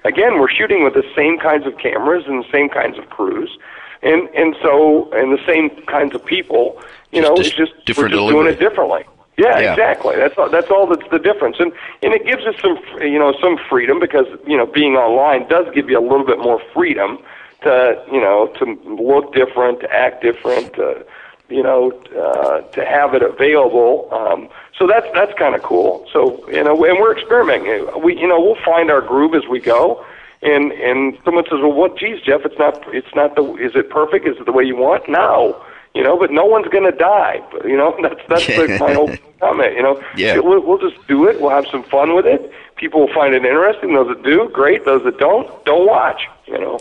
Again, 0.04 0.38
we're 0.38 0.50
shooting 0.50 0.84
with 0.84 0.94
the 0.94 1.04
same 1.16 1.36
kinds 1.36 1.66
of 1.66 1.78
cameras 1.78 2.24
and 2.28 2.44
the 2.44 2.50
same 2.52 2.68
kinds 2.68 2.96
of 2.96 3.10
crews, 3.10 3.58
and 4.02 4.28
and 4.34 4.56
so 4.62 5.10
and 5.12 5.32
the 5.32 5.44
same 5.46 5.70
kinds 5.86 6.14
of 6.14 6.24
people. 6.24 6.80
You 7.12 7.20
Just 7.22 7.30
know, 7.30 7.40
it's 7.40 7.50
just 7.50 7.84
different 7.84 8.12
we're 8.12 8.18
just 8.18 8.30
doing 8.30 8.46
it 8.46 8.58
differently. 8.58 9.04
Yeah, 9.38 9.58
Yeah. 9.58 9.72
exactly. 9.72 10.16
That's 10.16 10.36
all, 10.36 10.48
that's 10.50 10.70
all 10.70 10.86
that's 10.86 11.08
the 11.10 11.18
difference, 11.18 11.56
and 11.58 11.72
and 12.02 12.12
it 12.12 12.24
gives 12.26 12.44
us 12.46 12.54
some 12.60 12.78
you 13.00 13.18
know 13.18 13.32
some 13.40 13.58
freedom 13.68 13.98
because 14.00 14.26
you 14.46 14.56
know 14.56 14.66
being 14.66 14.96
online 14.96 15.48
does 15.48 15.66
give 15.74 15.88
you 15.90 15.98
a 15.98 16.02
little 16.04 16.24
bit 16.26 16.38
more 16.38 16.60
freedom 16.74 17.18
to 17.62 18.02
you 18.12 18.20
know 18.20 18.48
to 18.58 18.64
look 18.84 19.32
different, 19.34 19.80
to 19.80 19.92
act 19.92 20.22
different, 20.22 20.74
to, 20.74 21.04
you 21.48 21.62
know 21.62 21.92
uh, 22.18 22.60
to 22.72 22.84
have 22.84 23.14
it 23.14 23.22
available. 23.22 24.08
Um, 24.12 24.48
so 24.78 24.86
that's 24.86 25.06
that's 25.14 25.32
kind 25.38 25.54
of 25.54 25.62
cool. 25.62 26.06
So 26.12 26.46
you 26.50 26.62
know, 26.64 26.84
and 26.84 26.98
we're 26.98 27.16
experimenting. 27.16 27.88
We 28.02 28.18
you 28.18 28.26
know 28.28 28.40
we'll 28.40 28.62
find 28.64 28.90
our 28.90 29.00
groove 29.00 29.34
as 29.34 29.46
we 29.48 29.60
go. 29.60 30.04
And 30.42 30.72
and 30.72 31.16
someone 31.24 31.44
says, 31.44 31.60
well, 31.60 31.72
what? 31.72 31.96
Geez, 31.96 32.20
Jeff, 32.20 32.40
it's 32.44 32.58
not 32.58 32.82
it's 32.94 33.14
not 33.14 33.36
the 33.36 33.44
is 33.56 33.76
it 33.76 33.90
perfect? 33.90 34.26
Is 34.26 34.36
it 34.38 34.46
the 34.46 34.52
way 34.52 34.64
you 34.64 34.76
want? 34.76 35.08
No 35.08 35.62
you 35.94 36.02
know, 36.02 36.18
but 36.18 36.30
no 36.30 36.44
one's 36.44 36.68
going 36.68 36.90
to 36.90 36.96
die. 36.96 37.42
But, 37.52 37.66
you 37.66 37.76
know, 37.76 37.96
that's 38.02 38.20
that's 38.28 38.48
like 38.48 38.80
my 38.80 38.94
whole 38.94 39.10
comment. 39.40 39.74
You 39.74 39.82
know, 39.82 40.02
Yeah. 40.16 40.38
we'll, 40.38 40.60
we'll 40.60 40.78
just 40.78 41.06
do 41.06 41.28
it. 41.28 41.40
We'll 41.40 41.50
have 41.50 41.66
some 41.68 41.82
fun 41.84 42.14
with 42.14 42.26
it. 42.26 42.52
People 42.76 43.00
will 43.00 43.14
find 43.14 43.34
it 43.34 43.44
interesting. 43.44 43.94
Those 43.94 44.08
that 44.08 44.22
do, 44.22 44.48
great. 44.52 44.84
Those 44.84 45.04
that 45.04 45.18
don't, 45.18 45.64
don't 45.64 45.86
watch. 45.86 46.22
You 46.46 46.58
know. 46.58 46.80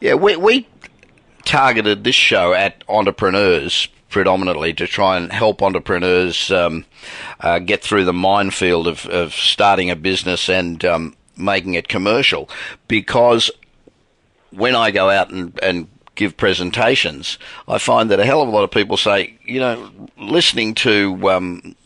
Yeah, 0.00 0.14
we, 0.14 0.36
we 0.36 0.66
targeted 1.44 2.04
this 2.04 2.14
show 2.14 2.52
at 2.52 2.82
entrepreneurs 2.88 3.88
predominantly 4.08 4.72
to 4.72 4.86
try 4.86 5.16
and 5.16 5.32
help 5.32 5.62
entrepreneurs 5.62 6.50
um, 6.50 6.84
uh, 7.40 7.58
get 7.58 7.82
through 7.82 8.04
the 8.04 8.12
minefield 8.12 8.86
of, 8.86 9.04
of 9.06 9.34
starting 9.34 9.90
a 9.90 9.96
business 9.96 10.48
and 10.48 10.84
um, 10.84 11.14
making 11.36 11.74
it 11.74 11.88
commercial 11.88 12.48
because 12.88 13.50
when 14.50 14.74
I 14.74 14.90
go 14.90 15.10
out 15.10 15.30
and, 15.30 15.58
and 15.62 15.88
give 16.14 16.36
presentations, 16.36 17.38
I 17.68 17.78
find 17.78 18.10
that 18.10 18.20
a 18.20 18.24
hell 18.24 18.42
of 18.42 18.48
a 18.48 18.50
lot 18.50 18.64
of 18.64 18.70
people 18.70 18.96
say, 18.96 19.38
you 19.44 19.60
know, 19.60 19.90
listening 20.16 20.74
to 20.76 21.30
um, 21.30 21.76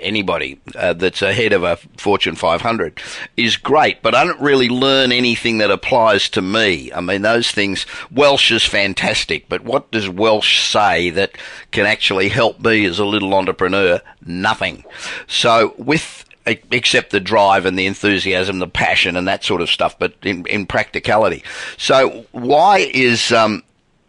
anybody 0.00 0.60
uh, 0.76 0.92
that's 0.92 1.22
ahead 1.22 1.52
of 1.52 1.62
a 1.62 1.76
Fortune 1.98 2.34
500 2.36 3.00
is 3.36 3.56
great, 3.56 4.02
but 4.02 4.14
I 4.14 4.24
don't 4.24 4.40
really 4.40 4.68
learn 4.68 5.12
anything 5.12 5.58
that 5.58 5.70
applies 5.70 6.28
to 6.30 6.42
me. 6.42 6.92
I 6.92 7.00
mean, 7.00 7.22
those 7.22 7.50
things, 7.50 7.86
Welch 8.10 8.50
is 8.50 8.64
fantastic, 8.64 9.48
but 9.48 9.64
what 9.64 9.90
does 9.90 10.08
Welch 10.08 10.60
say 10.60 11.10
that 11.10 11.36
can 11.72 11.86
actually 11.86 12.28
help 12.28 12.60
me 12.60 12.84
as 12.84 12.98
a 12.98 13.04
little 13.04 13.34
entrepreneur? 13.34 14.00
Nothing. 14.24 14.84
So 15.26 15.74
with 15.76 16.24
except 16.46 17.10
the 17.10 17.20
drive 17.20 17.66
and 17.66 17.78
the 17.78 17.86
enthusiasm, 17.86 18.58
the 18.58 18.68
passion, 18.68 19.16
and 19.16 19.26
that 19.28 19.44
sort 19.44 19.60
of 19.62 19.70
stuff, 19.70 19.98
but 19.98 20.14
in, 20.22 20.46
in 20.46 20.66
practicality. 20.66 21.42
So, 21.76 22.26
why 22.32 22.78
is 22.92 23.32
um, 23.32 23.62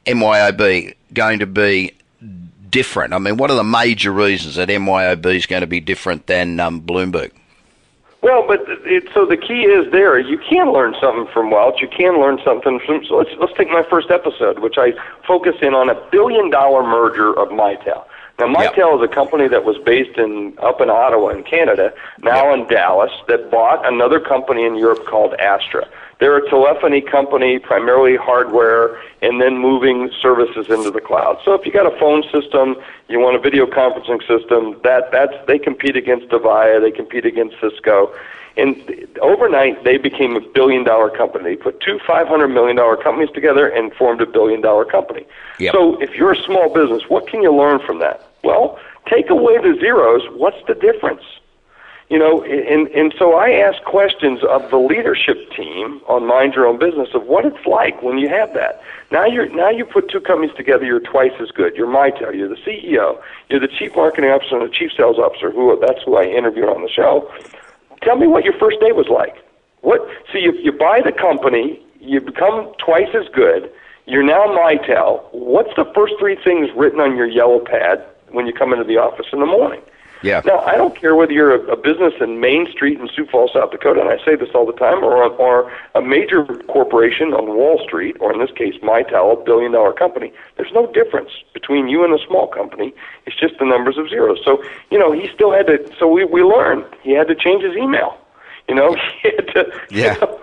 MYOB 0.06 0.96
going 1.14 1.40
to 1.40 1.46
be 1.46 1.94
different? 2.70 3.14
I 3.14 3.20
mean, 3.20 3.38
what 3.38 3.52
are 3.52 3.56
the 3.56 3.64
major 3.64 4.12
reasons 4.12 4.56
that 4.56 4.70
MYOB 4.70 5.26
is 5.36 5.46
going 5.46 5.62
to 5.62 5.68
be 5.68 5.80
different 5.80 6.28
than 6.28 6.60
um, 6.60 6.82
Bloomberg? 6.82 7.32
Well, 8.26 8.44
but 8.48 8.66
it, 8.68 9.08
so 9.14 9.26
the 9.28 9.38
key 9.38 9.66
is 9.66 9.92
there. 9.92 10.18
You 10.18 10.40
can 10.40 10.74
learn 10.74 10.96
something 11.00 11.32
from 11.32 11.52
Welch. 11.52 11.80
You 11.80 11.88
can 11.88 12.20
learn 12.20 12.40
something 12.44 12.80
from. 12.80 13.06
So 13.06 13.18
let's 13.18 13.30
let's 13.40 13.54
take 13.54 13.70
my 13.70 13.84
first 13.84 14.10
episode, 14.10 14.60
which 14.60 14.80
I 14.80 14.94
focus 15.28 15.56
in 15.62 15.76
on 15.76 15.90
a 15.90 16.10
billion 16.10 16.50
dollar 16.50 16.82
merger 16.82 17.38
of 17.38 17.50
Mitel. 17.50 18.04
Now, 18.38 18.48
Mitel 18.48 18.98
is 18.98 19.10
a 19.10 19.14
company 19.14 19.48
that 19.48 19.64
was 19.64 19.78
based 19.86 20.18
in 20.18 20.58
up 20.60 20.82
in 20.82 20.90
Ottawa 20.90 21.30
in 21.30 21.44
Canada, 21.44 21.94
now 22.22 22.54
in 22.54 22.68
Dallas, 22.68 23.12
that 23.30 23.50
bought 23.50 23.88
another 23.88 24.20
company 24.20 24.66
in 24.66 24.76
Europe 24.76 25.06
called 25.06 25.34
Aastra. 25.40 25.88
They're 26.20 26.38
a 26.38 26.50
telephony 26.50 27.02
company, 27.02 27.60
primarily 27.60 28.18
hardware, 28.18 29.02
and 29.22 29.42
then 29.42 29.58
moving 29.58 30.12
services 30.22 30.68
into 30.70 30.92
the 30.92 31.02
cloud. 31.02 31.40
So 31.46 31.54
if 31.54 31.66
you 31.66 31.72
got 31.72 31.86
a 31.86 31.98
phone 31.98 32.24
system, 32.24 32.76
you 33.08 33.20
want 33.20 33.38
a 33.38 33.40
video 33.40 33.66
conferencing 33.66 34.20
system, 34.28 34.80
that 34.84 35.12
that's 35.12 35.36
they 35.48 35.60
compete 35.60 35.96
against 35.96 36.28
Avaya, 36.28 36.82
they 36.82 36.92
compete 36.92 37.26
against 37.26 37.56
Cisco. 37.62 38.14
And 38.58 39.08
overnight, 39.22 39.84
they 39.84 39.98
became 39.98 40.36
a 40.36 40.40
billion 40.40 40.84
dollar 40.84 41.10
company. 41.10 41.44
They 41.44 41.56
put 41.56 41.82
two 41.82 42.00
$500 42.08 42.54
million 42.54 42.78
companies 43.04 43.30
together 43.34 43.68
and 43.68 43.94
formed 43.94 44.22
a 44.22 44.26
billion 44.26 44.62
dollar 44.62 44.86
company. 44.86 45.26
Yep. 45.60 45.74
So 45.74 46.02
if 46.02 46.16
you're 46.16 46.32
a 46.32 46.44
small 46.44 46.74
business, 46.74 47.04
what 47.10 47.28
can 47.28 47.42
you 47.42 47.54
learn 47.54 47.80
from 47.86 48.00
that? 48.00 48.30
Well, 48.44 48.80
take 49.10 49.30
away 49.30 49.58
the 49.58 49.78
zeros. 49.80 50.24
What's 50.32 50.66
the 50.68 50.76
difference? 50.76 51.24
You 52.10 52.20
know, 52.20 52.44
and, 52.44 52.88
and 52.90 53.16
so 53.18 53.34
I 53.34 53.50
ask 53.50 53.84
questions 53.84 54.42
of 54.48 54.70
the 54.70 54.78
leadership 54.78 55.52
team 55.54 56.02
on 56.08 56.28
Mind 56.28 56.54
Your 56.54 56.68
Own 56.68 56.78
Business 56.78 57.10
of 57.16 57.24
what 57.24 57.46
it's 57.46 57.66
like 57.66 58.04
when 58.04 58.20
you 58.20 58.30
have 58.30 58.54
that. 58.54 58.84
Now 59.12 59.26
you're 59.26 59.50
now 59.50 59.70
you 59.72 59.86
put 59.86 60.10
two 60.12 60.20
companies 60.22 60.56
together, 60.56 60.86
you're 60.86 61.00
twice 61.00 61.32
as 61.40 61.50
good. 61.50 61.76
You're 61.76 61.88
my 61.88 62.12
Mitel, 62.12 62.36
you're 62.36 62.48
the 62.48 62.58
CEO, 62.58 63.20
you're 63.50 63.60
the 63.60 63.68
chief 63.68 63.96
marketing 63.96 64.30
officer 64.30 64.56
and 64.56 64.70
the 64.70 64.74
chief 64.74 64.92
sales 64.96 65.18
officer. 65.18 65.50
Who 65.50 65.80
that's 65.80 66.04
who 66.06 66.16
I 66.16 66.26
interviewed 66.26 66.70
on 66.70 66.84
the 66.84 66.90
show. 66.90 67.32
Tell 68.06 68.16
me 68.16 68.28
what 68.28 68.46
your 68.46 68.54
first 68.60 68.80
day 68.80 68.94
was 68.94 69.08
like. 69.10 69.34
What? 69.82 70.00
So 70.32 70.38
you 70.38 70.54
you 70.62 70.72
buy 70.72 71.02
the 71.04 71.12
company, 71.12 71.82
you 72.00 72.22
become 72.22 72.72
twice 72.78 73.10
as 73.18 73.28
good. 73.34 73.70
You're 74.06 74.24
now 74.24 74.46
Mitel. 74.46 75.26
What's 75.34 75.74
the 75.76 75.86
first 75.96 76.14
three 76.20 76.38
things 76.46 76.70
written 76.78 77.00
on 77.00 77.18
your 77.18 77.26
yellow 77.26 77.60
pad 77.60 78.06
when 78.30 78.46
you 78.46 78.54
come 78.54 78.72
into 78.72 78.86
the 78.86 78.98
office 78.98 79.26
in 79.34 79.40
the 79.40 79.48
morning? 79.48 79.82
Yeah. 80.26 80.42
Now, 80.44 80.60
I 80.62 80.76
don't 80.76 81.00
care 81.00 81.14
whether 81.16 81.32
you're 81.32 81.54
a, 81.54 81.74
a 81.74 81.76
business 81.78 82.14
in 82.20 82.40
Main 82.40 82.66
Street 82.72 83.00
in 83.00 83.08
Sioux 83.16 83.28
Falls, 83.28 83.52
South 83.54 83.70
Dakota, 83.70 84.02
and 84.02 84.10
I 84.10 84.18
say 84.26 84.36
this 84.36 84.50
all 84.56 84.66
the 84.66 84.74
time, 84.74 85.04
or, 85.04 85.14
or 85.30 85.72
a 85.94 86.02
major 86.02 86.44
corporation 86.68 87.32
on 87.34 87.46
Wall 87.56 87.80
Street, 87.86 88.18
or 88.20 88.34
in 88.34 88.40
this 88.40 88.50
case, 88.58 88.74
Mitel, 88.82 89.40
a 89.40 89.44
billion 89.46 89.72
dollar 89.74 89.94
company. 89.94 90.34
There's 90.58 90.72
no 90.74 90.92
difference 90.92 91.30
between 91.54 91.88
you 91.88 92.04
and 92.04 92.12
a 92.12 92.26
small 92.26 92.48
company. 92.48 92.92
It's 93.28 93.40
just 93.40 93.60
the 93.60 93.66
numbers 93.66 93.98
of 94.00 94.10
zeros. 94.10 94.40
So, 94.44 94.64
you 94.90 94.98
know, 94.98 95.12
he 95.12 95.30
still 95.34 95.52
had 95.52 95.68
to, 95.68 95.78
so 96.00 96.08
we, 96.08 96.26
we 96.26 96.42
learned 96.42 96.86
he 97.04 97.12
had 97.12 97.28
to 97.28 97.36
change 97.36 97.64
his 97.64 97.76
email. 97.76 98.18
You 98.68 98.74
know, 98.74 98.96
he 99.22 99.30
had 99.30 99.48
to 99.54 99.72
Yeah. 99.92 100.16
you 100.16 100.22
know, 100.22 100.40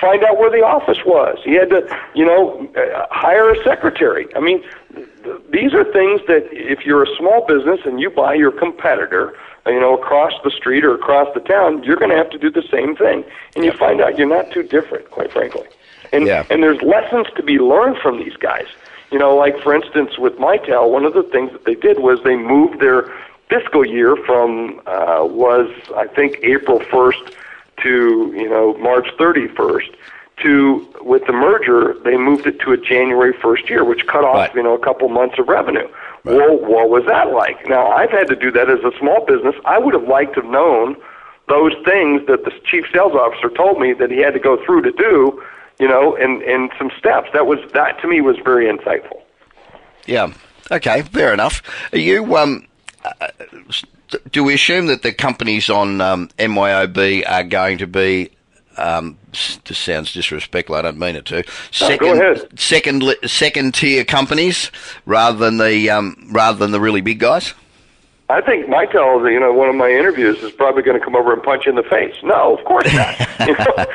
find 0.00 0.22
out 0.22 0.38
where 0.38 0.50
the 0.50 0.62
office 0.64 0.98
was. 1.04 1.36
He 1.44 1.54
had 1.54 1.68
to, 1.70 1.98
you 2.14 2.24
know, 2.24 2.66
uh, 2.76 3.06
hire 3.10 3.50
a 3.50 3.62
secretary. 3.64 4.28
I 4.36 4.40
mean, 4.40 4.62
these 5.52 5.74
are 5.74 5.84
things 5.84 6.20
that 6.26 6.48
if 6.52 6.86
you're 6.86 7.02
a 7.02 7.16
small 7.16 7.44
business 7.46 7.80
and 7.84 8.00
you 8.00 8.10
buy 8.10 8.34
your 8.34 8.52
competitor, 8.52 9.34
you 9.66 9.80
know, 9.80 9.94
across 9.94 10.32
the 10.44 10.50
street 10.50 10.84
or 10.84 10.94
across 10.94 11.28
the 11.34 11.40
town, 11.40 11.82
you're 11.84 11.96
going 11.96 12.10
to 12.10 12.16
have 12.16 12.30
to 12.30 12.38
do 12.38 12.50
the 12.50 12.62
same 12.70 12.96
thing. 12.96 13.24
And 13.54 13.64
you 13.64 13.72
find 13.78 14.00
out 14.00 14.18
you're 14.18 14.28
not 14.28 14.50
too 14.50 14.62
different, 14.62 15.10
quite 15.10 15.32
frankly. 15.32 15.66
And 16.12 16.26
Yeah. 16.26 16.44
and 16.50 16.62
there's 16.62 16.82
lessons 16.82 17.26
to 17.36 17.42
be 17.42 17.58
learned 17.58 17.98
from 17.98 18.18
these 18.18 18.36
guys. 18.36 18.66
You 19.10 19.18
know, 19.18 19.34
like 19.34 19.58
for 19.62 19.74
instance 19.74 20.18
with 20.18 20.34
Mitel, 20.38 20.90
one 20.90 21.04
of 21.04 21.14
the 21.14 21.22
things 21.22 21.52
that 21.52 21.64
they 21.64 21.74
did 21.74 21.98
was 21.98 22.20
they 22.24 22.36
moved 22.36 22.80
their 22.80 23.10
fiscal 23.48 23.84
year 23.84 24.16
from 24.16 24.80
uh, 24.86 25.24
was 25.24 25.68
I 25.96 26.06
think 26.06 26.38
April 26.42 26.80
1st 26.80 27.30
to 27.82 28.32
you 28.36 28.48
know 28.48 28.76
March 28.78 29.08
31st 29.18 29.90
to 30.42 30.86
with 31.02 31.26
the 31.26 31.32
merger 31.32 31.94
they 32.04 32.16
moved 32.16 32.46
it 32.46 32.60
to 32.60 32.72
a 32.72 32.76
January 32.76 33.32
1st 33.34 33.68
year, 33.68 33.84
which 33.84 34.06
cut 34.06 34.24
off 34.24 34.36
Right. 34.36 34.54
you 34.54 34.62
know 34.62 34.74
a 34.74 34.78
couple 34.78 35.08
months 35.08 35.38
of 35.38 35.48
revenue. 35.48 35.88
Well, 36.24 36.56
what 36.58 36.90
was 36.90 37.04
that 37.06 37.32
like? 37.32 37.66
Now 37.68 37.88
I've 37.88 38.10
had 38.10 38.28
to 38.28 38.36
do 38.36 38.50
that 38.52 38.68
as 38.70 38.80
a 38.80 38.92
small 38.98 39.24
business. 39.24 39.54
I 39.64 39.78
would 39.78 39.94
have 39.94 40.04
liked 40.08 40.34
to 40.34 40.42
have 40.42 40.50
known 40.50 40.96
those 41.48 41.72
things 41.84 42.26
that 42.28 42.44
the 42.44 42.52
chief 42.64 42.84
sales 42.92 43.12
officer 43.14 43.48
told 43.48 43.80
me 43.80 43.92
that 43.94 44.10
he 44.10 44.18
had 44.18 44.34
to 44.34 44.38
go 44.40 44.62
through 44.64 44.82
to 44.82 44.92
do, 44.92 45.42
you 45.78 45.88
know, 45.88 46.14
and 46.16 46.42
and 46.42 46.70
some 46.78 46.90
steps. 46.98 47.28
That 47.32 47.46
was 47.46 47.58
that 47.72 48.00
to 48.02 48.08
me 48.08 48.20
was 48.20 48.36
very 48.44 48.66
insightful. 48.66 49.20
Yeah. 50.06 50.32
Okay, 50.70 51.02
fair 51.02 51.32
enough. 51.32 51.62
Are 51.92 51.98
you 51.98 52.36
um, 52.36 52.66
uh, 53.04 53.28
do 54.30 54.44
we 54.44 54.54
assume 54.54 54.86
that 54.86 55.02
the 55.02 55.12
companies 55.12 55.70
on 55.70 56.00
um, 56.00 56.28
MYOB 56.38 57.22
are 57.28 57.44
going 57.44 57.78
to 57.78 57.86
be 57.86 58.30
um, 58.76 59.18
this 59.32 59.78
sounds 59.78 60.12
disrespectful. 60.12 60.76
I 60.76 60.82
don't 60.82 60.98
mean 60.98 61.16
it 61.16 61.24
to. 61.26 61.44
Second, 61.70 62.18
no, 62.18 62.36
second, 62.56 63.04
second 63.26 63.74
tier 63.74 64.04
companies 64.04 64.70
rather 65.06 65.38
than 65.38 65.58
the 65.58 65.90
um, 65.90 66.28
rather 66.32 66.58
than 66.58 66.70
the 66.70 66.80
really 66.80 67.00
big 67.00 67.18
guys. 67.18 67.54
I 68.30 68.40
think 68.40 68.66
Mitel, 68.66 69.30
you 69.30 69.40
know, 69.40 69.52
one 69.52 69.68
of 69.68 69.74
my 69.74 69.90
interviews 69.90 70.38
is 70.38 70.52
probably 70.52 70.84
going 70.84 70.96
to 70.96 71.04
come 71.04 71.16
over 71.16 71.32
and 71.32 71.42
punch 71.42 71.66
you 71.66 71.70
in 71.70 71.76
the 71.76 71.82
face. 71.82 72.14
No, 72.22 72.56
of 72.56 72.64
course 72.64 72.86
not. 72.94 73.18
you 73.46 73.56
know, 73.58 73.86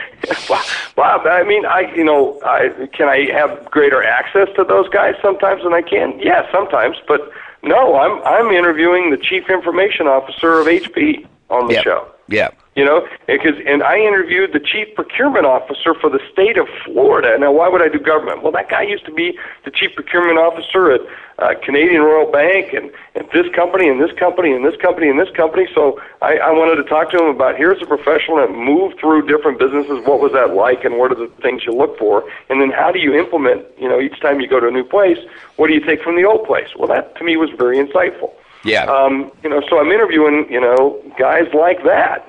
Bob, 0.95 1.26
I 1.26 1.43
mean, 1.43 1.65
I, 1.65 1.89
you 1.95 2.03
know, 2.03 2.38
I, 2.43 2.89
can 2.91 3.07
I 3.07 3.32
have 3.32 3.71
greater 3.71 4.03
access 4.03 4.49
to 4.57 4.65
those 4.65 4.89
guys 4.89 5.15
sometimes 5.21 5.63
than 5.63 5.73
I 5.73 5.82
can? 5.82 6.19
Yeah, 6.19 6.51
sometimes, 6.51 6.97
but 7.07 7.32
no, 7.63 7.95
I'm 7.95 8.21
I'm 8.23 8.51
interviewing 8.53 9.09
the 9.09 9.17
chief 9.17 9.49
information 9.49 10.07
officer 10.07 10.59
of 10.59 10.67
HP 10.67 11.26
on 11.49 11.67
the 11.67 11.76
yep. 11.76 11.84
show. 11.86 12.07
Yeah. 12.28 12.49
You 12.76 12.84
know, 12.84 13.07
because 13.26 13.55
and 13.65 13.82
I 13.82 13.99
interviewed 13.99 14.51
the 14.51 14.59
chief 14.59 14.93
procurement 14.95 15.45
officer 15.45 15.93
for 15.93 16.09
the 16.09 16.19
state 16.30 16.57
of 16.57 16.67
Florida. 16.84 17.38
Now, 17.39 17.53
why 17.53 17.69
would 17.69 17.82
I 17.82 17.88
do 17.88 17.99
government? 17.99 18.43
Well, 18.43 18.51
that 18.51 18.67
guy 18.69 18.82
used 18.82 19.05
to 19.05 19.13
be 19.13 19.39
the 19.63 19.71
chief 19.71 19.95
procurement 19.95 20.38
officer 20.38 20.91
at 20.91 20.99
uh, 21.39 21.53
Canadian 21.63 22.01
Royal 22.01 22.30
Bank 22.30 22.73
and, 22.73 22.91
and 23.15 23.30
this 23.32 23.47
company 23.55 23.88
and 23.88 24.03
this 24.03 24.11
company 24.19 24.51
and 24.51 24.65
this 24.65 24.76
company 24.82 25.07
and 25.07 25.17
this 25.17 25.32
company. 25.32 25.69
So 25.73 26.01
I, 26.21 26.36
I 26.36 26.51
wanted 26.51 26.76
to 26.84 26.84
talk 26.84 27.11
to 27.11 27.17
him 27.17 27.34
about 27.34 27.55
here's 27.55 27.82
a 27.82 27.86
professional 27.86 28.43
that 28.43 28.51
moved 28.51 28.99
through 28.99 29.26
different 29.26 29.57
businesses. 29.57 30.05
What 30.05 30.19
was 30.19 30.34
that 30.34 30.53
like, 30.53 30.84
and 30.84 30.97
what 30.97 31.13
are 31.13 31.15
the 31.15 31.32
things 31.41 31.63
you 31.65 31.71
look 31.71 31.97
for, 31.97 32.30
and 32.49 32.59
then 32.59 32.71
how 32.71 32.91
do 32.91 32.99
you 32.99 33.15
implement? 33.15 33.65
You 33.80 33.88
know, 33.88 34.01
each 34.01 34.19
time 34.19 34.41
you 34.41 34.49
go 34.49 34.59
to 34.59 34.67
a 34.67 34.71
new 34.71 34.84
place, 34.84 35.19
what 35.55 35.67
do 35.67 35.73
you 35.73 35.80
take 35.80 36.03
from 36.03 36.17
the 36.17 36.26
old 36.26 36.45
place? 36.45 36.67
Well, 36.76 36.89
that 36.89 37.15
to 37.15 37.23
me 37.23 37.38
was 37.38 37.51
very 37.57 37.78
insightful. 37.78 38.34
Yeah. 38.66 38.86
Um, 38.86 39.32
you 39.43 39.49
know, 39.49 39.61
so 39.70 39.80
I'm 39.80 39.91
interviewing, 39.91 40.51
you 40.51 40.59
know, 40.59 41.01
guys 41.18 41.47
like 41.53 41.84
that 41.84 42.28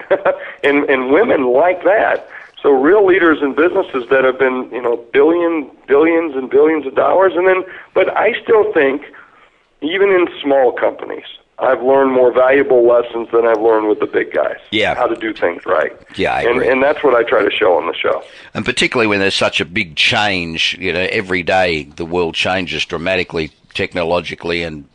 and, 0.64 0.84
and 0.84 1.10
women 1.10 1.44
like 1.52 1.82
that. 1.84 2.28
So 2.62 2.70
real 2.70 3.06
leaders 3.06 3.38
in 3.42 3.54
businesses 3.54 4.08
that 4.10 4.24
have 4.24 4.38
been, 4.38 4.68
you 4.70 4.82
know, 4.82 4.96
billion, 5.12 5.70
billions 5.86 6.36
and 6.36 6.50
billions 6.50 6.86
of 6.86 6.94
dollars. 6.94 7.32
And 7.34 7.46
then, 7.46 7.64
but 7.94 8.14
I 8.16 8.40
still 8.42 8.72
think, 8.72 9.02
even 9.82 10.10
in 10.10 10.26
small 10.42 10.72
companies, 10.72 11.26
I've 11.58 11.82
learned 11.82 12.12
more 12.12 12.32
valuable 12.32 12.86
lessons 12.86 13.28
than 13.32 13.46
I've 13.46 13.60
learned 13.60 13.88
with 13.88 14.00
the 14.00 14.06
big 14.06 14.32
guys. 14.32 14.58
Yeah. 14.70 14.94
How 14.94 15.06
to 15.06 15.16
do 15.16 15.32
things 15.32 15.64
right. 15.64 15.92
Yeah, 16.16 16.34
I 16.34 16.40
and, 16.42 16.50
agree. 16.50 16.68
And 16.70 16.82
that's 16.82 17.02
what 17.02 17.14
I 17.14 17.22
try 17.22 17.42
to 17.42 17.50
show 17.50 17.76
on 17.78 17.86
the 17.86 17.94
show. 17.94 18.22
And 18.52 18.64
particularly 18.64 19.06
when 19.06 19.20
there's 19.20 19.34
such 19.34 19.60
a 19.60 19.64
big 19.64 19.96
change, 19.96 20.76
you 20.78 20.92
know, 20.92 21.06
every 21.10 21.42
day 21.42 21.84
the 21.84 22.04
world 22.04 22.34
changes 22.34 22.84
dramatically 22.84 23.52
technologically 23.72 24.62
and 24.62 24.86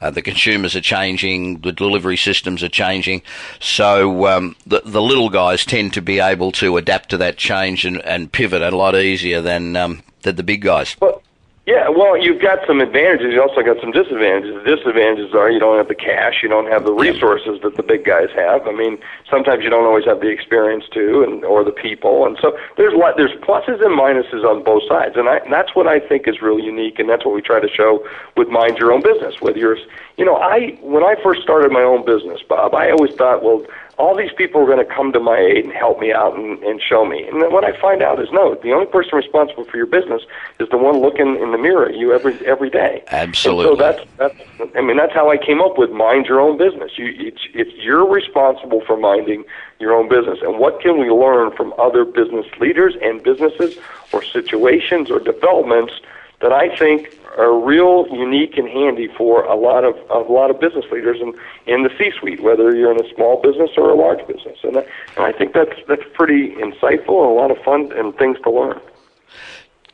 uh, 0.00 0.10
the 0.10 0.22
consumers 0.22 0.76
are 0.76 0.80
changing, 0.80 1.60
the 1.60 1.72
delivery 1.72 2.16
systems 2.16 2.62
are 2.62 2.68
changing, 2.68 3.22
so 3.60 4.26
um, 4.26 4.56
the, 4.66 4.82
the 4.84 5.02
little 5.02 5.30
guys 5.30 5.64
tend 5.64 5.92
to 5.94 6.02
be 6.02 6.20
able 6.20 6.52
to 6.52 6.76
adapt 6.76 7.10
to 7.10 7.16
that 7.18 7.36
change 7.36 7.84
and, 7.84 8.00
and 8.02 8.32
pivot 8.32 8.62
a 8.62 8.76
lot 8.76 8.94
easier 8.94 9.40
than 9.40 9.76
um, 9.76 10.02
than 10.22 10.36
the 10.36 10.42
big 10.42 10.62
guys. 10.62 10.96
Well, 11.00 11.22
yeah, 11.66 11.88
well, 11.88 12.16
you've 12.16 12.40
got 12.40 12.60
some 12.64 12.80
advantages. 12.80 13.34
You 13.34 13.42
also 13.42 13.60
got 13.60 13.80
some 13.80 13.90
disadvantages. 13.90 14.54
The 14.62 14.76
disadvantages 14.76 15.34
are 15.34 15.50
you 15.50 15.58
don't 15.58 15.76
have 15.76 15.88
the 15.88 15.96
cash, 15.96 16.38
you 16.40 16.48
don't 16.48 16.70
have 16.70 16.84
the 16.84 16.92
resources 16.92 17.60
that 17.62 17.74
the 17.74 17.82
big 17.82 18.04
guys 18.04 18.28
have. 18.36 18.68
I 18.68 18.72
mean, 18.72 18.98
sometimes 19.28 19.64
you 19.64 19.70
don't 19.70 19.84
always 19.84 20.04
have 20.04 20.20
the 20.20 20.28
experience 20.28 20.84
too, 20.92 21.24
and 21.24 21.44
or 21.44 21.64
the 21.64 21.72
people. 21.72 22.24
And 22.24 22.38
so 22.40 22.56
there's 22.76 22.94
lot, 22.94 23.16
there's 23.16 23.32
pluses 23.42 23.84
and 23.84 23.98
minuses 23.98 24.44
on 24.44 24.62
both 24.62 24.84
sides, 24.88 25.16
and, 25.16 25.28
I, 25.28 25.38
and 25.38 25.52
that's 25.52 25.74
what 25.74 25.88
I 25.88 25.98
think 25.98 26.28
is 26.28 26.40
really 26.40 26.62
unique, 26.62 27.00
and 27.00 27.10
that's 27.10 27.24
what 27.24 27.34
we 27.34 27.42
try 27.42 27.58
to 27.58 27.68
show 27.68 28.06
with 28.36 28.48
mind 28.48 28.78
your 28.78 28.92
own 28.92 29.02
business. 29.02 29.40
Whether 29.40 29.58
you're, 29.58 29.78
you 30.16 30.24
know, 30.24 30.36
I 30.36 30.78
when 30.82 31.02
I 31.02 31.16
first 31.20 31.42
started 31.42 31.72
my 31.72 31.82
own 31.82 32.06
business, 32.06 32.42
Bob, 32.48 32.76
I 32.76 32.92
always 32.92 33.12
thought, 33.16 33.42
well 33.42 33.66
all 33.98 34.14
these 34.14 34.32
people 34.36 34.60
are 34.60 34.66
going 34.66 34.84
to 34.84 34.94
come 34.94 35.12
to 35.12 35.20
my 35.20 35.38
aid 35.38 35.64
and 35.64 35.72
help 35.72 36.00
me 36.00 36.12
out 36.12 36.36
and, 36.36 36.62
and 36.62 36.82
show 36.82 37.06
me. 37.06 37.26
And 37.26 37.40
then 37.40 37.52
what 37.52 37.64
I 37.64 37.78
find 37.80 38.02
out 38.02 38.20
is 38.20 38.28
no, 38.30 38.54
the 38.56 38.72
only 38.72 38.86
person 38.86 39.16
responsible 39.16 39.64
for 39.64 39.76
your 39.76 39.86
business 39.86 40.22
is 40.60 40.68
the 40.68 40.76
one 40.76 40.98
looking 40.98 41.40
in 41.40 41.52
the 41.52 41.58
mirror 41.58 41.88
at 41.88 41.96
you 41.96 42.12
every 42.12 42.34
every 42.46 42.68
day. 42.68 43.02
Absolutely. 43.08 43.70
And 43.70 43.78
so 43.78 43.82
that's 43.82 44.10
that's 44.18 44.76
I 44.76 44.82
mean 44.82 44.96
that's 44.96 45.14
how 45.14 45.30
I 45.30 45.38
came 45.38 45.62
up 45.62 45.78
with 45.78 45.90
mind 45.90 46.26
your 46.26 46.40
own 46.40 46.58
business. 46.58 46.92
You 46.96 47.14
it's 47.16 47.40
it's 47.54 47.72
you're 47.76 48.06
responsible 48.06 48.82
for 48.86 48.96
minding 48.98 49.44
your 49.78 49.94
own 49.94 50.08
business. 50.08 50.40
And 50.42 50.58
what 50.58 50.80
can 50.80 51.00
we 51.00 51.08
learn 51.08 51.52
from 51.52 51.72
other 51.78 52.04
business 52.04 52.46
leaders 52.60 52.94
and 53.02 53.22
businesses 53.22 53.78
or 54.12 54.22
situations 54.22 55.10
or 55.10 55.20
developments 55.20 55.94
that 56.40 56.52
I 56.52 56.76
think 56.76 57.18
are 57.36 57.58
real 57.58 58.06
unique 58.08 58.56
and 58.56 58.68
handy 58.68 59.08
for 59.08 59.44
a 59.44 59.54
lot 59.54 59.84
of 59.84 59.94
a 60.10 60.30
lot 60.30 60.50
of 60.50 60.60
business 60.60 60.84
leaders 60.90 61.20
in 61.20 61.34
in 61.66 61.82
the 61.82 61.90
C-suite, 61.98 62.40
whether 62.40 62.74
you're 62.74 62.92
in 62.92 63.04
a 63.04 63.14
small 63.14 63.40
business 63.40 63.70
or 63.76 63.90
a 63.90 63.94
large 63.94 64.26
business. 64.26 64.58
And, 64.62 64.76
and 64.76 64.86
I 65.18 65.32
think 65.32 65.52
that's 65.52 65.78
that's 65.86 66.04
pretty 66.14 66.50
insightful 66.50 67.22
and 67.22 67.30
a 67.30 67.34
lot 67.34 67.50
of 67.50 67.58
fun 67.58 67.92
and 67.92 68.16
things 68.16 68.38
to 68.44 68.50
learn. 68.50 68.80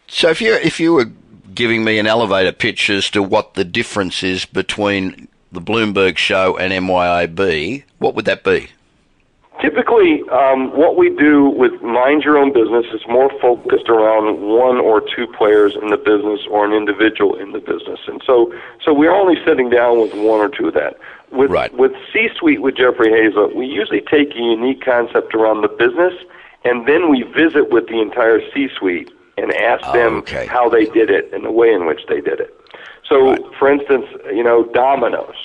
So 0.08 0.28
if 0.28 0.40
you 0.40 0.54
if 0.54 0.78
you 0.78 0.94
were 0.94 1.10
giving 1.54 1.84
me 1.84 1.98
an 1.98 2.06
elevator 2.06 2.52
pitch 2.52 2.88
as 2.90 3.10
to 3.10 3.22
what 3.22 3.54
the 3.54 3.64
difference 3.64 4.22
is 4.22 4.44
between 4.44 5.28
the 5.50 5.60
Bloomberg 5.60 6.16
show 6.16 6.56
and 6.56 6.72
MYOB, 6.72 7.84
what 7.98 8.14
would 8.14 8.24
that 8.24 8.42
be? 8.42 8.68
Typically, 9.62 10.28
um, 10.30 10.76
what 10.76 10.96
we 10.96 11.08
do 11.08 11.44
with 11.48 11.80
Mind 11.82 12.24
Your 12.24 12.36
Own 12.36 12.52
Business 12.52 12.84
is 12.92 13.00
more 13.08 13.30
focused 13.40 13.88
around 13.88 14.40
one 14.40 14.78
or 14.78 15.00
two 15.00 15.28
players 15.38 15.76
in 15.80 15.90
the 15.90 15.96
business 15.96 16.40
or 16.50 16.66
an 16.66 16.72
individual 16.72 17.36
in 17.36 17.52
the 17.52 17.60
business, 17.60 18.00
and 18.08 18.20
so 18.26 18.52
so 18.84 18.92
we're 18.92 19.14
only 19.14 19.36
sitting 19.46 19.70
down 19.70 20.00
with 20.00 20.12
one 20.14 20.40
or 20.40 20.48
two 20.48 20.66
of 20.66 20.74
that. 20.74 20.98
With 21.30 21.52
right. 21.52 21.72
with 21.74 21.92
C-suite 22.12 22.60
with 22.60 22.74
Jeffrey 22.74 23.10
Hayzlett, 23.10 23.54
we 23.54 23.66
usually 23.66 24.00
take 24.00 24.34
a 24.34 24.40
unique 24.40 24.84
concept 24.84 25.32
around 25.32 25.62
the 25.62 25.68
business, 25.68 26.14
and 26.64 26.88
then 26.88 27.08
we 27.08 27.22
visit 27.22 27.70
with 27.70 27.86
the 27.86 28.00
entire 28.00 28.40
C-suite 28.52 29.12
and 29.38 29.52
ask 29.52 29.84
oh, 29.86 29.92
them 29.92 30.16
okay. 30.18 30.44
how 30.46 30.68
they 30.68 30.86
did 30.86 31.08
it 31.08 31.32
and 31.32 31.44
the 31.44 31.52
way 31.52 31.72
in 31.72 31.86
which 31.86 32.00
they 32.08 32.20
did 32.20 32.40
it. 32.40 32.52
So, 33.08 33.30
right. 33.30 33.40
for 33.60 33.70
instance, 33.70 34.06
you 34.34 34.42
know, 34.42 34.64
Domino's 34.74 35.36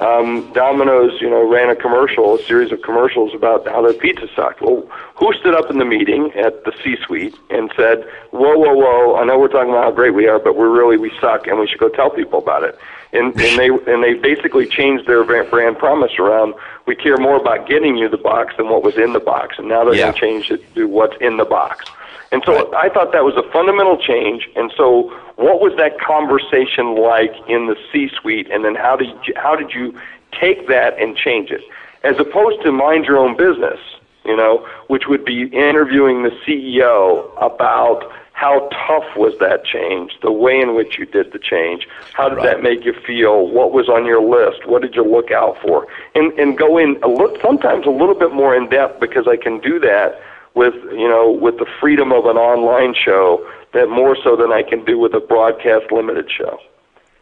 um, 0.00 0.52
Domino's, 0.52 1.20
you 1.20 1.30
know, 1.30 1.48
ran 1.48 1.70
a 1.70 1.76
commercial, 1.76 2.34
a 2.34 2.42
series 2.42 2.72
of 2.72 2.82
commercials 2.82 3.32
about 3.34 3.66
how 3.66 3.82
their 3.82 3.92
pizza 3.92 4.26
sucked. 4.34 4.60
Well, 4.60 4.88
who 5.14 5.32
stood 5.34 5.54
up 5.54 5.70
in 5.70 5.78
the 5.78 5.84
meeting 5.84 6.32
at 6.34 6.64
the 6.64 6.72
C-suite 6.82 7.36
and 7.50 7.72
said, 7.76 8.04
"Whoa, 8.30 8.58
whoa, 8.58 8.74
whoa! 8.74 9.16
I 9.16 9.24
know 9.24 9.38
we're 9.38 9.48
talking 9.48 9.70
about 9.70 9.84
how 9.84 9.90
great 9.92 10.14
we 10.14 10.26
are, 10.26 10.40
but 10.40 10.56
we're 10.56 10.70
really 10.70 10.96
we 10.96 11.12
suck, 11.20 11.46
and 11.46 11.60
we 11.60 11.68
should 11.68 11.78
go 11.78 11.88
tell 11.88 12.10
people 12.10 12.40
about 12.40 12.64
it." 12.64 12.76
And, 13.12 13.26
and 13.40 13.58
they 13.58 13.68
and 13.68 14.02
they 14.02 14.14
basically 14.14 14.66
changed 14.66 15.06
their 15.06 15.22
brand 15.22 15.78
promise 15.78 16.18
around. 16.18 16.54
We 16.86 16.96
care 16.96 17.16
more 17.16 17.36
about 17.36 17.68
getting 17.68 17.96
you 17.96 18.08
the 18.08 18.18
box 18.18 18.54
than 18.56 18.68
what 18.68 18.82
was 18.82 18.96
in 18.96 19.12
the 19.12 19.20
box, 19.20 19.56
and 19.58 19.68
now 19.68 19.84
they're 19.84 19.94
yeah. 19.94 20.02
going 20.02 20.14
to 20.14 20.20
change 20.20 20.50
it 20.50 20.74
to 20.74 20.88
what's 20.88 21.16
in 21.20 21.36
the 21.36 21.44
box. 21.44 21.84
And 22.32 22.42
so 22.44 22.54
right. 22.54 22.90
I 22.90 22.92
thought 22.92 23.12
that 23.12 23.24
was 23.24 23.36
a 23.36 23.50
fundamental 23.52 23.96
change. 23.96 24.48
And 24.56 24.72
so, 24.76 25.12
what 25.36 25.60
was 25.60 25.72
that 25.76 26.00
conversation 26.00 26.96
like 26.96 27.34
in 27.48 27.66
the 27.66 27.76
C-suite? 27.92 28.48
And 28.50 28.64
then 28.64 28.74
how 28.74 28.96
did 28.96 29.08
you, 29.26 29.34
how 29.36 29.56
did 29.56 29.72
you 29.72 29.98
take 30.32 30.68
that 30.68 30.98
and 30.98 31.16
change 31.16 31.50
it, 31.50 31.62
as 32.02 32.18
opposed 32.18 32.62
to 32.62 32.72
mind 32.72 33.04
your 33.04 33.18
own 33.18 33.36
business? 33.36 33.78
You 34.24 34.36
know, 34.36 34.66
which 34.86 35.06
would 35.06 35.24
be 35.24 35.42
interviewing 35.42 36.22
the 36.22 36.30
CEO 36.46 37.30
about 37.36 38.10
how 38.34 38.68
tough 38.86 39.16
was 39.16 39.38
that 39.38 39.64
change, 39.64 40.18
the 40.20 40.32
way 40.32 40.60
in 40.60 40.74
which 40.74 40.98
you 40.98 41.06
did 41.06 41.32
the 41.32 41.38
change, 41.38 41.86
how 42.14 42.28
did 42.28 42.36
right. 42.36 42.46
that 42.46 42.62
make 42.62 42.84
you 42.84 42.92
feel, 42.92 43.46
what 43.48 43.72
was 43.72 43.88
on 43.88 44.04
your 44.04 44.20
list, 44.20 44.66
what 44.66 44.82
did 44.82 44.94
you 44.94 45.04
look 45.04 45.30
out 45.30 45.56
for, 45.62 45.86
and 46.14 46.32
and 46.38 46.58
go 46.58 46.76
in 46.76 46.98
a 47.02 47.08
look 47.08 47.40
sometimes 47.40 47.86
a 47.86 47.90
little 47.90 48.14
bit 48.14 48.32
more 48.32 48.56
in 48.56 48.68
depth 48.68 48.98
because 48.98 49.28
I 49.28 49.36
can 49.36 49.60
do 49.60 49.78
that 49.80 50.20
with 50.54 50.74
you 50.92 51.08
know 51.08 51.30
with 51.30 51.58
the 51.58 51.66
freedom 51.80 52.12
of 52.12 52.26
an 52.26 52.36
online 52.36 52.94
show 52.94 53.46
that 53.72 53.88
more 53.88 54.16
so 54.22 54.36
than 54.36 54.52
I 54.52 54.62
can 54.62 54.84
do 54.84 54.98
with 54.98 55.14
a 55.14 55.20
broadcast 55.20 55.90
limited 55.90 56.30
show. 56.30 56.58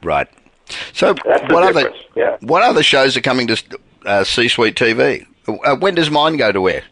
Right. 0.03 0.29
So 0.93 1.15
That's 1.25 1.53
what 1.53 1.63
other 1.65 1.93
yeah. 2.15 2.37
what 2.41 2.63
other 2.63 2.83
shows 2.83 3.17
are 3.17 3.21
coming 3.21 3.47
to 3.49 3.63
uh, 4.05 4.25
C-Suite 4.25 4.75
TV? 4.75 5.27
Uh, 5.47 5.77
when 5.77 5.95
does 5.95 6.11
mine 6.11 6.37
go 6.37 6.53
to 6.53 6.69
air? 6.69 6.85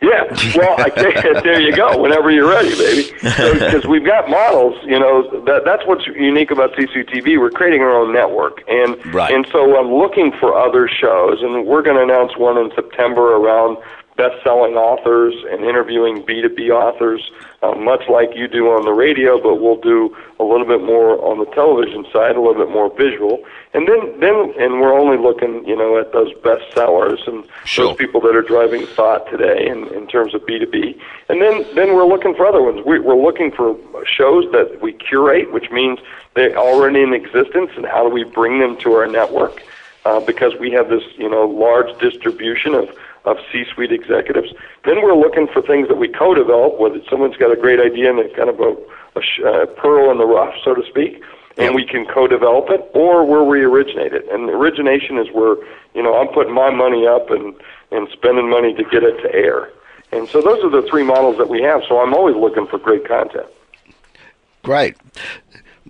Yeah, 0.00 0.24
well, 0.56 0.74
I 0.80 0.90
there 1.44 1.60
you 1.60 1.76
go. 1.76 1.96
Whenever 2.02 2.32
you're 2.32 2.50
ready, 2.50 2.70
baby. 2.70 3.12
Because 3.22 3.82
so, 3.84 3.88
we've 3.88 4.04
got 4.04 4.28
models, 4.28 4.74
you 4.84 4.98
know. 4.98 5.44
That 5.44 5.64
that's 5.64 5.86
what's 5.86 6.04
unique 6.08 6.50
about 6.50 6.72
CCTV. 6.72 7.38
We're 7.38 7.50
creating 7.50 7.82
our 7.82 7.96
own 7.96 8.12
network, 8.12 8.64
and 8.66 9.14
right. 9.14 9.32
and 9.32 9.46
so 9.52 9.78
I'm 9.78 9.94
looking 9.94 10.32
for 10.40 10.58
other 10.58 10.88
shows, 10.88 11.40
and 11.40 11.66
we're 11.66 11.82
going 11.82 11.96
to 11.96 12.02
announce 12.02 12.36
one 12.36 12.58
in 12.58 12.72
September 12.74 13.36
around 13.36 13.76
best-selling 14.16 14.74
authors 14.74 15.34
and 15.50 15.64
interviewing 15.64 16.22
B2B 16.22 16.70
authors, 16.70 17.30
uh, 17.62 17.72
much 17.72 18.02
like 18.08 18.30
you 18.34 18.46
do 18.46 18.68
on 18.68 18.84
the 18.84 18.92
radio, 18.92 19.40
but 19.40 19.56
we'll 19.60 19.80
do 19.80 20.14
a 20.38 20.44
little 20.44 20.66
bit 20.66 20.82
more 20.82 21.18
on 21.24 21.38
the 21.38 21.46
television 21.54 22.04
side, 22.12 22.36
a 22.36 22.40
little 22.40 22.54
bit 22.54 22.70
more 22.70 22.94
visual. 22.94 23.42
And 23.72 23.88
then, 23.88 24.20
then, 24.20 24.52
and 24.58 24.80
we're 24.80 24.92
only 24.92 25.16
looking, 25.16 25.64
you 25.66 25.76
know, 25.76 25.98
at 25.98 26.12
those 26.12 26.32
best 26.44 26.62
sellers 26.74 27.20
and 27.26 27.44
Sure. 27.64 27.86
those 27.86 27.96
people 27.96 28.20
that 28.22 28.36
are 28.36 28.42
driving 28.42 28.86
thought 28.86 29.30
today 29.30 29.66
in, 29.66 29.88
in 29.94 30.06
terms 30.06 30.34
of 30.34 30.42
B2B. 30.42 30.98
And 31.28 31.40
then, 31.40 31.64
then 31.74 31.94
we're 31.94 32.06
looking 32.06 32.34
for 32.34 32.44
other 32.46 32.62
ones. 32.62 32.84
We, 32.84 32.98
we're 32.98 33.16
looking 33.16 33.50
for 33.50 33.76
shows 34.04 34.44
that 34.52 34.80
we 34.82 34.92
curate, 34.92 35.52
which 35.52 35.70
means 35.70 36.00
they're 36.34 36.56
already 36.56 37.02
in 37.02 37.14
existence, 37.14 37.70
and 37.76 37.86
how 37.86 38.06
do 38.06 38.12
we 38.12 38.24
bring 38.24 38.58
them 38.58 38.76
to 38.78 38.92
our 38.92 39.06
network? 39.06 39.62
Uh, 40.04 40.18
because 40.18 40.52
we 40.58 40.72
have 40.72 40.88
this, 40.88 41.04
you 41.16 41.30
know, 41.30 41.46
large 41.46 41.96
distribution 42.00 42.74
of 42.74 42.88
of 43.24 43.36
C-suite 43.52 43.92
executives. 43.92 44.52
Then 44.84 45.02
we're 45.02 45.14
looking 45.14 45.46
for 45.52 45.62
things 45.62 45.88
that 45.88 45.96
we 45.96 46.08
co-develop, 46.08 46.78
whether 46.78 47.00
someone's 47.08 47.36
got 47.36 47.52
a 47.52 47.56
great 47.56 47.80
idea 47.80 48.10
and 48.10 48.18
it's 48.18 48.34
kind 48.34 48.50
of 48.50 48.58
a, 48.60 48.74
a 49.18 49.22
sh- 49.22 49.40
uh, 49.46 49.66
pearl 49.80 50.10
in 50.10 50.18
the 50.18 50.26
rough, 50.26 50.54
so 50.64 50.74
to 50.74 50.82
speak, 50.88 51.22
and 51.56 51.74
we 51.74 51.86
can 51.86 52.06
co-develop 52.06 52.70
it, 52.70 52.90
or 52.94 53.24
where 53.24 53.44
we 53.44 53.62
originate 53.62 54.12
it. 54.12 54.26
And 54.30 54.50
origination 54.50 55.18
is 55.18 55.28
where, 55.32 55.56
you 55.94 56.02
know, 56.02 56.16
I'm 56.16 56.28
putting 56.28 56.54
my 56.54 56.70
money 56.70 57.06
up 57.06 57.30
and 57.30 57.54
and 57.92 58.08
spending 58.10 58.48
money 58.48 58.72
to 58.74 58.82
get 58.84 59.02
it 59.04 59.20
to 59.22 59.34
air. 59.34 59.70
And 60.12 60.28
so 60.28 60.40
those 60.40 60.64
are 60.64 60.70
the 60.70 60.86
three 60.88 61.04
models 61.04 61.36
that 61.38 61.48
we 61.48 61.62
have. 61.62 61.82
So 61.88 62.00
I'm 62.00 62.14
always 62.14 62.34
looking 62.34 62.66
for 62.66 62.78
great 62.78 63.06
content. 63.06 63.46
Great. 64.62 64.96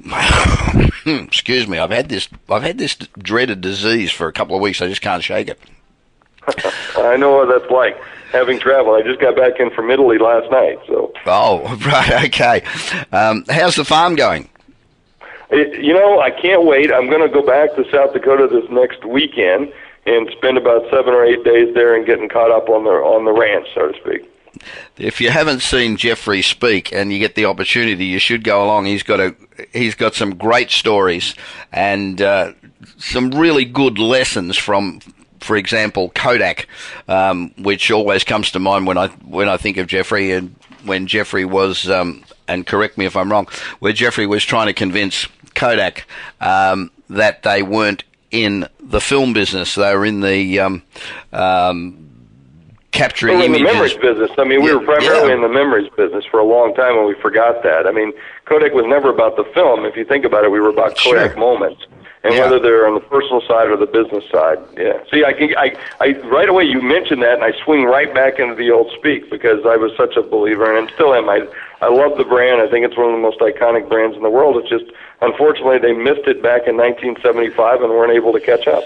Excuse 1.07 1.69
me. 1.69 1.79
I've 1.79 1.91
had 1.91 2.09
this. 2.09 2.29
I've 2.49 2.63
had 2.63 2.79
this 2.79 2.97
dreaded 3.19 3.61
disease 3.61 4.11
for 4.11 4.27
a 4.27 4.33
couple 4.33 4.57
of 4.57 4.63
weeks. 4.63 4.83
I 4.83 4.89
just 4.89 5.03
can't 5.03 5.23
shake 5.23 5.49
it. 5.49 5.61
I 6.97 7.17
know 7.17 7.37
what 7.37 7.49
that's 7.49 7.71
like 7.71 8.01
having 8.33 8.59
traveled. 8.59 9.01
I 9.01 9.07
just 9.07 9.21
got 9.21 9.37
back 9.37 9.61
in 9.61 9.71
from 9.71 9.91
Italy 9.91 10.19
last 10.19 10.51
night, 10.51 10.79
so 10.87 11.13
Oh, 11.27 11.77
right. 11.87 12.25
Okay. 12.27 12.63
Um, 13.13 13.45
how's 13.49 13.77
the 13.77 13.85
farm 13.85 14.15
going? 14.15 14.49
It, 15.51 15.83
you 15.85 15.93
know, 15.93 16.19
I 16.21 16.31
can't 16.31 16.65
wait. 16.65 16.91
I'm 16.93 17.11
going 17.11 17.21
to 17.21 17.29
go 17.29 17.45
back 17.45 17.75
to 17.77 17.85
South 17.91 18.15
Dakota 18.15 18.49
this 18.51 18.69
next 18.71 19.05
weekend 19.05 19.73
and 20.07 20.31
spend 20.31 20.57
about 20.57 20.89
seven 20.91 21.13
or 21.13 21.25
eight 21.25 21.45
days 21.45 21.75
there 21.75 21.95
and 21.95 22.07
getting 22.07 22.29
caught 22.29 22.51
up 22.51 22.69
on 22.69 22.85
the 22.85 22.91
on 22.91 23.25
the 23.25 23.33
ranch, 23.33 23.69
so 23.75 23.93
to 23.93 23.99
speak. 24.01 24.29
If 24.99 25.21
you 25.21 25.31
haven't 25.31 25.61
seen 25.61 25.97
Jeffrey 25.97 26.43
speak 26.43 26.93
and 26.93 27.13
you 27.13 27.19
get 27.19 27.35
the 27.35 27.45
opportunity, 27.47 28.07
you 28.07 28.19
should 28.19 28.45
go 28.45 28.65
along. 28.65 28.87
He's 28.87 29.03
got 29.03 29.21
a 29.21 29.35
he's 29.73 29.95
got 29.95 30.15
some 30.15 30.37
great 30.37 30.71
stories 30.71 31.35
and 31.73 32.21
uh, 32.21 32.53
some 32.99 33.31
really 33.31 33.65
good 33.65 33.99
lessons 33.99 34.57
from, 34.57 35.01
for 35.43 35.57
example, 35.57 36.11
Kodak, 36.15 36.67
um, 37.09 37.53
which 37.59 37.91
always 37.91 38.25
comes 38.25 38.51
to 38.53 38.59
mind 38.59 38.87
when 38.87 38.97
I 38.99 39.09
when 39.09 39.49
I 39.49 39.57
think 39.57 39.77
of 39.77 39.87
Jeffrey 39.87 40.33
and 40.33 40.55
when 40.85 41.07
Jeffrey 41.07 41.45
was 41.45 41.89
um, 41.91 42.25
and 42.49 42.67
correct 42.67 42.99
me 42.99 43.05
if 43.05 43.17
I'm 43.17 43.31
wrong, 43.31 43.47
where 43.81 43.93
Jeffrey 43.93 44.27
was 44.27 44.45
trying 44.45 44.67
to 44.67 44.73
convince 44.73 45.27
Kodak 45.55 46.07
um, 46.41 46.91
that 47.11 47.43
they 47.43 47.63
weren't 47.63 48.05
in 48.31 48.67
the 48.81 49.01
film 49.01 49.33
business; 49.33 49.75
they 49.75 49.95
were 49.95 50.05
in 50.07 50.21
the 50.21 50.59
um, 50.61 50.83
um, 51.33 52.09
capturing 52.93 53.39
We're 53.39 53.45
in 53.47 53.53
the 53.53 53.59
images. 53.59 53.75
memories 53.75 53.95
business. 53.95 54.31
I 54.39 54.45
mean, 54.45 54.63
we 54.63 54.69
Yeah, 54.71 54.77
were 54.77 54.85
primarily 54.85 55.29
yeah. 55.29 55.35
in 55.37 55.43
the 55.43 55.49
memories 55.49 55.91
business 55.97 56.25
for 56.31 56.41
a 56.41 56.45
long 56.45 56.75
time, 56.75 56.97
and 56.97 57.07
we 57.07 57.15
forgot 57.21 57.63
that. 57.63 57.87
I 57.87 57.91
mean, 57.93 58.13
Kodak 58.45 58.73
was 58.73 58.85
never 58.87 59.09
about 59.11 59.37
the 59.37 59.45
film. 59.55 59.85
If 59.87 59.97
you 59.97 60.05
think 60.05 60.25
about 60.25 60.45
it, 60.45 60.51
we 60.51 60.61
were 60.61 60.69
about 60.69 60.99
Sure. 60.99 61.15
Kodak 61.17 61.37
moments, 61.39 61.83
and 62.25 62.35
Yeah. 62.35 62.43
whether 62.43 62.59
they're 62.61 62.87
on 62.87 62.95
the 62.95 63.01
personal 63.01 63.41
side 63.49 63.69
or 63.69 63.77
the 63.77 63.87
business 63.87 64.25
side. 64.31 64.59
Yeah. 64.77 64.99
See, 65.11 65.25
I 65.25 65.33
can, 65.33 65.55
I, 65.57 65.77
I, 66.01 66.13
right 66.29 66.49
away 66.49 66.65
you 66.65 66.81
mentioned 66.81 67.23
that, 67.23 67.35
and 67.35 67.45
I 67.45 67.53
swing 67.65 67.85
right 67.85 68.13
back 68.15 68.39
into 68.39 68.55
the 68.55 68.71
old 68.71 68.93
speak 68.97 69.29
because 69.31 69.67
I 69.67 69.77
was 69.77 69.93
such 69.97 70.17
a 70.17 70.23
believer, 70.23 70.77
and 70.77 70.89
I 70.89 70.93
still 70.95 71.15
am. 71.15 71.29
I, 71.29 71.47
I 71.81 71.89
love 71.89 72.17
the 72.19 72.25
brand. 72.25 72.61
I 72.63 72.69
think 72.69 72.85
it's 72.87 72.97
one 72.97 73.07
of 73.07 73.13
the 73.13 73.19
most 73.19 73.41
iconic 73.41 73.89
brands 73.89 74.17
in 74.17 74.23
the 74.23 74.31
world. 74.31 74.57
It's 74.57 74.69
just, 74.69 74.85
unfortunately, 75.21 75.79
they 75.79 75.93
missed 75.93 76.27
it 76.29 76.43
back 76.43 76.69
in 76.69 76.77
1975 76.77 77.83
and 77.83 77.91
weren't 77.91 78.13
able 78.13 78.33
to 78.33 78.41
catch 78.41 78.69
up. 78.69 78.85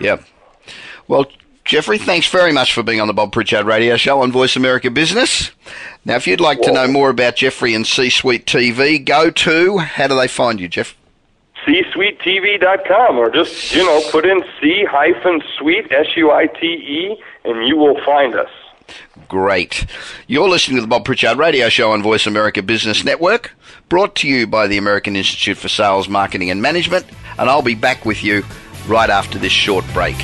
Yeah. 0.00 0.18
Well, 1.06 1.26
Jeffrey, 1.64 1.98
thanks 1.98 2.26
very 2.28 2.52
much 2.52 2.72
for 2.74 2.82
being 2.82 3.00
on 3.00 3.06
the 3.06 3.12
Bob 3.14 3.30
Pritchard 3.32 3.66
Radio 3.66 3.96
Show 3.96 4.20
on 4.22 4.32
Voice 4.32 4.56
America 4.56 4.90
Business. 4.90 5.52
Now, 6.04 6.16
if 6.16 6.26
you'd 6.26 6.40
like 6.40 6.60
to 6.62 6.72
know 6.72 6.88
more 6.88 7.10
about 7.10 7.36
Jeffrey 7.36 7.74
and 7.74 7.86
C 7.86 8.10
Suite 8.10 8.46
TV, 8.46 9.04
go 9.04 9.30
to 9.30 9.78
how 9.78 10.08
do 10.08 10.16
they 10.16 10.26
find 10.26 10.60
you, 10.60 10.68
Jeff? 10.68 10.96
csuitetv.com 11.66 13.18
or 13.18 13.30
just, 13.30 13.74
you 13.74 13.84
know, 13.84 14.02
put 14.10 14.26
in 14.26 14.42
C 14.60 14.84
hyphen 14.84 15.42
suite, 15.58 15.90
S 15.90 16.06
U 16.16 16.30
I 16.30 16.46
T 16.46 16.66
E, 16.66 17.22
and 17.44 17.66
you 17.66 17.76
will 17.76 18.02
find 18.04 18.34
us. 18.34 18.50
Great. 19.28 19.86
You're 20.26 20.48
listening 20.48 20.76
to 20.76 20.82
the 20.82 20.88
Bob 20.88 21.04
Pritchard 21.04 21.38
Radio 21.38 21.68
Show 21.68 21.92
on 21.92 22.02
Voice 22.02 22.26
America 22.26 22.62
Business 22.62 23.04
Network, 23.04 23.52
brought 23.88 24.14
to 24.16 24.28
you 24.28 24.46
by 24.46 24.66
the 24.66 24.76
American 24.76 25.16
Institute 25.16 25.56
for 25.56 25.68
Sales, 25.68 26.08
Marketing 26.08 26.50
and 26.50 26.60
Management, 26.60 27.06
and 27.38 27.48
I'll 27.48 27.62
be 27.62 27.74
back 27.74 28.04
with 28.04 28.22
you 28.22 28.44
right 28.86 29.08
after 29.08 29.38
this 29.38 29.52
short 29.52 29.84
break. 29.92 30.16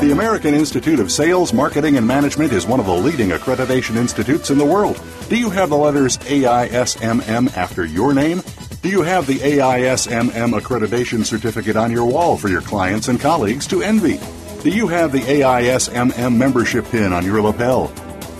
The 0.00 0.12
American 0.12 0.54
Institute 0.54 0.98
of 0.98 1.12
Sales, 1.12 1.52
Marketing, 1.52 1.98
and 1.98 2.06
Management 2.06 2.54
is 2.54 2.66
one 2.66 2.80
of 2.80 2.86
the 2.86 2.94
leading 2.94 3.28
accreditation 3.28 3.96
institutes 3.96 4.48
in 4.48 4.56
the 4.56 4.64
world. 4.64 4.98
Do 5.28 5.36
you 5.36 5.50
have 5.50 5.68
the 5.68 5.76
letters 5.76 6.16
AISMM 6.18 7.54
after 7.54 7.84
your 7.84 8.14
name? 8.14 8.42
Do 8.80 8.88
you 8.88 9.02
have 9.02 9.26
the 9.26 9.38
AISMM 9.40 10.58
accreditation 10.58 11.22
certificate 11.26 11.76
on 11.76 11.92
your 11.92 12.06
wall 12.06 12.38
for 12.38 12.48
your 12.48 12.62
clients 12.62 13.08
and 13.08 13.20
colleagues 13.20 13.66
to 13.66 13.82
envy? 13.82 14.18
Do 14.62 14.70
you 14.70 14.88
have 14.88 15.12
the 15.12 15.20
AISMM 15.20 16.34
membership 16.34 16.86
pin 16.86 17.12
on 17.12 17.26
your 17.26 17.42
lapel? 17.42 17.88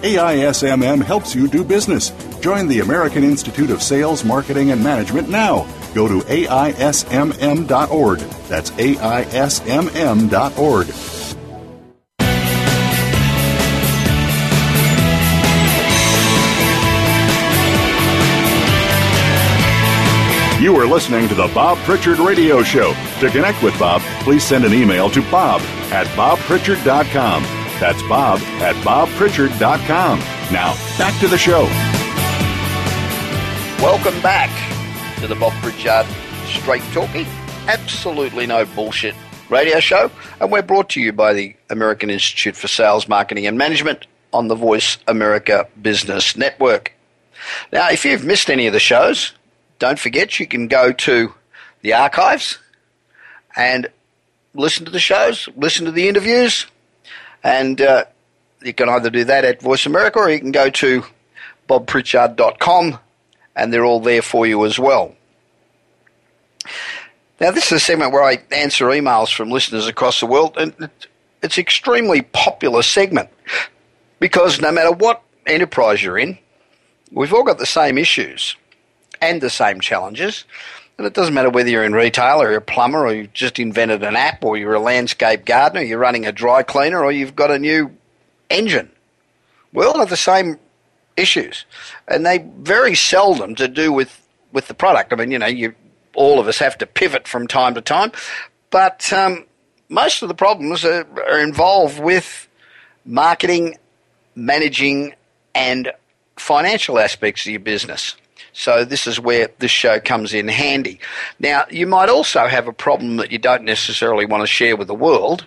AISMM 0.01 1.03
helps 1.05 1.35
you 1.35 1.47
do 1.47 1.63
business. 1.63 2.11
Join 2.41 2.69
the 2.69 2.81
American 2.81 3.23
Institute 3.23 3.69
of 3.69 3.83
Sales, 3.83 4.25
Marketing, 4.25 4.71
and 4.71 4.83
Management 4.83 5.29
now. 5.29 5.69
Go 5.95 6.09
to 6.09 6.21
AISMM.org. 6.21 8.19
That's 8.49 8.71
AISMM.org. 8.71 9.81
You 20.61 20.77
are 20.77 20.87
listening 20.87 21.27
to 21.29 21.35
the 21.35 21.51
Bob 21.55 21.79
Pritchard 21.87 22.19
Radio 22.19 22.63
Show. 22.63 22.93
To 23.21 23.31
connect 23.31 23.63
with 23.63 23.79
Bob, 23.79 24.03
please 24.25 24.45
send 24.45 24.67
an 24.67 24.75
email 24.75 25.09
to 25.09 25.23
bob 25.31 25.63
at 25.91 26.07
bobpritchard.com. 26.09 27.43
That's 27.81 28.03
bob 28.03 28.41
at 28.61 28.77
bobpritchard.com. 28.85 30.19
Now, 30.53 30.75
back 30.99 31.19
to 31.21 31.29
the 31.29 31.39
show. 31.39 31.63
Welcome 33.83 34.21
back 34.21 34.51
to 35.21 35.27
the 35.27 35.35
Bob 35.35 35.55
Pritchard 35.63 36.05
Straight 36.45 36.83
Talking, 36.93 37.25
absolutely 37.67 38.47
no 38.47 38.67
bullshit 38.67 39.15
radio 39.49 39.81
show, 39.81 40.11
and 40.43 40.53
we're 40.53 40.61
brought 40.61 40.91
to 40.91 41.01
you 41.01 41.15
by 41.15 41.33
the 41.33 41.57
American 41.71 42.11
Institute 42.11 42.55
for 42.55 42.69
Sales, 42.69 43.09
Marketing 43.09 43.47
and 43.47 43.57
Management 43.57 44.07
on 44.35 44.49
the 44.49 44.57
Voice 44.57 44.99
America 45.09 45.67
Business 45.81 46.37
Network. 46.37 46.93
Now, 47.73 47.89
if 47.89 48.05
you've 48.05 48.27
missed 48.27 48.51
any 48.51 48.67
of 48.67 48.75
the 48.75 48.79
shows, 48.79 49.33
don't 49.81 49.99
forget 49.99 50.39
you 50.39 50.47
can 50.47 50.69
go 50.69 50.93
to 50.93 51.35
the 51.81 51.95
archives 51.95 52.59
and 53.57 53.89
listen 54.55 54.85
to 54.85 54.91
the 54.93 55.01
shows, 55.01 55.49
listen 55.57 55.87
to 55.87 55.91
the 55.91 56.07
interviews, 56.07 56.67
and 57.43 57.81
uh, 57.81 58.05
you 58.63 58.73
can 58.73 58.89
either 58.89 59.11
do 59.11 59.25
that 59.25 59.45
at 59.45 59.61
Voice 59.61 59.87
America 59.87 60.21
or 60.21 60.31
you 60.31 60.39
can 60.39 60.53
go 60.53 60.71
to 60.71 61.03
bobpritchard.com 61.69 62.99
and 63.57 63.73
they're 63.73 63.85
all 63.85 64.01
there 64.01 64.23
for 64.23 64.47
you 64.47 64.65
as 64.65 64.79
well. 64.79 65.17
Now, 67.41 67.51
this 67.51 67.67
is 67.67 67.73
a 67.73 67.81
segment 67.81 68.13
where 68.13 68.23
I 68.23 68.39
answer 68.53 68.85
emails 68.87 69.35
from 69.35 69.51
listeners 69.51 69.87
across 69.87 70.21
the 70.21 70.27
world, 70.27 70.59
and 70.59 70.75
it's 71.43 71.57
an 71.57 71.63
extremely 71.63 72.21
popular 72.21 72.83
segment 72.83 73.31
because 74.19 74.61
no 74.61 74.71
matter 74.71 74.93
what 74.93 75.23
enterprise 75.47 76.03
you're 76.03 76.19
in, 76.19 76.39
we've 77.11 77.33
all 77.33 77.45
got 77.45 77.57
the 77.57 77.65
same 77.65 77.97
issues 77.97 78.57
and 79.21 79.41
the 79.41 79.51
same 79.51 79.81
challenges. 79.81 80.45
And 80.99 81.07
it 81.07 81.15
doesn't 81.15 81.33
matter 81.33 81.49
whether 81.49 81.71
you're 81.71 81.85
in 81.85 81.95
retail 81.95 82.43
or 82.43 82.51
you're 82.51 82.59
a 82.59 82.63
plumber 82.63 83.07
or 83.07 83.15
you've 83.15 83.33
just 83.33 83.59
invented 83.59 84.03
an 84.03 84.17
app 84.17 84.45
or 84.45 84.57
you're 84.57 84.75
a 84.75 84.81
landscape 84.81 85.47
gardener, 85.47 85.83
you're 85.83 85.99
running 85.99 86.27
a 86.27 86.33
dry 86.33 86.63
cleaner 86.63 87.03
or 87.03 87.11
you've 87.11 87.35
got 87.35 87.51
a 87.51 87.59
new 87.59 87.91
engine. 88.51 88.91
We 89.73 89.85
all 89.85 89.99
have 89.99 90.11
the 90.11 90.17
same 90.17 90.59
issues, 91.17 91.65
and 92.09 92.27
they 92.27 92.39
very 92.59 92.95
seldom 92.95 93.55
to 93.57 93.69
do 93.69 93.93
with 93.93 94.27
with 94.53 94.69
the 94.69 94.75
product. 94.75 95.13
I 95.13 95.17
mean, 95.17 95.31
you 95.31 95.39
know, 95.39 95.47
you 95.47 95.75
all 96.15 96.41
of 96.41 96.49
us 96.49 96.59
have 96.59 96.77
to 96.79 96.87
pivot 96.87 97.29
from 97.29 97.47
time 97.47 97.75
to 97.75 97.81
time, 97.81 98.13
but 98.71 99.13
um, 99.13 99.47
most 99.89 100.23
of 100.23 100.29
the 100.29 100.35
problems 100.35 100.85
are, 100.85 101.07
are 101.29 101.41
involved 101.41 102.01
with 102.01 102.49
marketing, 103.05 103.77
managing, 104.35 105.15
and 105.55 105.93
financial 106.37 106.99
aspects 106.99 107.47
of 107.47 107.53
your 107.53 107.61
business. 107.61 108.17
So 108.61 108.85
this 108.85 109.07
is 109.07 109.19
where 109.19 109.49
this 109.59 109.71
show 109.71 110.01
comes 110.01 110.35
in 110.35 110.47
handy. 110.47 111.01
Now, 111.39 111.65
you 111.71 111.87
might 111.87 112.11
also 112.11 112.47
have 112.47 112.69
a 112.69 112.75
problem 112.75 113.17
that 113.17 113.33
you 113.33 113.39
don't 113.39 113.65
necessarily 113.65 114.27
want 114.27 114.43
to 114.43 114.47
share 114.47 114.77
with 114.77 114.87
the 114.87 114.95
world. 114.95 115.47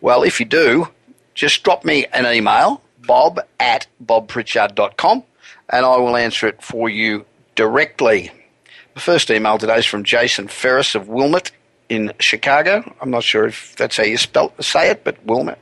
Well, 0.00 0.22
if 0.22 0.40
you 0.40 0.46
do, 0.46 0.88
just 1.34 1.62
drop 1.62 1.84
me 1.84 2.06
an 2.14 2.24
email, 2.24 2.80
bob 3.06 3.38
at 3.60 3.86
bobpritchard.com, 4.02 5.24
and 5.68 5.84
I 5.84 5.96
will 5.98 6.16
answer 6.16 6.46
it 6.46 6.62
for 6.62 6.88
you 6.88 7.26
directly. 7.54 8.32
The 8.94 9.00
first 9.00 9.30
email 9.30 9.58
today 9.58 9.80
is 9.80 9.86
from 9.86 10.02
Jason 10.02 10.48
Ferris 10.48 10.94
of 10.94 11.06
Wilmot 11.06 11.52
in 11.90 12.14
Chicago. 12.18 12.94
I'm 12.98 13.10
not 13.10 13.24
sure 13.24 13.44
if 13.44 13.76
that's 13.76 13.98
how 13.98 14.04
you 14.04 14.16
spell, 14.16 14.54
say 14.62 14.88
it, 14.88 15.04
but 15.04 15.22
Wilmot. 15.26 15.58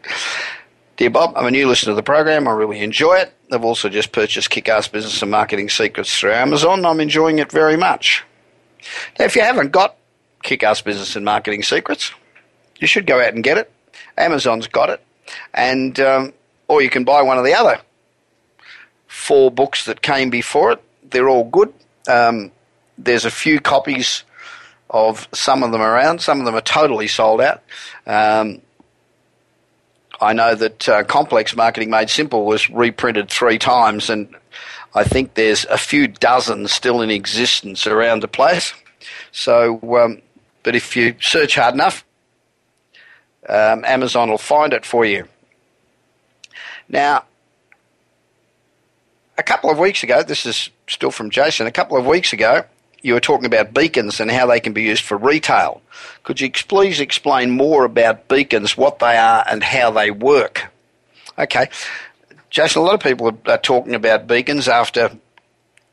Dear 0.99 1.11
Bob, 1.11 1.33
I'm 1.35 1.47
a 1.47 1.51
new 1.51 1.67
listener 1.67 1.91
to 1.91 1.97
the 1.97 2.05
program. 2.05 2.47
I 2.47 2.53
really 2.53 2.79
enjoy 2.79 3.15
it. 3.15 3.35
I've 3.53 3.65
also 3.65 3.89
just 3.89 4.13
purchased 4.13 4.51
Kick-Ass 4.51 4.89
Business 4.89 5.23
and 5.23 5.31
Marketing 5.31 5.69
Secrets 5.69 6.19
through 6.19 6.33
Amazon. 6.33 6.85
I'm 6.85 7.01
enjoying 7.01 7.39
it 7.39 7.53
very 7.53 7.77
much. 7.77 8.25
Now, 9.19 9.27
if 9.27 9.37
you 9.37 9.43
haven't 9.43 9.73
got 9.73 9.97
Kick-Ass 10.43 10.83
Business 10.83 11.17
and 11.17 11.25
Marketing 11.25 11.63
Secrets, 11.63 12.13
you 12.81 12.87
should 12.87 13.07
go 13.07 13.21
out 13.21 13.35
and 13.35 13.45
get 13.45 13.59
it. 13.59 13.71
Amazon's 14.17 14.67
got 14.67 14.91
it, 14.91 15.01
and 15.55 15.99
um, 16.01 16.33
or 16.69 16.83
you 16.83 16.91
can 16.91 17.05
buy 17.05 17.23
one 17.23 17.39
of 17.39 17.45
the 17.45 17.55
other 17.55 17.81
four 19.07 19.51
books 19.51 19.85
that 19.85 20.03
came 20.03 20.31
before 20.31 20.73
it. 20.73 20.83
They're 21.11 21.29
all 21.29 21.45
good. 21.45 21.73
Um, 22.09 22.51
there's 22.99 23.25
a 23.25 23.31
few 23.31 23.61
copies 23.61 24.25
of 24.91 25.29
some 25.33 25.63
of 25.63 25.73
them 25.73 25.81
around. 25.81 26.21
Some 26.21 26.41
of 26.41 26.47
them 26.47 26.55
are 26.55 26.61
totally 26.63 27.09
sold 27.09 27.41
out. 27.41 27.63
Um, 28.07 28.61
I 30.23 30.33
know 30.35 30.55
that 30.55 30.89
uh, 30.89 31.03
Complex 31.03 31.57
Marketing 31.57 31.91
Made 31.91 32.09
Simple 32.09 32.45
was 32.45 32.71
reprinted 32.71 33.29
three 33.29 33.59
times, 33.59 34.09
and 34.09 34.33
I 34.95 35.03
think 35.03 35.35
there's 35.35 35.65
a 35.65 35.77
few 35.77 36.07
dozen 36.07 36.69
still 36.69 37.03
in 37.03 37.11
existence 37.11 37.89
around 37.89 38.21
the 38.21 38.29
place. 38.29 38.73
So, 39.33 39.81
um, 40.01 40.23
but 40.63 40.77
if 40.77 40.95
you 40.95 41.17
search 41.21 41.57
hard 41.57 41.75
enough, 41.75 42.05
um, 43.49 43.85
Amazon 43.85 44.31
will 44.31 44.39
find 44.39 44.73
it 44.73 44.87
for 44.87 45.05
you. 45.05 45.27
Now, 46.89 47.25
a 49.37 49.43
couple 49.43 49.71
of 49.71 49.79
weeks 49.81 50.05
ago, 50.05 50.23
this 50.23 50.47
is 50.47 50.71
still 50.89 51.11
from 51.11 51.31
Jason, 51.31 51.67
a 51.67 51.73
couple 51.73 51.97
of 51.97 52.07
weeks 52.07 52.33
ago, 52.33 52.65
you 53.03 53.15
were 53.15 53.21
talking 53.21 53.47
about 53.47 53.75
beacons 53.75 54.21
and 54.21 54.31
how 54.31 54.47
they 54.47 54.61
can 54.61 54.73
be 54.73 54.83
used 54.83 55.05
for 55.05 55.17
retail. 55.17 55.83
Could 56.23 56.41
you 56.41 56.51
please 56.51 57.01
explain 57.01 57.51
more 57.51 57.85
about 57.85 58.29
beacons, 58.29 58.77
what 58.77 59.01
they 59.01 59.17
are, 59.17 59.45
and 59.49 59.63
how 59.63 59.91
they 59.91 60.11
work? 60.11 60.71
Okay. 61.39 61.69
Jason, 62.51 62.83
a 62.83 62.85
lot 62.85 62.95
of 62.95 63.01
people 63.01 63.37
are 63.47 63.59
talking 63.59 63.95
about 63.95 64.27
beacons 64.27 64.69
after 64.69 65.11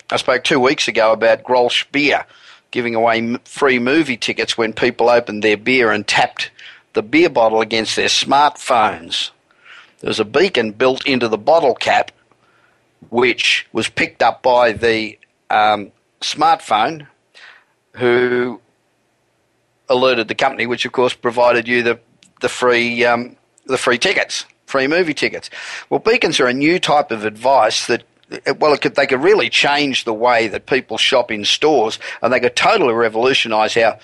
I 0.10 0.18
spoke 0.18 0.44
two 0.44 0.60
weeks 0.60 0.88
ago 0.88 1.12
about 1.12 1.44
Grolsch 1.44 1.86
Beer 1.92 2.26
giving 2.72 2.96
away 2.96 3.38
free 3.46 3.80
movie 3.80 4.18
tickets 4.18 4.58
when 4.58 4.74
people 4.74 5.10
opened 5.10 5.44
their 5.44 5.58
beer 5.58 5.92
and 5.92 6.08
tapped 6.08 6.52
the 6.94 7.02
beer 7.02 7.30
bottle 7.30 7.62
against 7.62 7.96
their 7.96 8.08
smartphones. 8.08 9.32
There 10.00 10.08
was 10.08 10.20
a 10.20 10.26
beacon 10.26 10.72
built 10.72 11.06
into 11.06 11.28
the 11.28 11.38
bottle 11.38 11.76
cap, 11.76 12.12
which 13.10 13.68
was 13.72 13.90
picked 13.90 14.22
up 14.22 14.42
by 14.42 14.72
the 14.72 15.18
um, 15.50 15.92
smartphone 16.22 17.08
who 17.94 18.62
alerted 19.88 20.28
the 20.28 20.36
company, 20.36 20.68
which 20.68 20.86
of 20.86 20.92
course 20.92 21.14
provided 21.14 21.68
you 21.68 21.84
the 21.84 22.00
the 22.42 22.50
free 22.50 23.04
um, 23.06 23.36
the 23.66 23.78
free 23.78 23.98
tickets, 23.98 24.46
free 24.66 24.88
movie 24.88 25.14
tickets. 25.14 25.50
Well, 25.90 26.00
beacons 26.00 26.40
are 26.40 26.48
a 26.48 26.54
new 26.54 26.80
type 26.80 27.12
of 27.12 27.26
advice 27.26 27.88
that. 27.88 28.04
Well, 28.60 28.78
could, 28.78 28.94
they 28.94 29.08
could 29.08 29.24
really 29.24 29.50
change 29.50 30.04
the 30.04 30.14
way 30.14 30.50
that 30.50 30.68
people 30.68 31.00
shop 31.00 31.32
in 31.32 31.46
stores, 31.46 31.98
and 32.22 32.32
they 32.32 32.40
could 32.40 32.56
totally 32.56 32.94
revolutionise 32.94 33.74
how 33.74 33.98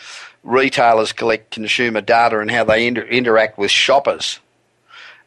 retailers 0.44 1.12
collect 1.12 1.52
consumer 1.52 2.02
data 2.02 2.40
and 2.40 2.50
how 2.50 2.64
they 2.64 2.88
inter- 2.88 3.04
interact 3.04 3.60
with 3.60 3.70
shoppers. 3.70 4.40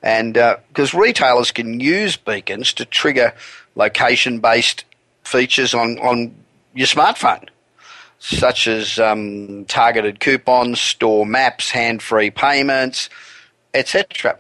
And 0.03 0.35
because 0.35 0.95
uh, 0.95 0.99
retailers 0.99 1.53
can 1.53 1.79
use 1.79 2.17
beacons 2.17 2.73
to 2.73 2.85
trigger 2.85 3.35
location 3.77 4.41
based 4.41 4.85
features 5.23 5.75
on, 5.75 5.99
on 5.99 6.35
your 6.79 6.87
smartphone, 6.87 7.49
such 8.21 8.69
as 8.69 9.01
um, 9.01 9.65
targeted 9.65 10.21
coupons, 10.21 10.81
store 10.81 11.27
maps, 11.27 11.71
hand 11.73 12.01
free 12.01 12.31
payments, 12.31 13.11
etc. 13.75 14.39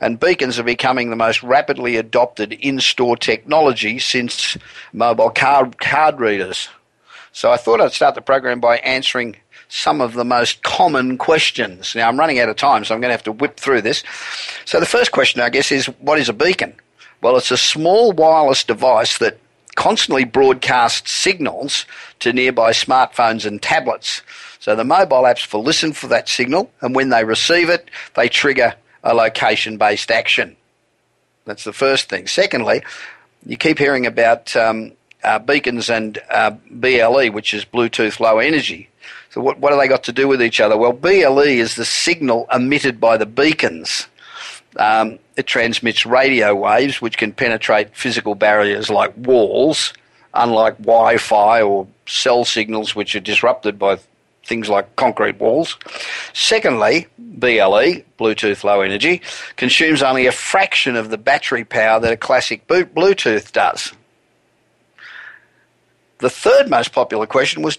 And 0.00 0.18
beacons 0.18 0.58
are 0.58 0.64
becoming 0.64 1.10
the 1.10 1.16
most 1.16 1.44
rapidly 1.44 1.96
adopted 1.96 2.52
in 2.54 2.80
store 2.80 3.16
technology 3.16 4.00
since 4.00 4.58
mobile 4.92 5.30
card, 5.30 5.78
card 5.78 6.18
readers. 6.18 6.68
So 7.30 7.52
I 7.52 7.56
thought 7.56 7.80
I'd 7.80 7.92
start 7.92 8.16
the 8.16 8.20
program 8.20 8.58
by 8.58 8.78
answering 8.78 9.36
some 9.68 10.00
of 10.00 10.14
the 10.14 10.24
most 10.24 10.64
common 10.64 11.18
questions. 11.18 11.94
Now, 11.94 12.08
I'm 12.08 12.18
running 12.18 12.40
out 12.40 12.48
of 12.48 12.56
time, 12.56 12.84
so 12.84 12.94
I'm 12.94 13.00
going 13.00 13.10
to 13.10 13.14
have 13.14 13.22
to 13.24 13.32
whip 13.32 13.58
through 13.58 13.82
this. 13.82 14.02
So, 14.64 14.80
the 14.80 14.86
first 14.86 15.12
question, 15.12 15.40
I 15.40 15.50
guess, 15.50 15.70
is 15.70 15.86
what 15.86 16.18
is 16.18 16.28
a 16.28 16.32
beacon? 16.32 16.74
Well, 17.20 17.36
it's 17.36 17.50
a 17.50 17.56
small 17.56 18.12
wireless 18.12 18.64
device 18.64 19.18
that 19.18 19.38
constantly 19.76 20.24
broadcasts 20.24 21.12
signals 21.12 21.86
to 22.18 22.32
nearby 22.32 22.72
smartphones 22.72 23.46
and 23.46 23.62
tablets. 23.62 24.22
So 24.58 24.74
the 24.74 24.84
mobile 24.84 25.22
apps 25.22 25.52
will 25.52 25.62
listen 25.62 25.92
for 25.92 26.08
that 26.08 26.28
signal, 26.28 26.72
and 26.80 26.94
when 26.94 27.10
they 27.10 27.24
receive 27.24 27.68
it, 27.68 27.88
they 28.16 28.28
trigger 28.28 28.74
a 29.04 29.14
location 29.14 29.76
based 29.76 30.10
action. 30.10 30.56
That's 31.44 31.62
the 31.62 31.72
first 31.72 32.08
thing. 32.08 32.26
Secondly, 32.26 32.82
you 33.44 33.56
keep 33.56 33.78
hearing 33.78 34.06
about 34.06 34.56
um, 34.56 34.92
uh, 35.22 35.38
beacons 35.38 35.88
and 35.88 36.18
uh, 36.30 36.50
BLE, 36.70 37.30
which 37.30 37.54
is 37.54 37.64
Bluetooth 37.64 38.18
Low 38.18 38.38
Energy. 38.38 38.88
So 39.30 39.40
what, 39.40 39.58
what 39.60 39.72
have 39.72 39.80
they 39.80 39.88
got 39.88 40.02
to 40.04 40.12
do 40.12 40.26
with 40.26 40.42
each 40.42 40.60
other? 40.60 40.76
Well, 40.76 40.92
BLE 40.92 41.38
is 41.40 41.76
the 41.76 41.84
signal 41.84 42.46
emitted 42.52 43.00
by 43.00 43.16
the 43.16 43.26
beacons. 43.26 44.08
Um, 44.78 45.18
it 45.36 45.46
transmits 45.46 46.06
radio 46.06 46.54
waves 46.54 47.00
which 47.00 47.18
can 47.18 47.32
penetrate 47.32 47.96
physical 47.96 48.34
barriers 48.34 48.90
like 48.90 49.16
walls, 49.16 49.92
unlike 50.34 50.78
Wi 50.78 51.16
Fi 51.18 51.62
or 51.62 51.86
cell 52.06 52.44
signals 52.44 52.94
which 52.94 53.14
are 53.14 53.20
disrupted 53.20 53.78
by 53.78 53.98
things 54.44 54.68
like 54.68 54.94
concrete 54.96 55.38
walls. 55.38 55.76
Secondly, 56.32 57.06
BLE, 57.18 58.02
Bluetooth 58.18 58.64
Low 58.64 58.80
Energy, 58.80 59.20
consumes 59.56 60.02
only 60.02 60.26
a 60.26 60.32
fraction 60.32 60.96
of 60.96 61.10
the 61.10 61.18
battery 61.18 61.64
power 61.64 62.00
that 62.00 62.12
a 62.12 62.16
classic 62.16 62.66
Bluetooth 62.66 63.52
does. 63.52 63.92
The 66.18 66.30
third 66.30 66.70
most 66.70 66.92
popular 66.92 67.26
question 67.26 67.62
was 67.62 67.78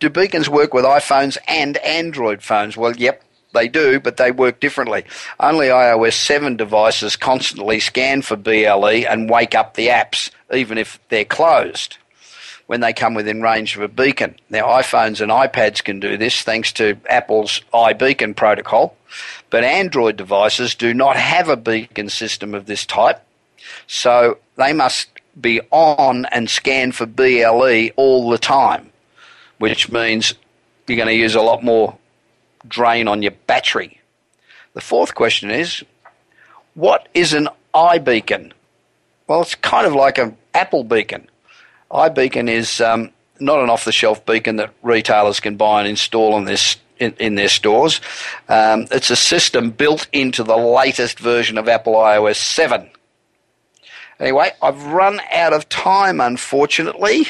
Do 0.00 0.08
beacons 0.08 0.48
work 0.48 0.72
with 0.72 0.84
iPhones 0.84 1.36
and 1.46 1.76
Android 1.78 2.42
phones? 2.42 2.76
Well, 2.76 2.96
yep, 2.96 3.22
they 3.56 3.68
do, 3.68 3.98
but 3.98 4.16
they 4.16 4.30
work 4.30 4.60
differently. 4.60 5.04
Only 5.40 5.66
iOS 5.66 6.12
7 6.12 6.56
devices 6.56 7.16
constantly 7.16 7.80
scan 7.80 8.22
for 8.22 8.36
BLE 8.36 9.06
and 9.06 9.30
wake 9.30 9.54
up 9.54 9.74
the 9.74 9.88
apps, 9.88 10.30
even 10.52 10.78
if 10.78 11.00
they're 11.08 11.24
closed, 11.24 11.98
when 12.66 12.80
they 12.80 12.92
come 12.92 13.14
within 13.14 13.42
range 13.42 13.76
of 13.76 13.82
a 13.82 13.88
beacon. 13.88 14.36
Now, 14.50 14.66
iPhones 14.66 15.20
and 15.20 15.32
iPads 15.32 15.82
can 15.82 15.98
do 16.00 16.16
this 16.16 16.42
thanks 16.42 16.72
to 16.72 16.96
Apple's 17.08 17.62
iBeacon 17.72 18.36
protocol, 18.36 18.96
but 19.50 19.64
Android 19.64 20.16
devices 20.16 20.74
do 20.74 20.92
not 20.92 21.16
have 21.16 21.48
a 21.48 21.56
beacon 21.56 22.08
system 22.08 22.54
of 22.54 22.66
this 22.66 22.84
type, 22.84 23.22
so 23.86 24.38
they 24.56 24.72
must 24.72 25.08
be 25.40 25.60
on 25.70 26.26
and 26.26 26.48
scan 26.48 26.92
for 26.92 27.06
BLE 27.06 27.90
all 27.96 28.30
the 28.30 28.38
time, 28.38 28.90
which 29.58 29.90
means 29.90 30.34
you're 30.86 30.96
going 30.96 31.08
to 31.08 31.14
use 31.14 31.34
a 31.34 31.42
lot 31.42 31.62
more 31.62 31.96
drain 32.68 33.08
on 33.08 33.22
your 33.22 33.32
battery. 33.46 34.00
The 34.74 34.80
fourth 34.80 35.14
question 35.14 35.50
is 35.50 35.84
what 36.74 37.08
is 37.14 37.32
an 37.32 37.48
iBeacon? 37.74 38.52
Well, 39.26 39.42
it's 39.42 39.54
kind 39.54 39.86
of 39.86 39.94
like 39.94 40.18
an 40.18 40.36
Apple 40.54 40.84
beacon. 40.84 41.28
iBeacon 41.90 42.48
is 42.48 42.80
um, 42.80 43.10
not 43.40 43.60
an 43.60 43.70
off 43.70 43.84
the 43.84 43.92
shelf 43.92 44.24
beacon 44.24 44.56
that 44.56 44.72
retailers 44.82 45.40
can 45.40 45.56
buy 45.56 45.80
and 45.80 45.88
install 45.88 46.36
in, 46.36 46.44
this, 46.44 46.76
in, 46.98 47.14
in 47.18 47.34
their 47.34 47.48
stores. 47.48 48.00
Um, 48.48 48.86
it's 48.90 49.10
a 49.10 49.16
system 49.16 49.70
built 49.70 50.06
into 50.12 50.42
the 50.42 50.56
latest 50.56 51.18
version 51.18 51.58
of 51.58 51.68
Apple 51.68 51.94
iOS 51.94 52.36
7. 52.36 52.90
Anyway, 54.18 54.50
I've 54.62 54.82
run 54.84 55.20
out 55.32 55.52
of 55.52 55.68
time, 55.68 56.20
unfortunately. 56.20 57.26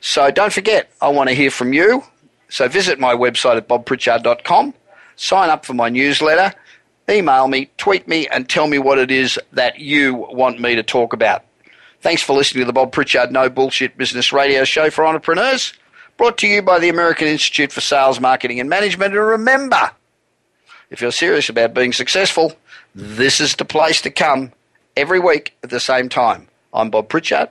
So 0.00 0.30
don't 0.30 0.52
forget, 0.52 0.90
I 1.00 1.08
want 1.08 1.28
to 1.28 1.34
hear 1.34 1.50
from 1.50 1.72
you. 1.72 2.04
So 2.48 2.68
visit 2.68 2.98
my 2.98 3.14
website 3.14 3.56
at 3.56 3.68
bobpritchard.com, 3.68 4.74
sign 5.16 5.50
up 5.50 5.66
for 5.66 5.74
my 5.74 5.88
newsletter, 5.88 6.54
email 7.10 7.48
me, 7.48 7.70
tweet 7.76 8.08
me, 8.08 8.26
and 8.28 8.48
tell 8.48 8.66
me 8.66 8.78
what 8.78 8.98
it 8.98 9.10
is 9.10 9.38
that 9.52 9.78
you 9.78 10.14
want 10.14 10.60
me 10.60 10.74
to 10.74 10.82
talk 10.82 11.12
about. 11.12 11.44
Thanks 12.00 12.22
for 12.22 12.34
listening 12.34 12.62
to 12.62 12.66
the 12.66 12.72
Bob 12.72 12.92
Pritchard 12.92 13.32
No 13.32 13.50
Bullshit 13.50 13.96
Business 13.96 14.32
Radio 14.32 14.64
Show 14.64 14.88
for 14.90 15.04
Entrepreneurs, 15.04 15.72
brought 16.16 16.38
to 16.38 16.46
you 16.46 16.62
by 16.62 16.78
the 16.78 16.88
American 16.88 17.26
Institute 17.26 17.72
for 17.72 17.80
Sales, 17.80 18.20
Marketing 18.20 18.60
and 18.60 18.70
Management. 18.70 19.14
And 19.14 19.24
remember, 19.24 19.90
if 20.90 21.00
you're 21.00 21.12
serious 21.12 21.48
about 21.48 21.74
being 21.74 21.92
successful, 21.92 22.54
this 22.94 23.40
is 23.40 23.56
the 23.56 23.64
place 23.64 24.00
to 24.02 24.10
come 24.10 24.52
every 24.96 25.20
week 25.20 25.56
at 25.62 25.70
the 25.70 25.80
same 25.80 26.08
time. 26.08 26.48
I'm 26.72 26.90
Bob 26.90 27.08
Pritchard, 27.08 27.50